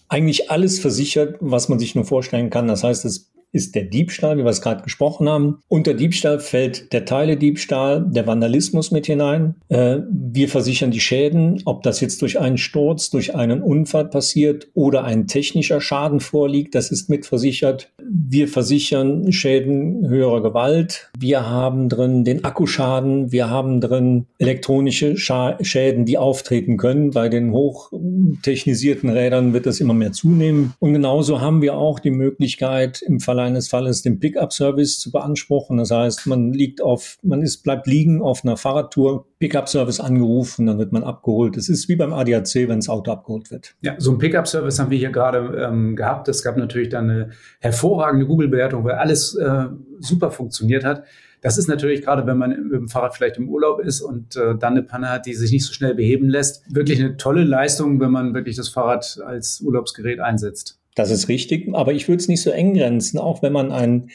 eigentlich 0.07 0.49
alles 0.49 0.79
versichert, 0.79 1.38
was 1.39 1.69
man 1.69 1.77
sich 1.77 1.93
nur 1.93 2.03
vorstellen 2.03 2.49
kann. 2.49 2.67
Das 2.67 2.83
heißt, 2.83 3.05
es 3.05 3.29
ist 3.52 3.76
der 3.76 3.84
Diebstahl, 3.84 4.38
wie 4.38 4.43
wir 4.43 4.50
es 4.50 4.62
gerade 4.62 4.84
gesprochen 4.84 5.30
haben. 5.30 5.60
Unter 5.68 5.93
Diebstahl 5.93 6.39
fällt 6.39 6.91
der 6.93 7.06
Teilediebstahl, 7.06 8.06
der 8.08 8.28
Vandalismus 8.28 8.91
mit 8.91 9.06
hinein. 9.06 9.56
Äh, 9.70 10.00
wir 10.10 10.50
versichern 10.50 10.91
die 10.91 11.00
Schäden, 11.00 11.62
ob 11.66 11.84
das 11.84 12.02
jetzt 12.02 12.22
durch 12.22 12.39
einen 12.39 12.58
Sturz, 12.58 13.10
durch 13.10 13.36
einen 13.36 13.62
Unfall 13.62 14.10
passiert 14.10 14.68
oder 14.74 15.04
ein 15.04 15.28
technischer 15.28 15.82
Schaden 15.82 16.20
vorliegt, 16.20 16.76
das 16.76 16.91
ist 16.91 17.10
mitversichert. 17.10 17.91
Wir 18.04 18.48
versichern 18.48 19.32
Schäden 19.32 20.08
höherer 20.08 20.41
Gewalt. 20.41 21.10
Wir 21.18 21.50
haben 21.50 21.89
drin 21.89 22.24
den 22.26 22.43
Akkuschaden. 22.43 23.32
Wir 23.32 23.50
haben 23.50 23.82
drin 23.82 24.28
elektronische 24.39 25.18
Scha 25.18 25.58
Schäden, 25.62 26.06
die 26.06 26.18
auftreten 26.18 26.78
können. 26.78 27.12
Bei 27.12 27.30
den 27.30 27.52
hochtechnisierten 27.52 29.10
Rädern 29.10 29.54
wird 29.54 29.66
das 29.66 29.80
immer 29.80 29.93
mehr 29.93 30.12
zunehmen. 30.12 30.74
Und 30.80 30.93
genauso 30.93 31.41
haben 31.41 31.62
wir 31.62 31.76
auch 31.76 32.00
die 32.00 32.12
Möglichkeit, 32.12 33.02
im 33.02 33.20
Fall 33.20 33.36
eines 33.39 33.67
Falles 33.67 34.01
den 34.01 34.19
Pickup-Service 34.19 34.99
zu 34.99 35.11
beanspruchen. 35.11 35.77
Das 35.77 35.91
heißt, 35.91 36.27
man 36.27 36.53
liegt 36.53 36.81
auf, 36.81 37.17
man 37.21 37.41
ist, 37.41 37.63
bleibt 37.63 37.88
liegen 37.88 38.21
auf 38.21 38.43
einer 38.43 38.57
Fahrradtour, 38.57 39.25
Pickup-Service 39.39 39.99
angerufen, 39.99 40.65
dann 40.65 40.79
wird 40.79 40.91
man 40.91 41.03
abgeholt. 41.03 41.57
Es 41.57 41.69
ist 41.69 41.88
wie 41.89 41.95
beim 41.95 42.13
ADAC, 42.13 42.67
wenn 42.67 42.79
das 42.79 42.89
Auto 42.89 43.11
abgeholt 43.11 43.51
wird. 43.51 43.75
Ja, 43.81 43.95
so 43.97 44.11
ein 44.11 44.17
Pickup-Service 44.17 44.79
haben 44.79 44.91
wir 44.91 44.97
hier 44.97 45.11
gerade 45.11 45.67
ähm, 45.67 45.95
gehabt. 45.95 46.27
Es 46.27 46.43
gab 46.43 46.57
natürlich 46.57 46.89
dann 46.89 47.09
eine 47.09 47.29
hervorragende 47.59 48.25
Google-Bewertung, 48.25 48.83
weil 48.83 48.95
alles 48.95 49.35
äh, 49.35 49.65
super 49.99 50.31
funktioniert 50.31 50.83
hat. 50.83 51.03
Das 51.41 51.57
ist 51.57 51.67
natürlich 51.67 52.01
gerade, 52.01 52.25
wenn 52.25 52.38
man 52.38 52.49
mit 52.63 52.73
dem 52.73 52.88
Fahrrad 52.88 53.15
vielleicht 53.15 53.38
im 53.38 53.49
Urlaub 53.49 53.79
ist 53.79 54.01
und 54.01 54.35
äh, 54.35 54.55
dann 54.57 54.73
eine 54.73 54.83
Panne 54.83 55.09
hat, 55.09 55.25
die 55.27 55.33
sich 55.33 55.51
nicht 55.51 55.65
so 55.65 55.73
schnell 55.73 55.93
beheben 55.93 56.29
lässt, 56.29 56.63
wirklich 56.73 56.99
eine 56.99 57.17
tolle 57.17 57.43
Leistung, 57.43 57.99
wenn 57.99 58.11
man 58.11 58.33
wirklich 58.33 58.55
das 58.55 58.69
Fahrrad 58.69 59.19
als 59.23 59.61
Urlaubsgerät 59.61 60.19
einsetzt. 60.19 60.79
Das 60.98 61.12
ist 61.12 61.28
richtig, 61.28 61.70
aber 61.74 61.93
ich 61.93 62.08
würde 62.08 62.22
es 62.22 62.28
nicht 62.28 62.41
so 62.41 62.50
eng 62.50 62.74
grenzen, 62.74 63.20
auch 63.20 63.43
wenn 63.43 63.54
man 63.54 63.72
ein, 63.72 64.10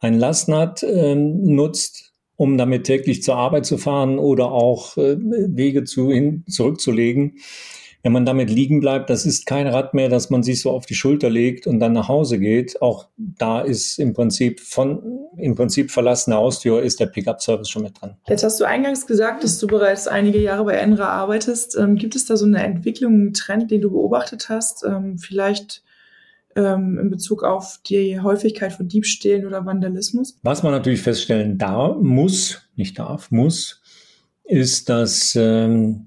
ein 0.00 0.18
Lastenrad 0.18 0.82
äh, 0.82 1.14
nutzt, 1.14 2.12
um 2.34 2.58
damit 2.58 2.82
täglich 2.84 3.22
zur 3.22 3.36
Arbeit 3.36 3.66
zu 3.66 3.78
fahren 3.78 4.18
oder 4.18 4.50
auch 4.50 4.96
äh, 4.96 5.16
Wege 5.16 5.84
zu, 5.84 6.10
hin, 6.10 6.42
zurückzulegen. 6.48 7.38
Wenn 8.02 8.12
man 8.12 8.26
damit 8.26 8.50
liegen 8.50 8.80
bleibt, 8.80 9.10
das 9.10 9.26
ist 9.26 9.46
kein 9.46 9.68
Rad 9.68 9.94
mehr, 9.94 10.08
dass 10.08 10.28
man 10.28 10.42
sich 10.42 10.60
so 10.60 10.72
auf 10.72 10.86
die 10.86 10.96
Schulter 10.96 11.30
legt 11.30 11.68
und 11.68 11.78
dann 11.78 11.92
nach 11.92 12.08
Hause 12.08 12.40
geht. 12.40 12.82
Auch 12.82 13.06
da 13.16 13.60
ist 13.60 14.00
im 14.00 14.12
Prinzip 14.12 14.58
von, 14.58 15.02
im 15.38 15.54
Prinzip 15.54 15.92
verlassene 15.92 16.34
Haustür 16.34 16.82
ist 16.82 16.98
der 16.98 17.06
Pickup-Service 17.06 17.68
schon 17.68 17.84
mit 17.84 18.00
dran. 18.00 18.16
Jetzt 18.26 18.42
hast 18.42 18.58
du 18.58 18.64
eingangs 18.64 19.06
gesagt, 19.06 19.44
dass 19.44 19.60
du 19.60 19.68
bereits 19.68 20.08
einige 20.08 20.40
Jahre 20.40 20.64
bei 20.64 20.74
Enra 20.74 21.10
arbeitest. 21.10 21.76
Ähm, 21.76 21.94
gibt 21.94 22.16
es 22.16 22.26
da 22.26 22.36
so 22.36 22.44
eine 22.44 22.64
Entwicklung, 22.64 23.12
einen 23.12 23.34
Trend, 23.34 23.70
den 23.70 23.82
du 23.82 23.92
beobachtet 23.92 24.48
hast? 24.48 24.84
Ähm, 24.84 25.16
vielleicht 25.16 25.84
ähm, 26.56 26.98
in 26.98 27.10
Bezug 27.10 27.42
auf 27.42 27.80
die 27.86 28.20
Häufigkeit 28.20 28.72
von 28.72 28.88
Diebstählen 28.88 29.46
oder 29.46 29.64
Vandalismus? 29.64 30.38
Was 30.42 30.62
man 30.62 30.72
natürlich 30.72 31.02
feststellen 31.02 31.58
darf, 31.58 31.96
muss, 32.00 32.68
nicht 32.76 32.98
darf, 32.98 33.30
muss, 33.30 33.82
ist, 34.44 34.88
dass 34.88 35.36
ähm, 35.36 36.06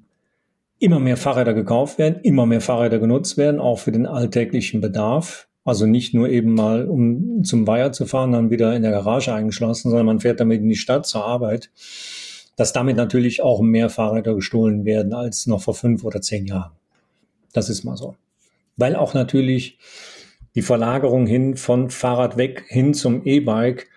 immer 0.79 0.99
mehr 0.99 1.17
Fahrräder 1.17 1.53
gekauft 1.53 1.97
werden, 1.97 2.21
immer 2.21 2.45
mehr 2.45 2.61
Fahrräder 2.61 2.99
genutzt 2.99 3.37
werden, 3.37 3.59
auch 3.59 3.79
für 3.79 3.91
den 3.91 4.05
alltäglichen 4.05 4.81
Bedarf. 4.81 5.47
Also 5.63 5.85
nicht 5.85 6.13
nur 6.13 6.29
eben 6.29 6.53
mal, 6.53 6.87
um 6.87 7.43
zum 7.43 7.67
Weiher 7.67 7.91
zu 7.91 8.05
fahren, 8.05 8.31
dann 8.31 8.51
wieder 8.51 8.73
in 8.75 8.83
der 8.83 8.91
Garage 8.91 9.33
eingeschlossen, 9.33 9.89
sondern 9.89 10.05
man 10.05 10.19
fährt 10.21 10.39
damit 10.39 10.61
in 10.61 10.69
die 10.69 10.75
Stadt 10.75 11.05
zur 11.05 11.25
Arbeit. 11.25 11.71
Dass 12.55 12.73
damit 12.73 12.95
natürlich 12.95 13.43
auch 13.43 13.61
mehr 13.61 13.89
Fahrräder 13.89 14.33
gestohlen 14.33 14.85
werden 14.85 15.13
als 15.13 15.45
noch 15.45 15.61
vor 15.61 15.75
fünf 15.75 16.03
oder 16.03 16.21
zehn 16.21 16.45
Jahren. 16.45 16.71
Das 17.53 17.69
ist 17.69 17.83
mal 17.83 17.97
so. 17.97 18.15
Weil 18.77 18.95
auch 18.95 19.13
natürlich 19.13 19.77
die 20.57 20.63
Verlagerung 20.63 21.27
hin 21.27 21.55
von 21.55 21.91
Fahrrad 21.91 22.35
weg 22.35 22.63
hin 22.67 22.95
zum 22.95 23.23
E-Bike 23.25 23.87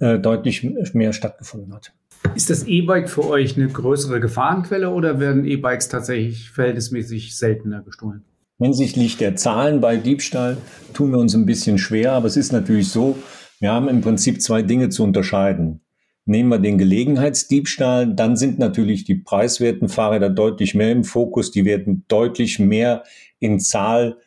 äh, 0.00 0.18
deutlich 0.18 0.62
mehr 0.92 1.14
stattgefunden 1.14 1.72
hat. 1.72 1.94
Ist 2.34 2.50
das 2.50 2.66
E-Bike 2.66 3.08
für 3.08 3.26
euch 3.26 3.56
eine 3.56 3.68
größere 3.68 4.20
Gefahrenquelle 4.20 4.90
oder 4.90 5.18
werden 5.18 5.46
E-Bikes 5.46 5.88
tatsächlich 5.88 6.50
verhältnismäßig 6.50 7.38
seltener 7.38 7.80
gestohlen? 7.80 8.22
Hinsichtlich 8.58 9.16
der 9.16 9.34
Zahlen 9.36 9.80
bei 9.80 9.96
Diebstahl 9.96 10.58
tun 10.92 11.10
wir 11.10 11.18
uns 11.18 11.34
ein 11.34 11.46
bisschen 11.46 11.78
schwer, 11.78 12.12
aber 12.12 12.26
es 12.26 12.36
ist 12.36 12.52
natürlich 12.52 12.90
so, 12.90 13.16
wir 13.58 13.72
haben 13.72 13.88
im 13.88 14.02
Prinzip 14.02 14.42
zwei 14.42 14.60
Dinge 14.60 14.90
zu 14.90 15.02
unterscheiden. 15.02 15.80
Nehmen 16.26 16.50
wir 16.50 16.58
den 16.58 16.76
Gelegenheitsdiebstahl, 16.76 18.14
dann 18.14 18.36
sind 18.36 18.58
natürlich 18.58 19.04
die 19.04 19.14
preiswerten 19.14 19.88
Fahrräder 19.88 20.28
deutlich 20.28 20.74
mehr 20.74 20.92
im 20.92 21.04
Fokus, 21.04 21.50
die 21.50 21.64
werden 21.64 22.04
deutlich 22.08 22.58
mehr 22.58 23.04
in 23.38 23.58
Zahl 23.58 24.18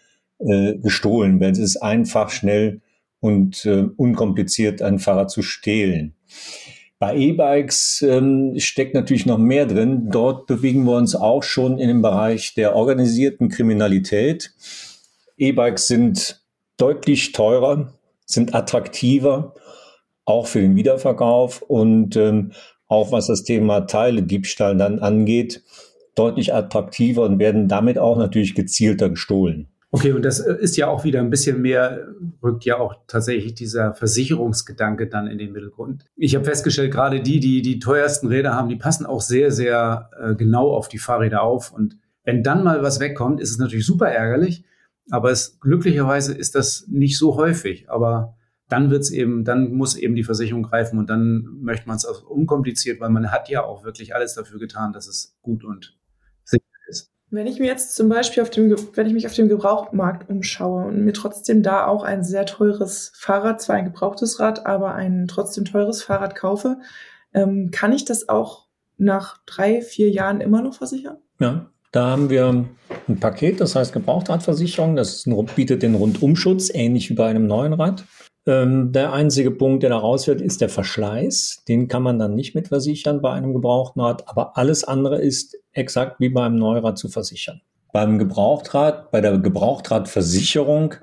äh, 0.46 0.78
gestohlen, 0.78 1.40
weil 1.40 1.52
es 1.52 1.60
ist 1.60 1.78
einfach, 1.78 2.30
schnell 2.30 2.82
und 3.20 3.66
äh, 3.66 3.86
unkompliziert, 3.96 4.82
ein 4.82 5.00
Fahrrad 5.00 5.32
zu 5.32 5.42
stehlen. 5.42 6.16
Bei 7.00 7.18
E-Bikes 7.18 8.02
ähm, 8.08 8.54
steckt 8.58 8.94
natürlich 8.94 9.26
noch 9.26 9.38
mehr 9.38 9.66
drin. 9.66 10.10
Dort 10.10 10.48
bewegen 10.48 10.86
wir 10.86 10.96
uns 10.96 11.16
auch 11.16 11.44
schon 11.44 11.78
in 11.78 11.90
dem 11.90 12.02
Bereich 12.02 12.54
der 12.54 12.76
organisierten 12.76 13.50
Kriminalität. 13.50 14.54
E-Bikes 15.38 15.88
sind 15.88 16.44
deutlich 16.78 17.34
teurer, 17.34 17.94
sind 18.26 18.56
attraktiver, 18.56 19.54
auch 20.26 20.48
für 20.48 20.62
den 20.62 20.76
Wiederverkauf 20.76 21.62
und 21.62 22.16
ähm, 22.16 22.54
auch 22.88 23.12
was 23.12 23.28
das 23.28 23.44
Thema 23.44 23.82
Teile-Diebstahl 23.82 24.78
dann 24.78 25.00
angeht, 25.00 25.64
deutlich 26.16 26.54
attraktiver 26.54 27.24
und 27.24 27.40
werden 27.40 27.68
damit 27.68 27.98
auch 27.98 28.18
natürlich 28.18 28.56
gezielter 28.56 29.10
gestohlen. 29.10 29.73
Okay, 29.96 30.12
und 30.12 30.26
das 30.26 30.40
äh, 30.40 30.56
ist 30.56 30.76
ja 30.76 30.88
auch 30.88 31.04
wieder 31.04 31.20
ein 31.20 31.30
bisschen 31.30 31.62
mehr, 31.62 32.08
rückt 32.42 32.66
ja 32.66 32.80
auch 32.80 32.96
tatsächlich 33.06 33.54
dieser 33.54 33.94
Versicherungsgedanke 33.94 35.06
dann 35.06 35.28
in 35.28 35.38
den 35.38 35.52
Mittelgrund. 35.52 36.04
Ich 36.16 36.34
habe 36.34 36.46
festgestellt, 36.46 36.92
gerade 36.92 37.22
die, 37.22 37.40
die 37.40 37.62
die 37.62 37.78
teuersten 37.78 38.26
Räder 38.26 38.56
haben, 38.56 38.70
die 38.70 38.76
passen 38.76 39.06
auch 39.06 39.22
sehr, 39.22 39.52
sehr 39.52 40.10
äh, 40.20 40.34
genau 40.34 40.72
auf 40.72 40.88
die 40.88 40.98
Fahrräder 40.98 41.44
auf. 41.44 41.72
Und 41.72 42.00
wenn 42.24 42.42
dann 42.42 42.64
mal 42.64 42.82
was 42.82 43.00
wegkommt, 43.00 43.40
ist 43.40 43.52
es 43.52 43.60
natürlich 43.60 43.86
super 43.86 44.08
ärgerlich. 44.08 44.66
Aber 45.12 45.30
es, 45.30 45.60
glücklicherweise 45.60 46.34
ist 46.34 46.56
das 46.56 46.88
nicht 46.88 47.20
so 47.20 47.36
häufig. 47.36 47.88
Aber 47.92 48.36
dann 48.70 48.90
wird's 48.90 49.12
eben, 49.12 49.44
dann 49.44 49.74
muss 49.74 49.96
eben 49.96 50.16
die 50.16 50.24
Versicherung 50.24 50.64
greifen 50.64 50.98
und 50.98 51.08
dann 51.08 51.60
möchte 51.62 51.88
man 51.88 51.98
es 51.98 52.06
auch 52.06 52.24
unkompliziert, 52.24 53.00
weil 53.00 53.12
man 53.12 53.32
hat 53.32 53.48
ja 53.48 53.64
auch 53.64 53.84
wirklich 53.84 54.16
alles 54.16 54.34
dafür 54.34 54.58
getan, 54.58 54.92
dass 54.92 55.06
es 55.06 55.38
gut 55.44 55.64
und 55.64 55.96
wenn 57.34 57.48
ich 57.48 57.60
mir 57.60 57.66
jetzt 57.66 57.96
zum 57.96 58.10
Beispiel 58.10 58.44
auf 58.44 58.52
dem, 58.52 58.76
wenn 58.94 59.08
ich 59.08 59.14
mich 59.14 59.26
auf 59.26 59.34
dem 59.34 59.50
Gebrauchtmarkt 59.50 60.30
umschaue 60.30 60.86
und 60.86 61.04
mir 61.04 61.14
trotzdem 61.14 61.64
da 61.64 61.88
auch 61.88 62.04
ein 62.04 62.24
sehr 62.24 62.46
teures 62.46 63.12
Fahrrad, 63.16 63.60
zwar 63.60 63.76
ein 63.76 63.86
gebrauchtes 63.86 64.40
Rad, 64.40 64.68
aber 64.68 64.94
ein 64.94 65.28
trotzdem 65.28 65.66
teures 65.66 66.04
Fahrrad 66.04 66.36
kaufe, 66.36 66.78
ähm, 67.34 67.72
kann 67.72 67.92
ich 67.92 68.06
das 68.06 68.30
auch 68.30 68.68
nach 68.98 69.40
drei, 69.48 69.82
vier 69.82 70.12
Jahren 70.12 70.42
immer 70.42 70.62
noch 70.62 70.76
versichern? 70.76 71.18
Ja, 71.40 71.72
da 71.92 72.12
haben 72.12 72.30
wir 72.30 72.66
ein 73.08 73.20
Paket, 73.20 73.60
das 73.60 73.76
heißt 73.76 73.94
Gebrauchtradversicherung. 73.94 74.96
Das 74.96 75.26
bietet 75.56 75.82
den 75.82 75.96
Rundumschutz, 75.96 76.70
ähnlich 76.72 77.10
wie 77.10 77.16
bei 77.16 77.28
einem 77.28 77.48
neuen 77.48 77.74
Rad. 77.74 78.04
Ähm, 78.46 78.92
der 78.92 79.14
einzige 79.14 79.52
Punkt, 79.52 79.84
der 79.84 79.90
da 79.90 79.98
raus 79.98 80.28
wird, 80.28 80.42
ist 80.42 80.60
der 80.60 80.70
Verschleiß. 80.70 81.64
Den 81.68 81.88
kann 81.88 82.04
man 82.04 82.20
dann 82.20 82.36
nicht 82.36 82.56
mit 82.56 82.68
versichern 82.68 83.22
bei 83.22 83.32
einem 83.32 83.54
gebrauchten 83.54 84.02
Rad, 84.02 84.28
aber 84.28 84.58
alles 84.58 84.84
andere 84.84 85.22
ist 85.22 85.58
exakt 85.72 86.20
wie 86.20 86.30
beim 86.30 86.56
Neurad 86.56 86.98
zu 86.98 87.08
versichern. 87.08 87.62
Beim 87.94 88.20
Gebrauchtrad, 88.20 89.12
bei 89.12 89.22
der 89.22 89.38
Gebrauchtradversicherung 89.38 90.96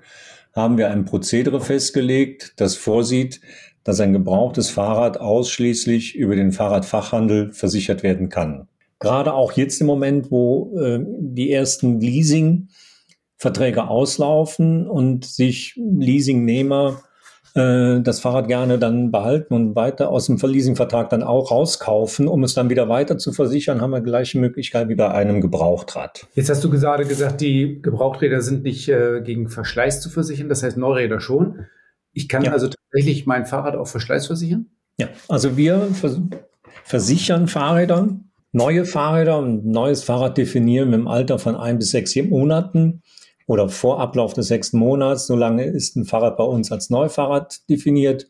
haben 0.53 0.77
wir 0.77 0.91
ein 0.91 1.05
Prozedere 1.05 1.61
festgelegt, 1.61 2.55
das 2.57 2.77
vorsieht, 2.77 3.41
dass 3.85 4.01
ein 4.01 4.13
gebrauchtes 4.13 4.71
Fahrrad 4.71 5.19
ausschließlich 5.19 6.17
über 6.17 6.37
den 6.37 6.53
Fahrradfachhandel 6.53 7.53
versichert 7.53 8.03
werden 8.03 8.29
kann. 8.29 8.69
Gerade 8.99 9.33
auch 9.33 9.53
jetzt 9.53 9.81
im 9.81 9.87
Moment, 9.87 10.31
wo 10.31 10.79
äh, 10.79 11.01
die 11.07 11.51
ersten 11.53 12.01
Leasing-Verträge 12.01 13.89
auslaufen 13.89 14.87
und 14.87 15.25
sich 15.25 15.75
Leasingnehmer 15.77 17.03
äh, 17.55 18.01
das 18.01 18.21
Fahrrad 18.21 18.49
gerne 18.49 18.79
dann 18.79 19.11
behalten 19.11 19.55
und 19.55 19.75
weiter 19.75 20.11
aus 20.11 20.27
dem 20.27 20.37
Leasingvertrag 20.37 21.11
dann 21.11 21.23
auch 21.23 21.51
rauskaufen, 21.51 22.29
um 22.29 22.45
es 22.45 22.55
dann 22.55 22.71
wieder 22.71 22.89
weiter 22.89 23.19
zu 23.19 23.33
versichern, 23.33 23.81
haben 23.81 23.91
wir 23.91 24.01
gleiche 24.01 24.39
Möglichkeit 24.39 24.89
wie 24.89 24.95
bei 24.95 25.11
einem 25.11 25.41
Gebrauchtrad. 25.41 26.27
Jetzt 26.35 26.51
hast 26.51 26.63
du 26.63 26.71
gerade 26.71 27.05
gesagt, 27.05 27.41
die 27.41 27.81
Gebrauchträder 27.83 28.41
sind 28.41 28.63
nicht 28.63 28.89
äh, 28.89 29.21
gegen 29.23 29.49
Verschleiß 29.49 30.01
zu 30.01 30.11
versichern, 30.11 30.49
das 30.49 30.63
heißt 30.63 30.77
Neuräder 30.77 31.21
schon. 31.21 31.67
Ich 32.13 32.29
kann 32.29 32.43
ja. 32.45 32.53
also 32.53 32.69
tatsächlich 32.69 33.27
mein 33.27 33.47
Fahrrad 33.47 33.77
auf 33.77 33.91
Verschleiß 33.91 34.27
versichern? 34.27 34.67
Ja, 34.99 35.09
also 35.29 35.57
wir 35.57 35.89
vers 35.93 36.21
versichern 36.85 37.47
Fahrräder, 37.47 38.09
neue 38.53 38.85
Fahrräder 38.85 39.39
und 39.39 39.65
neues 39.65 40.03
Fahrrad 40.03 40.37
definieren 40.37 40.93
im 40.93 41.07
Alter 41.07 41.39
von 41.39 41.57
ein 41.57 41.79
bis 41.79 41.91
sechs 41.91 42.17
Monaten 42.17 43.03
oder 43.51 43.69
vor 43.69 43.99
Ablauf 43.99 44.33
des 44.33 44.47
sechsten 44.47 44.79
Monats. 44.79 45.27
Solange 45.27 45.65
ist 45.65 45.97
ein 45.97 46.05
Fahrrad 46.05 46.37
bei 46.37 46.45
uns 46.45 46.71
als 46.71 46.89
Neufahrrad 46.89 47.69
definiert. 47.69 48.29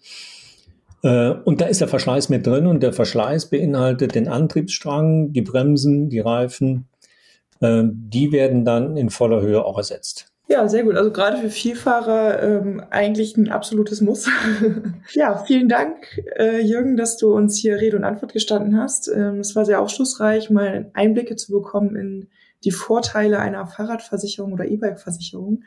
Äh, 1.02 1.32
und 1.44 1.60
da 1.60 1.66
ist 1.66 1.82
der 1.82 1.88
Verschleiß 1.88 2.30
mit 2.30 2.46
drin 2.46 2.66
und 2.66 2.82
der 2.82 2.94
Verschleiß 2.94 3.50
beinhaltet 3.50 4.14
den 4.14 4.28
Antriebsstrang, 4.28 5.34
die 5.34 5.42
Bremsen, 5.42 6.08
die 6.08 6.20
Reifen. 6.20 6.88
Äh, 7.60 7.82
die 7.84 8.32
werden 8.32 8.64
dann 8.64 8.96
in 8.96 9.10
voller 9.10 9.42
Höhe 9.42 9.62
auch 9.62 9.76
ersetzt. 9.76 10.32
Ja, 10.48 10.66
sehr 10.70 10.84
gut. 10.84 10.96
Also 10.96 11.12
gerade 11.12 11.36
für 11.36 11.50
Vielfahrer 11.50 12.42
ähm, 12.42 12.82
eigentlich 12.88 13.36
ein 13.36 13.50
absolutes 13.50 14.00
Muss. 14.00 14.26
ja, 15.12 15.44
vielen 15.44 15.68
Dank, 15.68 15.96
äh, 16.38 16.62
Jürgen, 16.62 16.96
dass 16.96 17.18
du 17.18 17.34
uns 17.34 17.58
hier 17.58 17.78
Rede 17.78 17.98
und 17.98 18.04
Antwort 18.04 18.32
gestanden 18.32 18.80
hast. 18.80 19.06
Ähm, 19.14 19.40
es 19.40 19.54
war 19.54 19.66
sehr 19.66 19.82
aufschlussreich, 19.82 20.48
mal 20.48 20.90
Einblicke 20.94 21.36
zu 21.36 21.52
bekommen 21.52 21.94
in 21.94 22.28
die 22.64 22.70
Vorteile 22.70 23.38
einer 23.38 23.66
Fahrradversicherung 23.66 24.52
oder 24.52 24.66
E-Bike-Versicherung. 24.66 25.64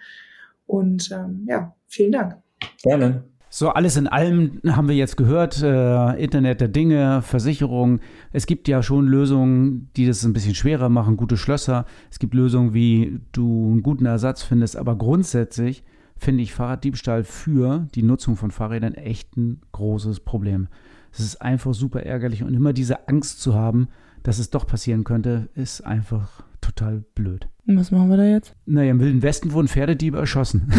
Und 0.66 1.12
ähm, 1.12 1.46
ja, 1.48 1.76
vielen 1.88 2.12
Dank. 2.12 2.38
Gerne. 2.82 3.24
So, 3.56 3.70
alles 3.70 3.98
in 3.98 4.08
allem 4.08 4.62
haben 4.66 4.88
wir 4.88 4.96
jetzt 4.96 5.16
gehört, 5.16 5.62
äh, 5.62 6.20
Internet 6.20 6.60
der 6.60 6.70
Dinge, 6.70 7.22
Versicherung. 7.22 8.00
Es 8.32 8.48
gibt 8.48 8.68
ja 8.68 8.82
schon 8.82 9.06
Lösungen, 9.06 9.92
die 9.96 10.08
das 10.08 10.24
ein 10.24 10.34
bisschen 10.34 10.56
schwerer 10.56 10.90
machen, 10.90 11.18
gute 11.18 11.38
Schlösser. 11.38 11.86
Es 12.10 12.18
gibt 12.18 12.34
Lösungen, 12.34 12.74
wie 12.74 13.20
du 13.32 13.70
einen 13.72 13.84
guten 13.84 14.08
Ersatz 14.08 14.42
findest, 14.42 14.76
aber 14.76 14.96
grundsätzlich 14.96 15.84
finde 16.18 16.42
ich 16.42 16.54
Fahrraddiebstahl 16.54 17.24
für 17.24 17.88
die 17.94 18.02
Nutzung 18.02 18.38
von 18.38 18.50
Fahrrädern 18.50 18.96
echt 18.96 19.38
ein 19.38 19.62
großes 19.72 20.22
Problem. 20.22 20.68
Es 21.12 21.20
ist 21.20 21.40
einfach 21.40 21.76
super 21.76 22.02
ärgerlich 22.02 22.42
und 22.42 22.56
immer 22.56 22.74
diese 22.74 23.08
Angst 23.08 23.40
zu 23.40 23.54
haben, 23.54 23.88
dass 24.24 24.40
es 24.40 24.50
doch 24.50 24.66
passieren 24.66 25.04
könnte, 25.04 25.50
ist 25.54 25.82
einfach 25.82 26.44
total 26.64 27.04
blöd. 27.16 27.48
Was 27.66 27.92
machen 27.92 28.10
wir 28.10 28.18
da 28.18 28.26
jetzt? 28.26 28.56
Naja, 28.66 28.92
im 28.92 29.00
Wilden 29.00 29.22
Westen 29.22 29.54
wurden 29.54 29.70
Pferdediebe 29.70 30.18
erschossen. 30.18 30.70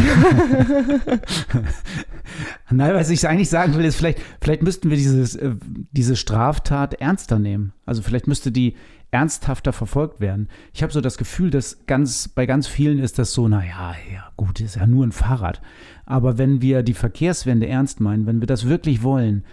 Nein, 2.70 2.94
was 2.94 3.08
ich 3.08 3.26
eigentlich 3.26 3.48
sagen 3.48 3.74
will, 3.74 3.86
ist, 3.86 3.96
vielleicht, 3.96 4.20
vielleicht 4.40 4.62
müssten 4.62 4.90
wir 4.90 4.96
dieses, 4.98 5.34
äh, 5.34 5.54
diese 5.92 6.14
Straftat 6.14 6.94
ernster 6.94 7.38
nehmen. 7.38 7.72
Also 7.86 8.02
vielleicht 8.02 8.26
müsste 8.26 8.52
die 8.52 8.74
ernsthafter 9.10 9.72
verfolgt 9.72 10.20
werden. 10.20 10.48
Ich 10.74 10.82
habe 10.82 10.92
so 10.92 11.00
das 11.00 11.16
Gefühl, 11.16 11.50
dass 11.50 11.86
ganz, 11.86 12.28
bei 12.28 12.44
ganz 12.44 12.66
vielen 12.66 12.98
ist 12.98 13.18
das 13.18 13.32
so, 13.32 13.48
naja, 13.48 13.94
ja, 14.12 14.30
gut, 14.36 14.60
ist 14.60 14.76
ja 14.76 14.86
nur 14.86 15.06
ein 15.06 15.12
Fahrrad. 15.12 15.62
Aber 16.04 16.36
wenn 16.36 16.60
wir 16.60 16.82
die 16.82 16.94
Verkehrswende 16.94 17.66
ernst 17.66 18.00
meinen, 18.00 18.26
wenn 18.26 18.40
wir 18.40 18.46
das 18.46 18.68
wirklich 18.68 19.02
wollen, 19.02 19.44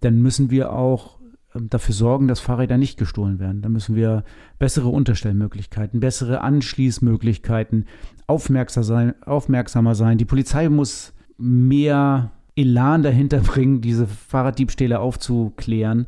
dann 0.00 0.20
müssen 0.22 0.50
wir 0.50 0.72
auch 0.72 1.19
dafür 1.54 1.94
sorgen, 1.94 2.28
dass 2.28 2.40
Fahrräder 2.40 2.78
nicht 2.78 2.98
gestohlen 2.98 3.38
werden. 3.38 3.62
Da 3.62 3.68
müssen 3.68 3.96
wir 3.96 4.24
bessere 4.58 4.88
Unterstellmöglichkeiten, 4.88 6.00
bessere 6.00 6.42
Anschließmöglichkeiten, 6.42 7.86
aufmerksamer 8.26 8.84
sein, 8.84 9.22
aufmerksamer 9.22 9.94
sein. 9.94 10.18
Die 10.18 10.24
Polizei 10.24 10.68
muss 10.68 11.12
mehr 11.38 12.30
Elan 12.56 13.02
dahinter 13.02 13.38
bringen, 13.40 13.80
diese 13.80 14.06
Fahrraddiebstähle 14.06 15.00
aufzuklären 15.00 16.06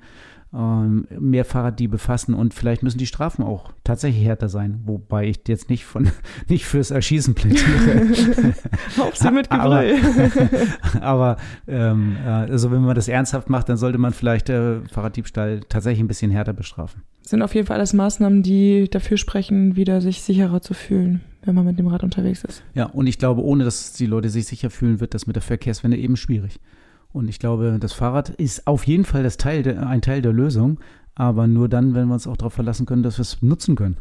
ähm, 0.54 1.06
mehr 1.18 1.44
Fahrraddiebe 1.44 1.96
fassen 1.96 2.34
und 2.34 2.52
vielleicht 2.52 2.82
müssen 2.82 2.98
die 2.98 3.06
Strafen 3.06 3.42
auch 3.42 3.72
tatsächlich 3.84 4.24
härter 4.24 4.48
sein, 4.48 4.80
wobei 4.84 5.28
ich 5.28 5.40
jetzt 5.48 5.70
nicht 5.70 5.84
von 5.84 6.10
nicht 6.48 6.66
fürs 6.66 6.90
Erschießen 6.90 7.34
plädiere. 7.34 8.12
Auf 8.98 9.16
sie 9.16 9.30
mit 9.30 9.50
aber, 9.50 9.84
aber 11.00 11.36
ähm, 11.66 12.16
also 12.26 12.70
wenn 12.70 12.82
man 12.82 12.94
das 12.94 13.08
ernsthaft 13.08 13.48
macht, 13.48 13.68
dann 13.68 13.78
sollte 13.78 13.98
man 13.98 14.12
vielleicht 14.12 14.50
äh, 14.50 14.80
Fahrraddiebstahl 14.92 15.60
tatsächlich 15.68 16.00
ein 16.00 16.08
bisschen 16.08 16.30
härter 16.30 16.52
bestrafen. 16.52 17.02
Sind 17.22 17.42
auf 17.42 17.54
jeden 17.54 17.66
Fall 17.66 17.76
alles 17.76 17.92
Maßnahmen, 17.94 18.42
die 18.42 18.90
dafür 18.90 19.16
sprechen, 19.16 19.76
wieder 19.76 20.00
sich 20.00 20.22
sicherer 20.22 20.60
zu 20.60 20.74
fühlen, 20.74 21.22
wenn 21.44 21.54
man 21.54 21.64
mit 21.64 21.78
dem 21.78 21.86
Rad 21.86 22.02
unterwegs 22.02 22.44
ist. 22.44 22.62
Ja, 22.74 22.86
und 22.86 23.06
ich 23.06 23.18
glaube, 23.18 23.42
ohne 23.42 23.64
dass 23.64 23.92
die 23.94 24.06
Leute 24.06 24.28
sich 24.28 24.46
sicher 24.46 24.70
fühlen, 24.70 25.00
wird 25.00 25.14
das 25.14 25.26
mit 25.26 25.36
der 25.36 25.42
Verkehrswende 25.42 25.96
eben 25.96 26.16
schwierig. 26.16 26.58
Und 27.12 27.28
ich 27.28 27.38
glaube, 27.38 27.78
das 27.78 27.92
Fahrrad 27.92 28.30
ist 28.30 28.66
auf 28.66 28.86
jeden 28.86 29.04
Fall 29.04 29.22
das 29.22 29.36
Teil 29.36 29.62
de, 29.62 29.76
ein 29.76 30.00
Teil 30.00 30.22
der 30.22 30.32
Lösung, 30.32 30.80
aber 31.14 31.46
nur 31.46 31.68
dann, 31.68 31.94
wenn 31.94 32.08
wir 32.08 32.14
uns 32.14 32.26
auch 32.26 32.36
darauf 32.36 32.54
verlassen 32.54 32.86
können, 32.86 33.02
dass 33.02 33.18
wir 33.18 33.22
es 33.22 33.42
nutzen 33.42 33.76
können. 33.76 33.98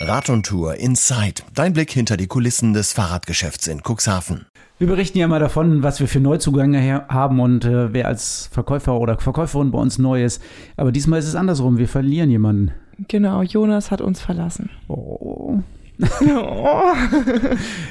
Rad 0.00 0.28
und 0.28 0.46
Tour 0.46 0.74
Inside. 0.74 1.42
Dein 1.54 1.72
Blick 1.72 1.90
hinter 1.90 2.16
die 2.16 2.26
Kulissen 2.26 2.72
des 2.72 2.92
Fahrradgeschäfts 2.92 3.68
in 3.68 3.80
Cuxhaven. 3.80 4.46
Wir 4.78 4.88
berichten 4.88 5.18
ja 5.18 5.28
mal 5.28 5.38
davon, 5.38 5.84
was 5.84 6.00
wir 6.00 6.08
für 6.08 6.18
Neuzugänge 6.18 7.04
haben 7.08 7.38
und 7.38 7.64
äh, 7.64 7.92
wer 7.92 8.08
als 8.08 8.48
Verkäufer 8.50 8.98
oder 8.98 9.18
Verkäuferin 9.18 9.70
bei 9.70 9.78
uns 9.78 9.98
neu 9.98 10.24
ist. 10.24 10.42
Aber 10.76 10.90
diesmal 10.90 11.20
ist 11.20 11.28
es 11.28 11.36
andersrum. 11.36 11.78
Wir 11.78 11.86
verlieren 11.86 12.30
jemanden. 12.30 12.72
Genau, 13.06 13.42
Jonas 13.42 13.90
hat 13.90 14.00
uns 14.00 14.20
verlassen. 14.20 14.70
Oh. 14.88 15.60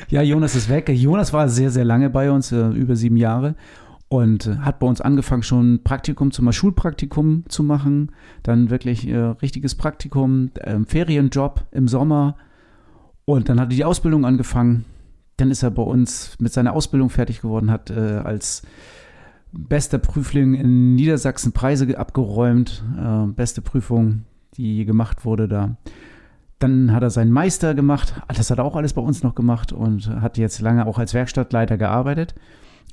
ja, 0.10 0.22
Jonas 0.22 0.56
ist 0.56 0.68
weg. 0.68 0.90
Jonas 0.90 1.32
war 1.32 1.48
sehr, 1.48 1.72
sehr 1.72 1.86
lange 1.86 2.10
bei 2.10 2.30
uns, 2.30 2.52
äh, 2.52 2.68
über 2.68 2.98
sieben 2.98 3.16
Jahre 3.18 3.56
und 4.14 4.60
hat 4.60 4.78
bei 4.78 4.86
uns 4.86 5.02
angefangen, 5.02 5.42
schon 5.42 5.82
Praktikum, 5.84 6.30
zum 6.30 6.46
Beispiel 6.46 6.60
Schulpraktikum 6.60 7.46
zu 7.48 7.64
machen, 7.64 8.12
dann 8.44 8.70
wirklich 8.70 9.08
äh, 9.08 9.18
richtiges 9.18 9.74
Praktikum, 9.74 10.52
äh, 10.60 10.78
Ferienjob 10.86 11.66
im 11.72 11.88
Sommer 11.88 12.36
und 13.26 13.50
dann 13.50 13.60
hat 13.60 13.72
er 13.72 13.76
die 13.76 13.86
Ausbildung 13.86 14.24
angefangen. 14.24 14.86
Dann 15.38 15.50
ist 15.50 15.64
er 15.64 15.72
bei 15.72 15.82
uns 15.82 16.38
mit 16.40 16.54
seiner 16.54 16.74
Ausbildung 16.74 17.10
fertig 17.10 17.42
geworden, 17.42 17.72
hat 17.72 17.90
äh, 17.90 18.22
als 18.24 18.62
bester 19.52 19.98
Prüfling 19.98 20.54
in 20.54 20.94
Niedersachsen 20.94 21.52
Preise 21.52 21.98
abgeräumt, 21.98 22.84
äh, 22.96 23.26
beste 23.32 23.64
Prüfung, 23.64 24.26
die 24.58 24.86
gemacht 24.86 25.26
wurde 25.26 25.48
da. 25.48 25.78
Dann 26.60 26.92
hat 26.92 27.02
er 27.02 27.10
seinen 27.10 27.32
Meister 27.32 27.74
gemacht, 27.74 28.14
das 28.28 28.52
hat 28.52 28.60
er 28.60 28.66
auch 28.66 28.76
alles 28.76 28.94
bei 28.94 29.02
uns 29.02 29.24
noch 29.24 29.34
gemacht 29.34 29.74
und 29.74 30.08
hat 30.08 30.38
jetzt 30.38 30.62
lange 30.62 30.86
auch 30.86 31.00
als 31.00 31.16
Werkstattleiter 31.16 31.80
gearbeitet. 31.80 32.36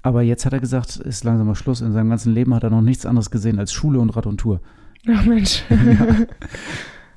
Aber 0.02 0.22
jetzt 0.22 0.46
hat 0.46 0.52
er 0.52 0.60
gesagt, 0.60 0.96
ist 0.96 1.24
langsam 1.24 1.46
mal 1.46 1.54
Schluss. 1.54 1.80
In 1.80 1.92
seinem 1.92 2.10
ganzen 2.10 2.32
Leben 2.32 2.54
hat 2.54 2.62
er 2.62 2.70
noch 2.70 2.80
nichts 2.80 3.06
anderes 3.06 3.30
gesehen 3.30 3.58
als 3.58 3.72
Schule 3.72 4.00
und 4.00 4.10
Rad 4.10 4.26
und 4.26 4.38
Tour. 4.38 4.60
Ach 5.08 5.24
Mensch. 5.24 5.62
ja. 5.70 6.06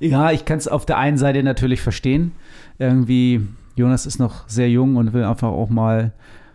ja, 0.00 0.30
ich 0.32 0.44
kann 0.44 0.58
es 0.58 0.68
auf 0.68 0.86
der 0.86 0.98
einen 0.98 1.16
Seite 1.16 1.42
natürlich 1.42 1.80
verstehen. 1.80 2.32
Irgendwie 2.78 3.46
Jonas 3.76 4.06
ist 4.06 4.18
noch 4.18 4.48
sehr 4.48 4.70
jung 4.70 4.96
und 4.96 5.12
will 5.12 5.24
einfach 5.24 5.48
auch 5.48 5.70
mal 5.70 6.12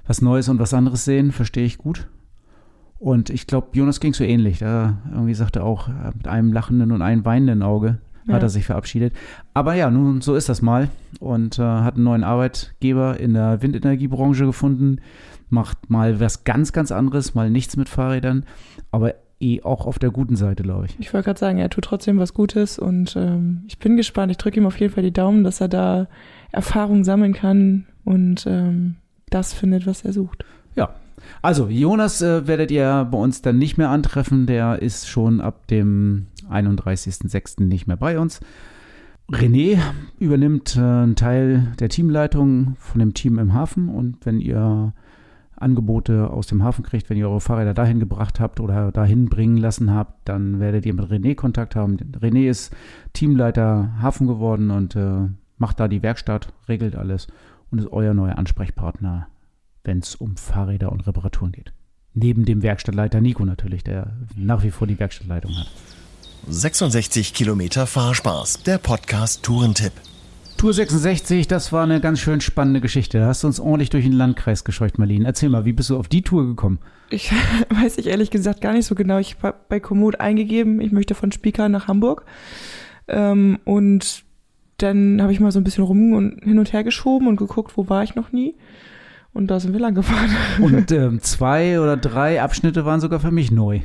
was 0.07 0.21
Neues 0.21 0.49
und 0.49 0.59
was 0.59 0.73
anderes 0.73 1.05
sehen, 1.05 1.31
verstehe 1.31 1.65
ich 1.65 1.77
gut. 1.77 2.07
Und 2.97 3.29
ich 3.29 3.47
glaube, 3.47 3.67
Jonas 3.73 3.99
ging 3.99 4.13
so 4.13 4.23
ähnlich. 4.23 4.59
Da 4.59 4.97
irgendwie 5.11 5.33
sagte 5.33 5.59
er 5.59 5.65
auch, 5.65 5.87
äh, 5.87 6.11
mit 6.15 6.27
einem 6.27 6.51
lachenden 6.51 6.91
und 6.91 7.01
einem 7.01 7.23
weinenden 7.25 7.63
Auge 7.63 7.99
ja. 8.27 8.33
hat 8.33 8.43
er 8.43 8.49
sich 8.49 8.65
verabschiedet. 8.65 9.13
Aber 9.53 9.75
ja, 9.75 9.89
nun, 9.89 10.21
so 10.21 10.35
ist 10.35 10.49
das 10.49 10.61
mal. 10.61 10.89
Und 11.19 11.59
äh, 11.59 11.63
hat 11.63 11.95
einen 11.95 12.03
neuen 12.03 12.23
Arbeitgeber 12.23 13.19
in 13.19 13.33
der 13.33 13.61
Windenergiebranche 13.61 14.45
gefunden. 14.45 14.99
Macht 15.49 15.89
mal 15.89 16.19
was 16.19 16.43
ganz, 16.43 16.73
ganz 16.73 16.91
anderes, 16.91 17.35
mal 17.35 17.49
nichts 17.49 17.75
mit 17.77 17.89
Fahrrädern. 17.89 18.45
Aber 18.91 19.15
eh 19.39 19.61
auch 19.63 19.85
auf 19.85 19.99
der 19.99 20.11
guten 20.11 20.35
Seite, 20.35 20.63
glaube 20.63 20.87
ich. 20.87 20.95
Ich 20.99 21.13
wollte 21.13 21.25
gerade 21.25 21.39
sagen, 21.39 21.57
er 21.57 21.69
tut 21.69 21.85
trotzdem 21.85 22.19
was 22.19 22.33
Gutes 22.33 22.77
und 22.77 23.15
ähm, 23.15 23.63
ich 23.67 23.79
bin 23.79 23.97
gespannt. 23.97 24.31
Ich 24.31 24.37
drücke 24.37 24.59
ihm 24.59 24.65
auf 24.65 24.79
jeden 24.79 24.93
Fall 24.93 25.03
die 25.03 25.13
Daumen, 25.13 25.43
dass 25.43 25.61
er 25.61 25.69
da 25.69 26.07
Erfahrung 26.51 27.03
sammeln 27.03 27.33
kann 27.33 27.85
und 28.03 28.45
ähm, 28.47 28.95
das 29.29 29.53
findet, 29.53 29.87
was 29.87 30.03
er 30.03 30.13
sucht. 30.13 30.45
Ja. 30.75 30.95
Also, 31.41 31.67
Jonas 31.67 32.21
äh, 32.21 32.47
werdet 32.47 32.71
ihr 32.71 33.07
bei 33.09 33.17
uns 33.17 33.41
dann 33.41 33.57
nicht 33.57 33.77
mehr 33.77 33.89
antreffen. 33.89 34.45
Der 34.45 34.81
ist 34.81 35.07
schon 35.07 35.41
ab 35.41 35.67
dem 35.67 36.27
31.06. 36.49 37.63
nicht 37.63 37.87
mehr 37.87 37.97
bei 37.97 38.19
uns. 38.19 38.39
René 39.29 39.79
übernimmt 40.17 40.75
äh, 40.75 40.79
einen 40.79 41.15
Teil 41.15 41.73
der 41.79 41.89
Teamleitung 41.89 42.75
von 42.79 42.99
dem 42.99 43.13
Team 43.13 43.37
im 43.37 43.53
Hafen 43.53 43.89
und 43.89 44.25
wenn 44.25 44.39
ihr 44.39 44.93
Angebote 45.61 46.29
aus 46.29 46.47
dem 46.47 46.63
Hafen 46.63 46.83
kriegt, 46.83 47.09
wenn 47.09 47.17
ihr 47.17 47.29
eure 47.29 47.41
Fahrräder 47.41 47.73
dahin 47.73 47.99
gebracht 47.99 48.39
habt 48.39 48.59
oder 48.59 48.91
dahin 48.91 49.29
bringen 49.29 49.57
lassen 49.57 49.93
habt, 49.93 50.27
dann 50.27 50.59
werdet 50.59 50.85
ihr 50.85 50.93
mit 50.93 51.05
René 51.05 51.35
Kontakt 51.35 51.75
haben. 51.75 51.97
René 51.97 52.49
ist 52.49 52.75
Teamleiter 53.13 53.93
Hafen 54.01 54.27
geworden 54.27 54.71
und 54.71 54.95
äh, 54.95 55.27
macht 55.57 55.79
da 55.79 55.87
die 55.87 56.03
Werkstatt, 56.03 56.53
regelt 56.67 56.95
alles 56.95 57.27
und 57.71 57.79
ist 57.79 57.91
euer 57.91 58.13
neuer 58.13 58.37
Ansprechpartner, 58.37 59.27
wenn 59.83 59.99
es 59.99 60.15
um 60.15 60.37
Fahrräder 60.37 60.91
und 60.91 61.05
Reparaturen 61.05 61.51
geht. 61.51 61.73
Neben 62.13 62.45
dem 62.45 62.63
Werkstattleiter 62.63 63.21
Nico 63.21 63.45
natürlich, 63.45 63.83
der 63.83 64.13
nach 64.35 64.63
wie 64.63 64.71
vor 64.71 64.87
die 64.87 64.99
Werkstattleitung 64.99 65.55
hat. 65.55 65.71
66 66.47 67.33
Kilometer 67.33 67.85
Fahrspaß, 67.85 68.63
der 68.63 68.77
Podcast 68.77 69.43
Tourentipp. 69.43 69.93
Tour 70.59 70.73
66, 70.73 71.47
das 71.47 71.71
war 71.71 71.83
eine 71.83 72.01
ganz 72.01 72.19
schön 72.19 72.41
spannende 72.41 72.81
Geschichte. 72.81 73.17
Da 73.17 73.27
hast 73.27 73.43
du 73.43 73.47
uns 73.47 73.61
ordentlich 73.61 73.91
durch 73.91 74.03
den 74.03 74.11
Landkreis 74.11 74.65
gescheucht, 74.65 74.99
Marlene. 74.99 75.25
Erzähl 75.25 75.47
mal, 75.47 75.63
wie 75.63 75.71
bist 75.71 75.89
du 75.89 75.95
auf 75.95 76.09
die 76.09 76.21
Tour 76.21 76.45
gekommen? 76.45 76.79
Ich 77.09 77.31
weiß 77.69 77.97
ich 77.97 78.07
ehrlich 78.07 78.29
gesagt 78.29 78.59
gar 78.59 78.73
nicht 78.73 78.85
so 78.85 78.93
genau. 78.93 79.19
Ich 79.19 79.37
habe 79.41 79.57
bei 79.69 79.79
Komoot 79.79 80.19
eingegeben, 80.19 80.81
ich 80.81 80.91
möchte 80.91 81.15
von 81.15 81.31
Spieker 81.31 81.69
nach 81.69 81.87
Hamburg. 81.87 82.25
Ähm, 83.07 83.59
und 83.63 84.25
dann 84.75 85.21
habe 85.21 85.31
ich 85.31 85.39
mal 85.39 85.53
so 85.53 85.61
ein 85.61 85.63
bisschen 85.63 85.85
rum 85.85 86.11
und 86.11 86.43
hin 86.43 86.59
und 86.59 86.73
her 86.73 86.83
geschoben 86.83 87.29
und 87.29 87.37
geguckt, 87.37 87.77
wo 87.77 87.87
war 87.87 88.03
ich 88.03 88.15
noch 88.15 88.33
nie. 88.33 88.55
Und 89.31 89.47
da 89.47 89.61
sind 89.61 89.71
wir 89.71 89.79
lang 89.79 89.95
gefahren. 89.95 90.35
Und 90.59 90.91
ähm, 90.91 91.21
zwei 91.21 91.79
oder 91.79 91.95
drei 91.95 92.41
Abschnitte 92.41 92.83
waren 92.83 92.99
sogar 92.99 93.21
für 93.21 93.31
mich 93.31 93.49
neu. 93.49 93.79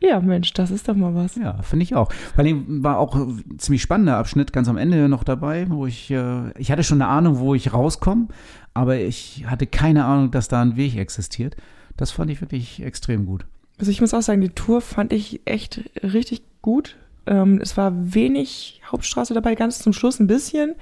Ja, 0.00 0.18
Mensch, 0.20 0.54
das 0.54 0.70
ist 0.70 0.88
doch 0.88 0.96
mal 0.96 1.14
was. 1.14 1.36
Ja, 1.36 1.60
finde 1.62 1.82
ich 1.82 1.94
auch. 1.94 2.10
Vor 2.12 2.42
allem 2.42 2.82
war 2.82 2.98
auch 2.98 3.14
ein 3.14 3.58
ziemlich 3.58 3.82
spannender 3.82 4.16
Abschnitt 4.16 4.52
ganz 4.52 4.68
am 4.68 4.78
Ende 4.78 5.08
noch 5.08 5.24
dabei, 5.24 5.66
wo 5.68 5.86
ich, 5.86 6.10
äh, 6.10 6.58
ich 6.58 6.72
hatte 6.72 6.82
schon 6.82 7.02
eine 7.02 7.10
Ahnung, 7.10 7.38
wo 7.38 7.54
ich 7.54 7.74
rauskomme, 7.74 8.28
aber 8.72 8.96
ich 8.96 9.44
hatte 9.46 9.66
keine 9.66 10.06
Ahnung, 10.06 10.30
dass 10.30 10.48
da 10.48 10.62
ein 10.62 10.76
Weg 10.76 10.96
existiert. 10.96 11.54
Das 11.98 12.10
fand 12.10 12.30
ich 12.30 12.40
wirklich 12.40 12.82
extrem 12.82 13.26
gut. 13.26 13.44
Also 13.78 13.90
ich 13.90 14.00
muss 14.00 14.14
auch 14.14 14.22
sagen, 14.22 14.40
die 14.40 14.48
Tour 14.48 14.80
fand 14.80 15.12
ich 15.12 15.42
echt 15.44 15.82
richtig 16.02 16.42
gut. 16.62 16.96
Ähm, 17.26 17.60
es 17.62 17.76
war 17.76 17.92
wenig 17.94 18.80
Hauptstraße 18.90 19.34
dabei, 19.34 19.54
ganz 19.54 19.80
zum 19.80 19.92
Schluss 19.92 20.18
ein 20.18 20.26
bisschen, 20.26 20.76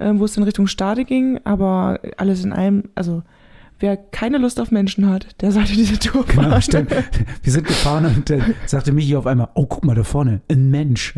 ähm, 0.00 0.18
wo 0.18 0.24
es 0.24 0.36
in 0.36 0.42
Richtung 0.42 0.66
Stade 0.66 1.04
ging, 1.04 1.38
aber 1.44 2.00
alles 2.16 2.44
in 2.44 2.52
allem, 2.52 2.90
also 2.96 3.22
wer 3.80 3.96
keine 3.96 4.38
Lust 4.38 4.60
auf 4.60 4.70
Menschen 4.70 5.08
hat, 5.08 5.40
der 5.40 5.52
sollte 5.52 5.72
diese 5.72 5.98
Tour 5.98 6.24
fahren. 6.24 6.44
Genau, 6.44 6.60
stimmt. 6.60 6.90
Wir 7.42 7.52
sind 7.52 7.66
gefahren 7.66 8.06
und 8.06 8.30
dann 8.30 8.54
sagte 8.66 8.92
Michi 8.92 9.16
auf 9.16 9.26
einmal, 9.26 9.48
oh, 9.54 9.66
guck 9.66 9.84
mal 9.84 9.94
da 9.94 10.04
vorne, 10.04 10.40
ein 10.50 10.70
Mensch. 10.70 11.14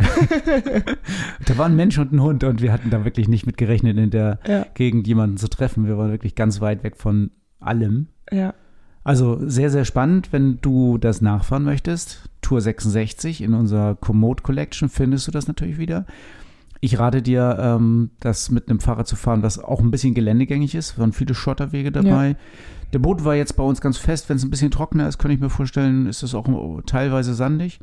da 1.46 1.58
war 1.58 1.66
ein 1.66 1.76
Mensch 1.76 1.98
und 1.98 2.12
ein 2.12 2.22
Hund 2.22 2.44
und 2.44 2.62
wir 2.62 2.72
hatten 2.72 2.90
da 2.90 3.04
wirklich 3.04 3.28
nicht 3.28 3.46
mit 3.46 3.56
gerechnet, 3.56 3.96
in 3.98 4.10
der 4.10 4.40
ja. 4.46 4.66
Gegend 4.74 5.06
jemanden 5.06 5.36
zu 5.36 5.48
treffen. 5.48 5.86
Wir 5.86 5.98
waren 5.98 6.10
wirklich 6.10 6.34
ganz 6.34 6.60
weit 6.60 6.82
weg 6.82 6.96
von 6.96 7.30
allem. 7.60 8.08
Ja. 8.30 8.54
Also 9.04 9.38
sehr, 9.48 9.70
sehr 9.70 9.84
spannend, 9.84 10.32
wenn 10.32 10.60
du 10.60 10.98
das 10.98 11.20
nachfahren 11.20 11.62
möchtest. 11.62 12.28
Tour 12.42 12.60
66 12.60 13.40
in 13.40 13.54
unserer 13.54 13.94
Komoot 13.94 14.42
Collection 14.42 14.88
findest 14.88 15.28
du 15.28 15.30
das 15.30 15.46
natürlich 15.46 15.78
wieder. 15.78 16.06
Ich 16.80 16.98
rate 16.98 17.22
dir, 17.22 17.58
ähm, 17.60 18.10
das 18.20 18.50
mit 18.50 18.68
einem 18.68 18.80
Fahrrad 18.80 19.06
zu 19.06 19.16
fahren, 19.16 19.42
das 19.42 19.58
auch 19.58 19.80
ein 19.80 19.90
bisschen 19.90 20.14
geländegängig 20.14 20.74
ist. 20.74 20.92
Es 20.92 20.98
waren 20.98 21.12
viele 21.12 21.34
Schotterwege 21.34 21.90
dabei. 21.92 22.28
Ja. 22.28 22.36
Der 22.92 22.98
Boot 22.98 23.24
war 23.24 23.34
jetzt 23.34 23.56
bei 23.56 23.62
uns 23.62 23.80
ganz 23.80 23.98
fest. 23.98 24.28
Wenn 24.28 24.36
es 24.36 24.44
ein 24.44 24.50
bisschen 24.50 24.70
trockener 24.70 25.08
ist, 25.08 25.18
könnte 25.18 25.34
ich 25.34 25.40
mir 25.40 25.50
vorstellen, 25.50 26.06
ist 26.06 26.22
es 26.22 26.34
auch 26.34 26.46
teilweise 26.86 27.34
sandig. 27.34 27.80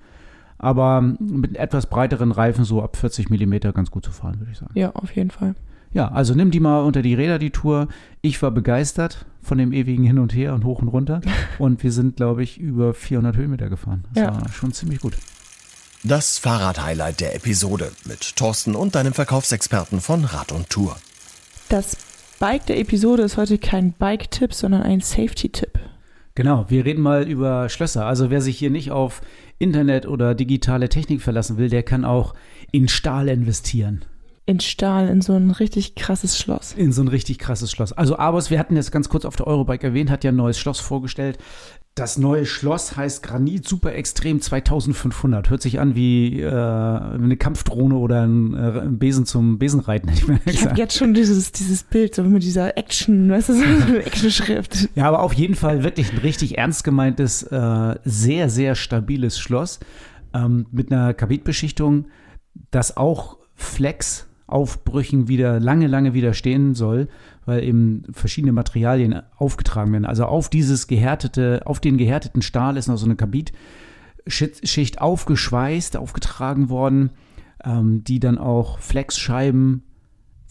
Aber 0.58 1.02
mit 1.02 1.58
etwas 1.58 1.88
breiteren 1.88 2.32
Reifen, 2.32 2.64
so 2.64 2.82
ab 2.82 2.96
40 2.96 3.30
Millimeter, 3.30 3.74
ganz 3.74 3.92
gut 3.92 4.06
zu 4.06 4.12
fahren, 4.12 4.40
würde 4.40 4.52
ich 4.52 4.58
sagen. 4.58 4.72
Ja, 4.76 4.92
auf 4.92 5.14
jeden 5.16 5.32
Fall. 5.32 5.56
Ja, 5.92 6.08
also 6.08 6.34
nimm 6.34 6.52
die 6.52 6.60
mal 6.60 6.80
unter 6.80 7.02
die 7.02 7.14
Räder, 7.14 7.38
die 7.38 7.52
Tour. 7.52 7.88
Ich 8.22 8.42
war 8.42 8.52
begeistert 8.52 9.26
von 9.42 9.58
dem 9.58 9.74
ewigen 9.74 10.04
Hin 10.04 10.20
und 10.20 10.34
Her 10.34 10.54
und 10.54 10.64
hoch 10.64 10.82
und 10.82 10.88
runter. 10.88 11.22
und 11.60 11.84
wir 11.84 11.92
sind, 11.92 12.16
glaube 12.16 12.44
ich, 12.44 12.60
über 12.60 12.94
400 12.94 13.36
Höhenmeter 13.36 13.70
gefahren. 13.70 14.06
Das 14.14 14.24
ja. 14.24 14.42
war 14.42 14.50
schon 14.50 14.72
ziemlich 14.72 15.02
gut. 15.02 15.18
Das 16.06 16.38
Fahrrad-Highlight 16.38 17.22
der 17.22 17.34
Episode 17.34 17.94
mit 18.04 18.36
Thorsten 18.36 18.76
und 18.76 18.94
deinem 18.96 19.14
Verkaufsexperten 19.14 20.02
von 20.02 20.26
Rad 20.26 20.52
und 20.52 20.70
Tour. 20.70 20.98
Das 21.70 21.96
Bike 22.40 22.66
der 22.66 22.78
Episode 22.78 23.24
ist 23.24 23.38
heute 23.38 23.58
kein 23.58 23.94
Bike-Tipp, 23.94 24.54
sondern 24.54 24.82
ein 24.82 25.00
Safety-Tipp. 25.00 25.80
Genau, 26.36 26.66
wir 26.68 26.84
reden 26.84 27.02
mal 27.02 27.26
über 27.26 27.70
Schlösser. 27.70 28.06
Also 28.06 28.30
wer 28.30 28.42
sich 28.42 28.60
hier 28.60 28.70
nicht 28.70 28.92
auf 28.92 29.22
Internet 29.60 30.06
oder 30.06 30.36
digitale 30.36 30.90
Technik 30.90 31.22
verlassen 31.22 31.56
will, 31.56 31.70
der 31.70 31.84
kann 31.84 32.04
auch 32.04 32.34
in 32.74 32.90
Stahl 32.90 33.30
investieren 33.30 34.04
in 34.46 34.60
Stahl, 34.60 35.08
in 35.08 35.22
so 35.22 35.34
ein 35.34 35.52
richtig 35.52 35.96
krasses 35.96 36.38
Schloss. 36.38 36.74
In 36.74 36.92
so 36.92 37.02
ein 37.02 37.08
richtig 37.08 37.40
krasses 37.40 37.72
Schloss. 37.72 37.94
Also 37.94 38.18
Abos, 38.18 38.50
wir 38.50 38.60
hatten 38.60 38.76
jetzt 38.76 38.92
ganz 38.92 39.08
kurz 39.08 39.24
auf 39.24 39.38
der 39.38 39.48
Eurobike 39.48 39.88
erwähnt, 39.88 40.10
hat 40.10 40.24
ja 40.24 40.32
ein 40.32 40.36
neues 40.36 40.60
Schloss 40.60 40.80
vorgestellt. 40.80 41.38
Das 41.96 42.18
neue 42.18 42.48
Schloss 42.48 42.98
heißt 42.98 43.22
Granit 43.22 43.68
Super 43.68 43.94
Extrem 43.94 44.42
2500. 44.42 45.52
Hört 45.52 45.62
sich 45.62 45.80
an 45.80 45.94
wie 45.94 46.42
äh, 46.42 46.50
eine 46.50 47.38
Kampfdrohne 47.38 47.94
oder 47.96 48.24
ein, 48.24 48.56
äh, 48.56 48.80
ein 48.82 48.98
Besen 48.98 49.28
zum 49.28 49.60
Besenreiten. 49.60 50.10
Ich, 50.10 50.28
ich 50.48 50.66
habe 50.66 50.76
jetzt 50.80 50.98
schon 50.98 51.14
dieses, 51.14 51.52
dieses 51.52 51.84
Bild, 51.84 52.16
so 52.16 52.24
mit 52.24 52.42
dieser 52.42 52.80
Action, 52.80 53.30
weißt 53.30 53.50
du, 53.50 53.54
so 53.54 53.64
eine 53.64 54.04
Action-Schrift. 54.06 54.90
Ja, 54.96 55.08
aber 55.08 55.22
auf 55.22 55.34
jeden 55.34 55.54
Fall 55.54 55.84
wirklich 55.84 56.12
ein 56.12 56.18
richtig 56.20 56.58
ernst 56.58 56.84
gemeintes, 56.84 57.44
äh, 57.44 57.96
sehr, 58.04 58.50
sehr 58.50 58.74
stabiles 58.74 59.38
Schloss 59.38 59.80
ähm, 60.34 60.66
mit 60.72 60.92
einer 60.92 61.14
Kabitbeschichtung, 61.14 62.06
das 62.72 62.98
auch 62.98 63.38
Flex 63.54 64.28
Aufbrüchen 64.48 65.28
wieder 65.28 65.60
lange, 65.60 65.88
lange 65.88 66.14
widerstehen 66.14 66.76
soll, 66.76 67.08
weil 67.46 67.64
eben 67.64 68.04
verschiedene 68.12 68.54
Materialien 68.54 69.22
aufgetragen 69.38 69.92
werden. 69.92 70.06
Also 70.06 70.26
auf 70.26 70.50
dieses 70.50 70.88
gehärtete, 70.88 71.62
auf 71.66 71.80
den 71.80 71.98
gehärteten 71.98 72.42
Stahl 72.42 72.78
ist 72.78 72.88
noch 72.88 72.98
so 72.98 73.06
eine 73.06 73.16
Kabitschicht 73.16 75.02
aufgeschweißt, 75.02 75.98
aufgetragen 75.98 76.70
worden, 76.70 77.12
ähm, 77.64 78.04
die 78.04 78.20
dann 78.20 78.38
auch 78.38 78.80
Flexscheiben 78.80 79.84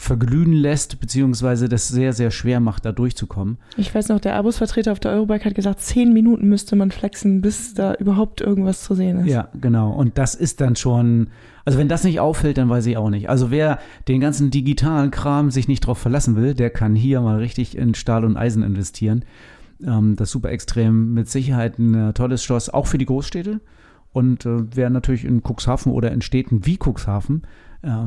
verglühen 0.03 0.53
lässt, 0.53 0.98
beziehungsweise 1.00 1.68
das 1.68 1.86
sehr, 1.86 2.12
sehr 2.12 2.32
schwer 2.32 2.59
macht, 2.59 2.84
da 2.84 2.90
durchzukommen. 2.90 3.59
Ich 3.76 3.94
weiß 3.94 4.09
noch, 4.09 4.18
der 4.18 4.34
Abus-Vertreter 4.34 4.90
auf 4.90 4.98
der 4.98 5.12
Eurobike 5.12 5.44
hat 5.44 5.55
gesagt, 5.55 5.80
zehn 5.80 6.12
Minuten 6.12 6.48
müsste 6.48 6.74
man 6.74 6.90
flexen, 6.90 7.40
bis 7.40 7.74
da 7.74 7.94
überhaupt 7.94 8.40
irgendwas 8.40 8.82
zu 8.82 8.96
sehen 8.96 9.20
ist. 9.20 9.28
Ja, 9.28 9.48
genau. 9.61 9.92
Und 9.92 10.18
das 10.18 10.34
ist 10.34 10.61
dann 10.61 10.74
schon, 10.74 11.28
also 11.64 11.78
wenn 11.78 11.86
das 11.86 12.03
nicht 12.03 12.18
auffällt, 12.18 12.59
dann 12.59 12.68
weiß 12.68 12.86
ich 12.86 12.96
auch 12.96 13.11
nicht. 13.11 13.30
Also 13.30 13.53
wer 13.53 13.78
den 14.09 14.20
ganzen 14.20 14.50
digitalen 14.50 15.12
Kram 15.12 15.53
sich 15.53 15.68
nicht 15.68 15.86
drauf 15.86 15.98
verlassen 15.98 16.34
will, 16.34 16.55
der 16.55 16.70
kann 16.70 16.96
hier 16.96 17.20
mal 17.20 17.38
richtig 17.38 17.76
in 17.76 17.94
Stahl 17.94 18.24
und 18.24 18.36
Eisen 18.36 18.64
investieren. 18.64 19.24
Ähm, 19.86 20.16
das 20.16 20.32
Super 20.32 20.50
Extrem 20.50 21.14
mit 21.14 21.28
Sicherheit 21.28 21.78
ein 21.78 21.94
äh, 21.94 22.12
tolles 22.12 22.42
Schloss, 22.42 22.68
auch 22.68 22.88
für 22.88 22.98
die 22.98 23.07
Großstädte. 23.07 23.61
Und 24.12 24.46
äh, 24.46 24.64
wer 24.74 24.90
natürlich 24.90 25.24
in 25.24 25.42
Cuxhaven 25.42 25.92
oder 25.92 26.11
in 26.11 26.22
Städten 26.22 26.66
wie 26.66 26.76
Cuxhaven 26.76 27.42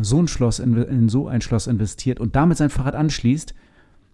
so 0.01 0.21
ein 0.21 0.27
Schloss 0.27 0.59
in, 0.59 0.75
in, 0.83 1.09
so 1.09 1.27
ein 1.27 1.41
Schloss 1.41 1.67
investiert 1.67 2.19
und 2.19 2.35
damit 2.35 2.57
sein 2.57 2.69
Fahrrad 2.69 2.95
anschließt, 2.95 3.53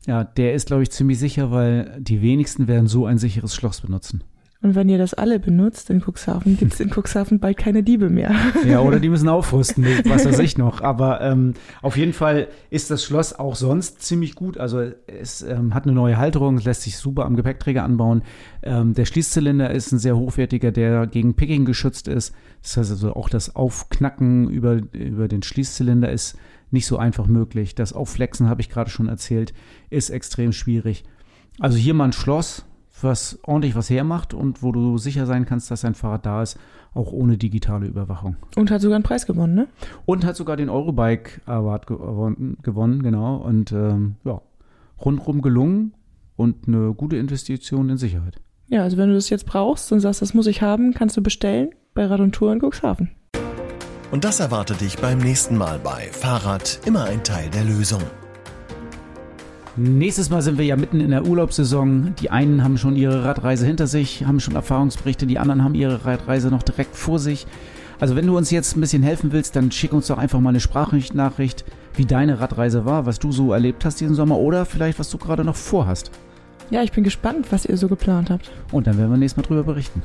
ja, 0.07 0.24
der 0.24 0.55
ist, 0.55 0.68
glaube 0.68 0.84
ich, 0.84 0.91
ziemlich 0.91 1.20
sicher, 1.20 1.51
weil 1.51 1.99
die 1.99 2.22
wenigsten 2.22 2.68
werden 2.68 2.88
so 2.88 3.05
ein 3.05 3.20
sicheres 3.20 3.53
Schloss 3.53 3.82
benutzen. 3.82 4.24
Und 4.64 4.76
wenn 4.76 4.89
ihr 4.89 4.99
das 4.99 5.16
alle 5.16 5.39
benutzt 5.39 5.89
in 5.89 6.01
Cuxhaven, 6.01 6.55
gibt 6.55 6.74
es 6.74 6.80
in 6.80 6.91
Cuxhaven 6.91 7.39
bald 7.39 7.57
keine 7.57 7.82
Diebe 7.82 8.09
mehr. 8.09 8.36
Ja, 8.64 8.82
oder 8.82 8.99
die 8.99 9.09
müssen 9.09 9.28
aufrüsten, 9.28 9.86
was 10.05 10.24
weiß 10.24 10.38
ich 10.38 10.55
noch. 10.55 10.82
Aber 10.82 11.20
ähm, 11.22 11.55
auf 11.82 11.97
jeden 11.97 12.14
Fall 12.14 12.47
ist 12.70 12.91
das 12.91 13.03
Schloss 13.03 13.34
auch 13.34 13.55
sonst 13.55 14.03
ziemlich 14.03 14.36
gut. 14.36 14.59
Also 14.59 14.91
es 15.07 15.41
ähm, 15.41 15.74
hat 15.74 15.86
eine 15.86 15.93
neue 15.93 16.18
Halterung, 16.18 16.57
es 16.57 16.66
lässt 16.66 16.84
sich 16.84 16.97
super 16.97 17.26
am 17.26 17.36
Gepäckträger 17.36 17.84
anbauen. 17.84 18.22
Ähm, 18.62 18.93
der 18.93 19.05
Schließzylinder 19.05 19.72
ist 19.72 19.91
ein 19.93 19.99
sehr 19.99 20.16
hochwertiger, 20.16 20.72
der 20.72 21.07
gegen 21.07 21.34
Picking 21.34 21.66
geschützt 21.66 22.07
ist. 22.07 22.36
Das 22.62 22.78
heißt 22.78 22.91
also 22.91 23.16
auch 23.16 23.30
das 23.30 23.55
Aufknacken 23.55 24.47
über, 24.47 24.80
über 24.93 25.28
den 25.28 25.41
Schließzylinder 25.41 26.12
ist 26.12 26.38
nicht 26.70 26.86
so 26.86 26.97
einfach 26.97 27.26
möglich. 27.26 27.74
Das 27.74 27.93
Aufflexen, 27.93 28.47
habe 28.47 28.62
ich 28.62 28.70
gerade 28.70 28.91
schon 28.91 29.09
erzählt, 29.09 29.53
ist 29.89 30.12
extrem 30.12 30.51
schwierig. 30.51 31.03
Also 31.59 31.78
hier 31.78 31.95
mal 31.95 32.05
ein 32.05 32.14
Schloss, 32.14 32.66
was 33.03 33.39
ordentlich 33.43 33.75
was 33.75 33.89
hermacht 33.89 34.33
und 34.33 34.63
wo 34.63 34.71
du 34.71 34.97
sicher 34.97 35.25
sein 35.25 35.45
kannst, 35.45 35.71
dass 35.71 35.81
dein 35.81 35.95
Fahrrad 35.95 36.25
da 36.25 36.41
ist, 36.41 36.57
auch 36.93 37.11
ohne 37.11 37.37
digitale 37.37 37.87
Überwachung. 37.87 38.35
Und 38.55 38.71
hat 38.71 38.81
sogar 38.81 38.95
einen 38.95 39.03
Preis 39.03 39.25
gewonnen, 39.25 39.55
ne? 39.55 39.67
Und 40.05 40.25
hat 40.25 40.35
sogar 40.35 40.57
den 40.57 40.69
Eurobike 40.69 41.41
Award 41.45 41.87
gewonnen, 41.87 43.03
genau. 43.03 43.37
Und 43.37 43.71
ähm, 43.71 44.15
ja, 44.23 44.41
rundrum 45.03 45.41
gelungen 45.41 45.93
und 46.35 46.67
eine 46.67 46.93
gute 46.93 47.17
Investition 47.17 47.89
in 47.89 47.97
Sicherheit. 47.97 48.41
Ja, 48.67 48.83
also 48.83 48.97
wenn 48.97 49.09
du 49.09 49.15
das 49.15 49.29
jetzt 49.29 49.45
brauchst 49.45 49.91
und 49.91 49.99
sagst, 49.99 50.21
das 50.21 50.33
muss 50.33 50.47
ich 50.47 50.61
haben, 50.61 50.93
kannst 50.93 51.17
du 51.17 51.21
bestellen 51.21 51.71
bei 51.93 52.05
Rad 52.05 52.19
und 52.19 52.33
Tour 52.33 52.53
in 52.53 52.59
Cuxhaven. 52.59 53.11
Und 54.11 54.25
das 54.25 54.39
erwartet 54.39 54.81
dich 54.81 54.97
beim 54.97 55.19
nächsten 55.19 55.57
Mal 55.57 55.79
bei 55.79 56.09
Fahrrad 56.11 56.79
immer 56.85 57.05
ein 57.05 57.23
Teil 57.23 57.49
der 57.49 57.63
Lösung. 57.63 58.01
Nächstes 59.78 60.30
Mal 60.30 60.41
sind 60.41 60.57
wir 60.57 60.65
ja 60.65 60.76
mitten 60.76 60.99
in 60.99 61.11
der 61.11 61.26
Urlaubssaison. 61.26 62.13
Die 62.19 62.30
einen 62.30 62.61
haben 62.61 62.78
schon 62.78 62.97
ihre 62.97 63.24
Radreise 63.24 63.65
hinter 63.65 63.88
sich, 63.88 64.26
haben 64.26 64.41
schon 64.41 64.55
Erfahrungsberichte, 64.55 65.26
die 65.26 65.39
anderen 65.39 65.63
haben 65.63 65.76
ihre 65.76 66.03
Radreise 66.03 66.49
noch 66.49 66.61
direkt 66.61 66.93
vor 66.93 67.19
sich. 67.19 67.47
Also 67.97 68.17
wenn 68.17 68.28
du 68.28 68.36
uns 68.36 68.51
jetzt 68.51 68.76
ein 68.76 68.82
bisschen 68.82 69.01
helfen 69.01 69.32
willst, 69.32 69.55
dann 69.55 69.72
schick 69.72 69.93
uns 69.93 70.07
doch 70.07 70.17
einfach 70.17 70.41
mal 70.41 70.49
eine 70.49 70.59
Sprachnachricht, 70.59 71.63
wie 71.95 72.05
deine 72.05 72.41
Radreise 72.41 72.84
war, 72.84 73.05
was 73.05 73.19
du 73.19 73.32
so 73.32 73.53
erlebt 73.53 73.86
hast 73.86 74.01
diesen 74.01 74.15
Sommer 74.15 74.39
oder 74.39 74.65
vielleicht 74.65 74.99
was 74.99 75.09
du 75.09 75.17
gerade 75.17 75.45
noch 75.45 75.55
vorhast. 75.55 76.11
Ja, 76.69 76.84
ich 76.84 76.91
bin 76.91 77.05
gespannt, 77.05 77.47
was 77.51 77.65
ihr 77.65 77.78
so 77.78 77.88
geplant 77.88 78.30
habt. 78.30 78.51
Und 78.74 78.88
dann 78.88 78.97
werden 78.97 79.11
wir 79.11 79.17
nächstes 79.17 79.41
Mal 79.41 79.47
drüber 79.47 79.63
berichten. 79.63 80.03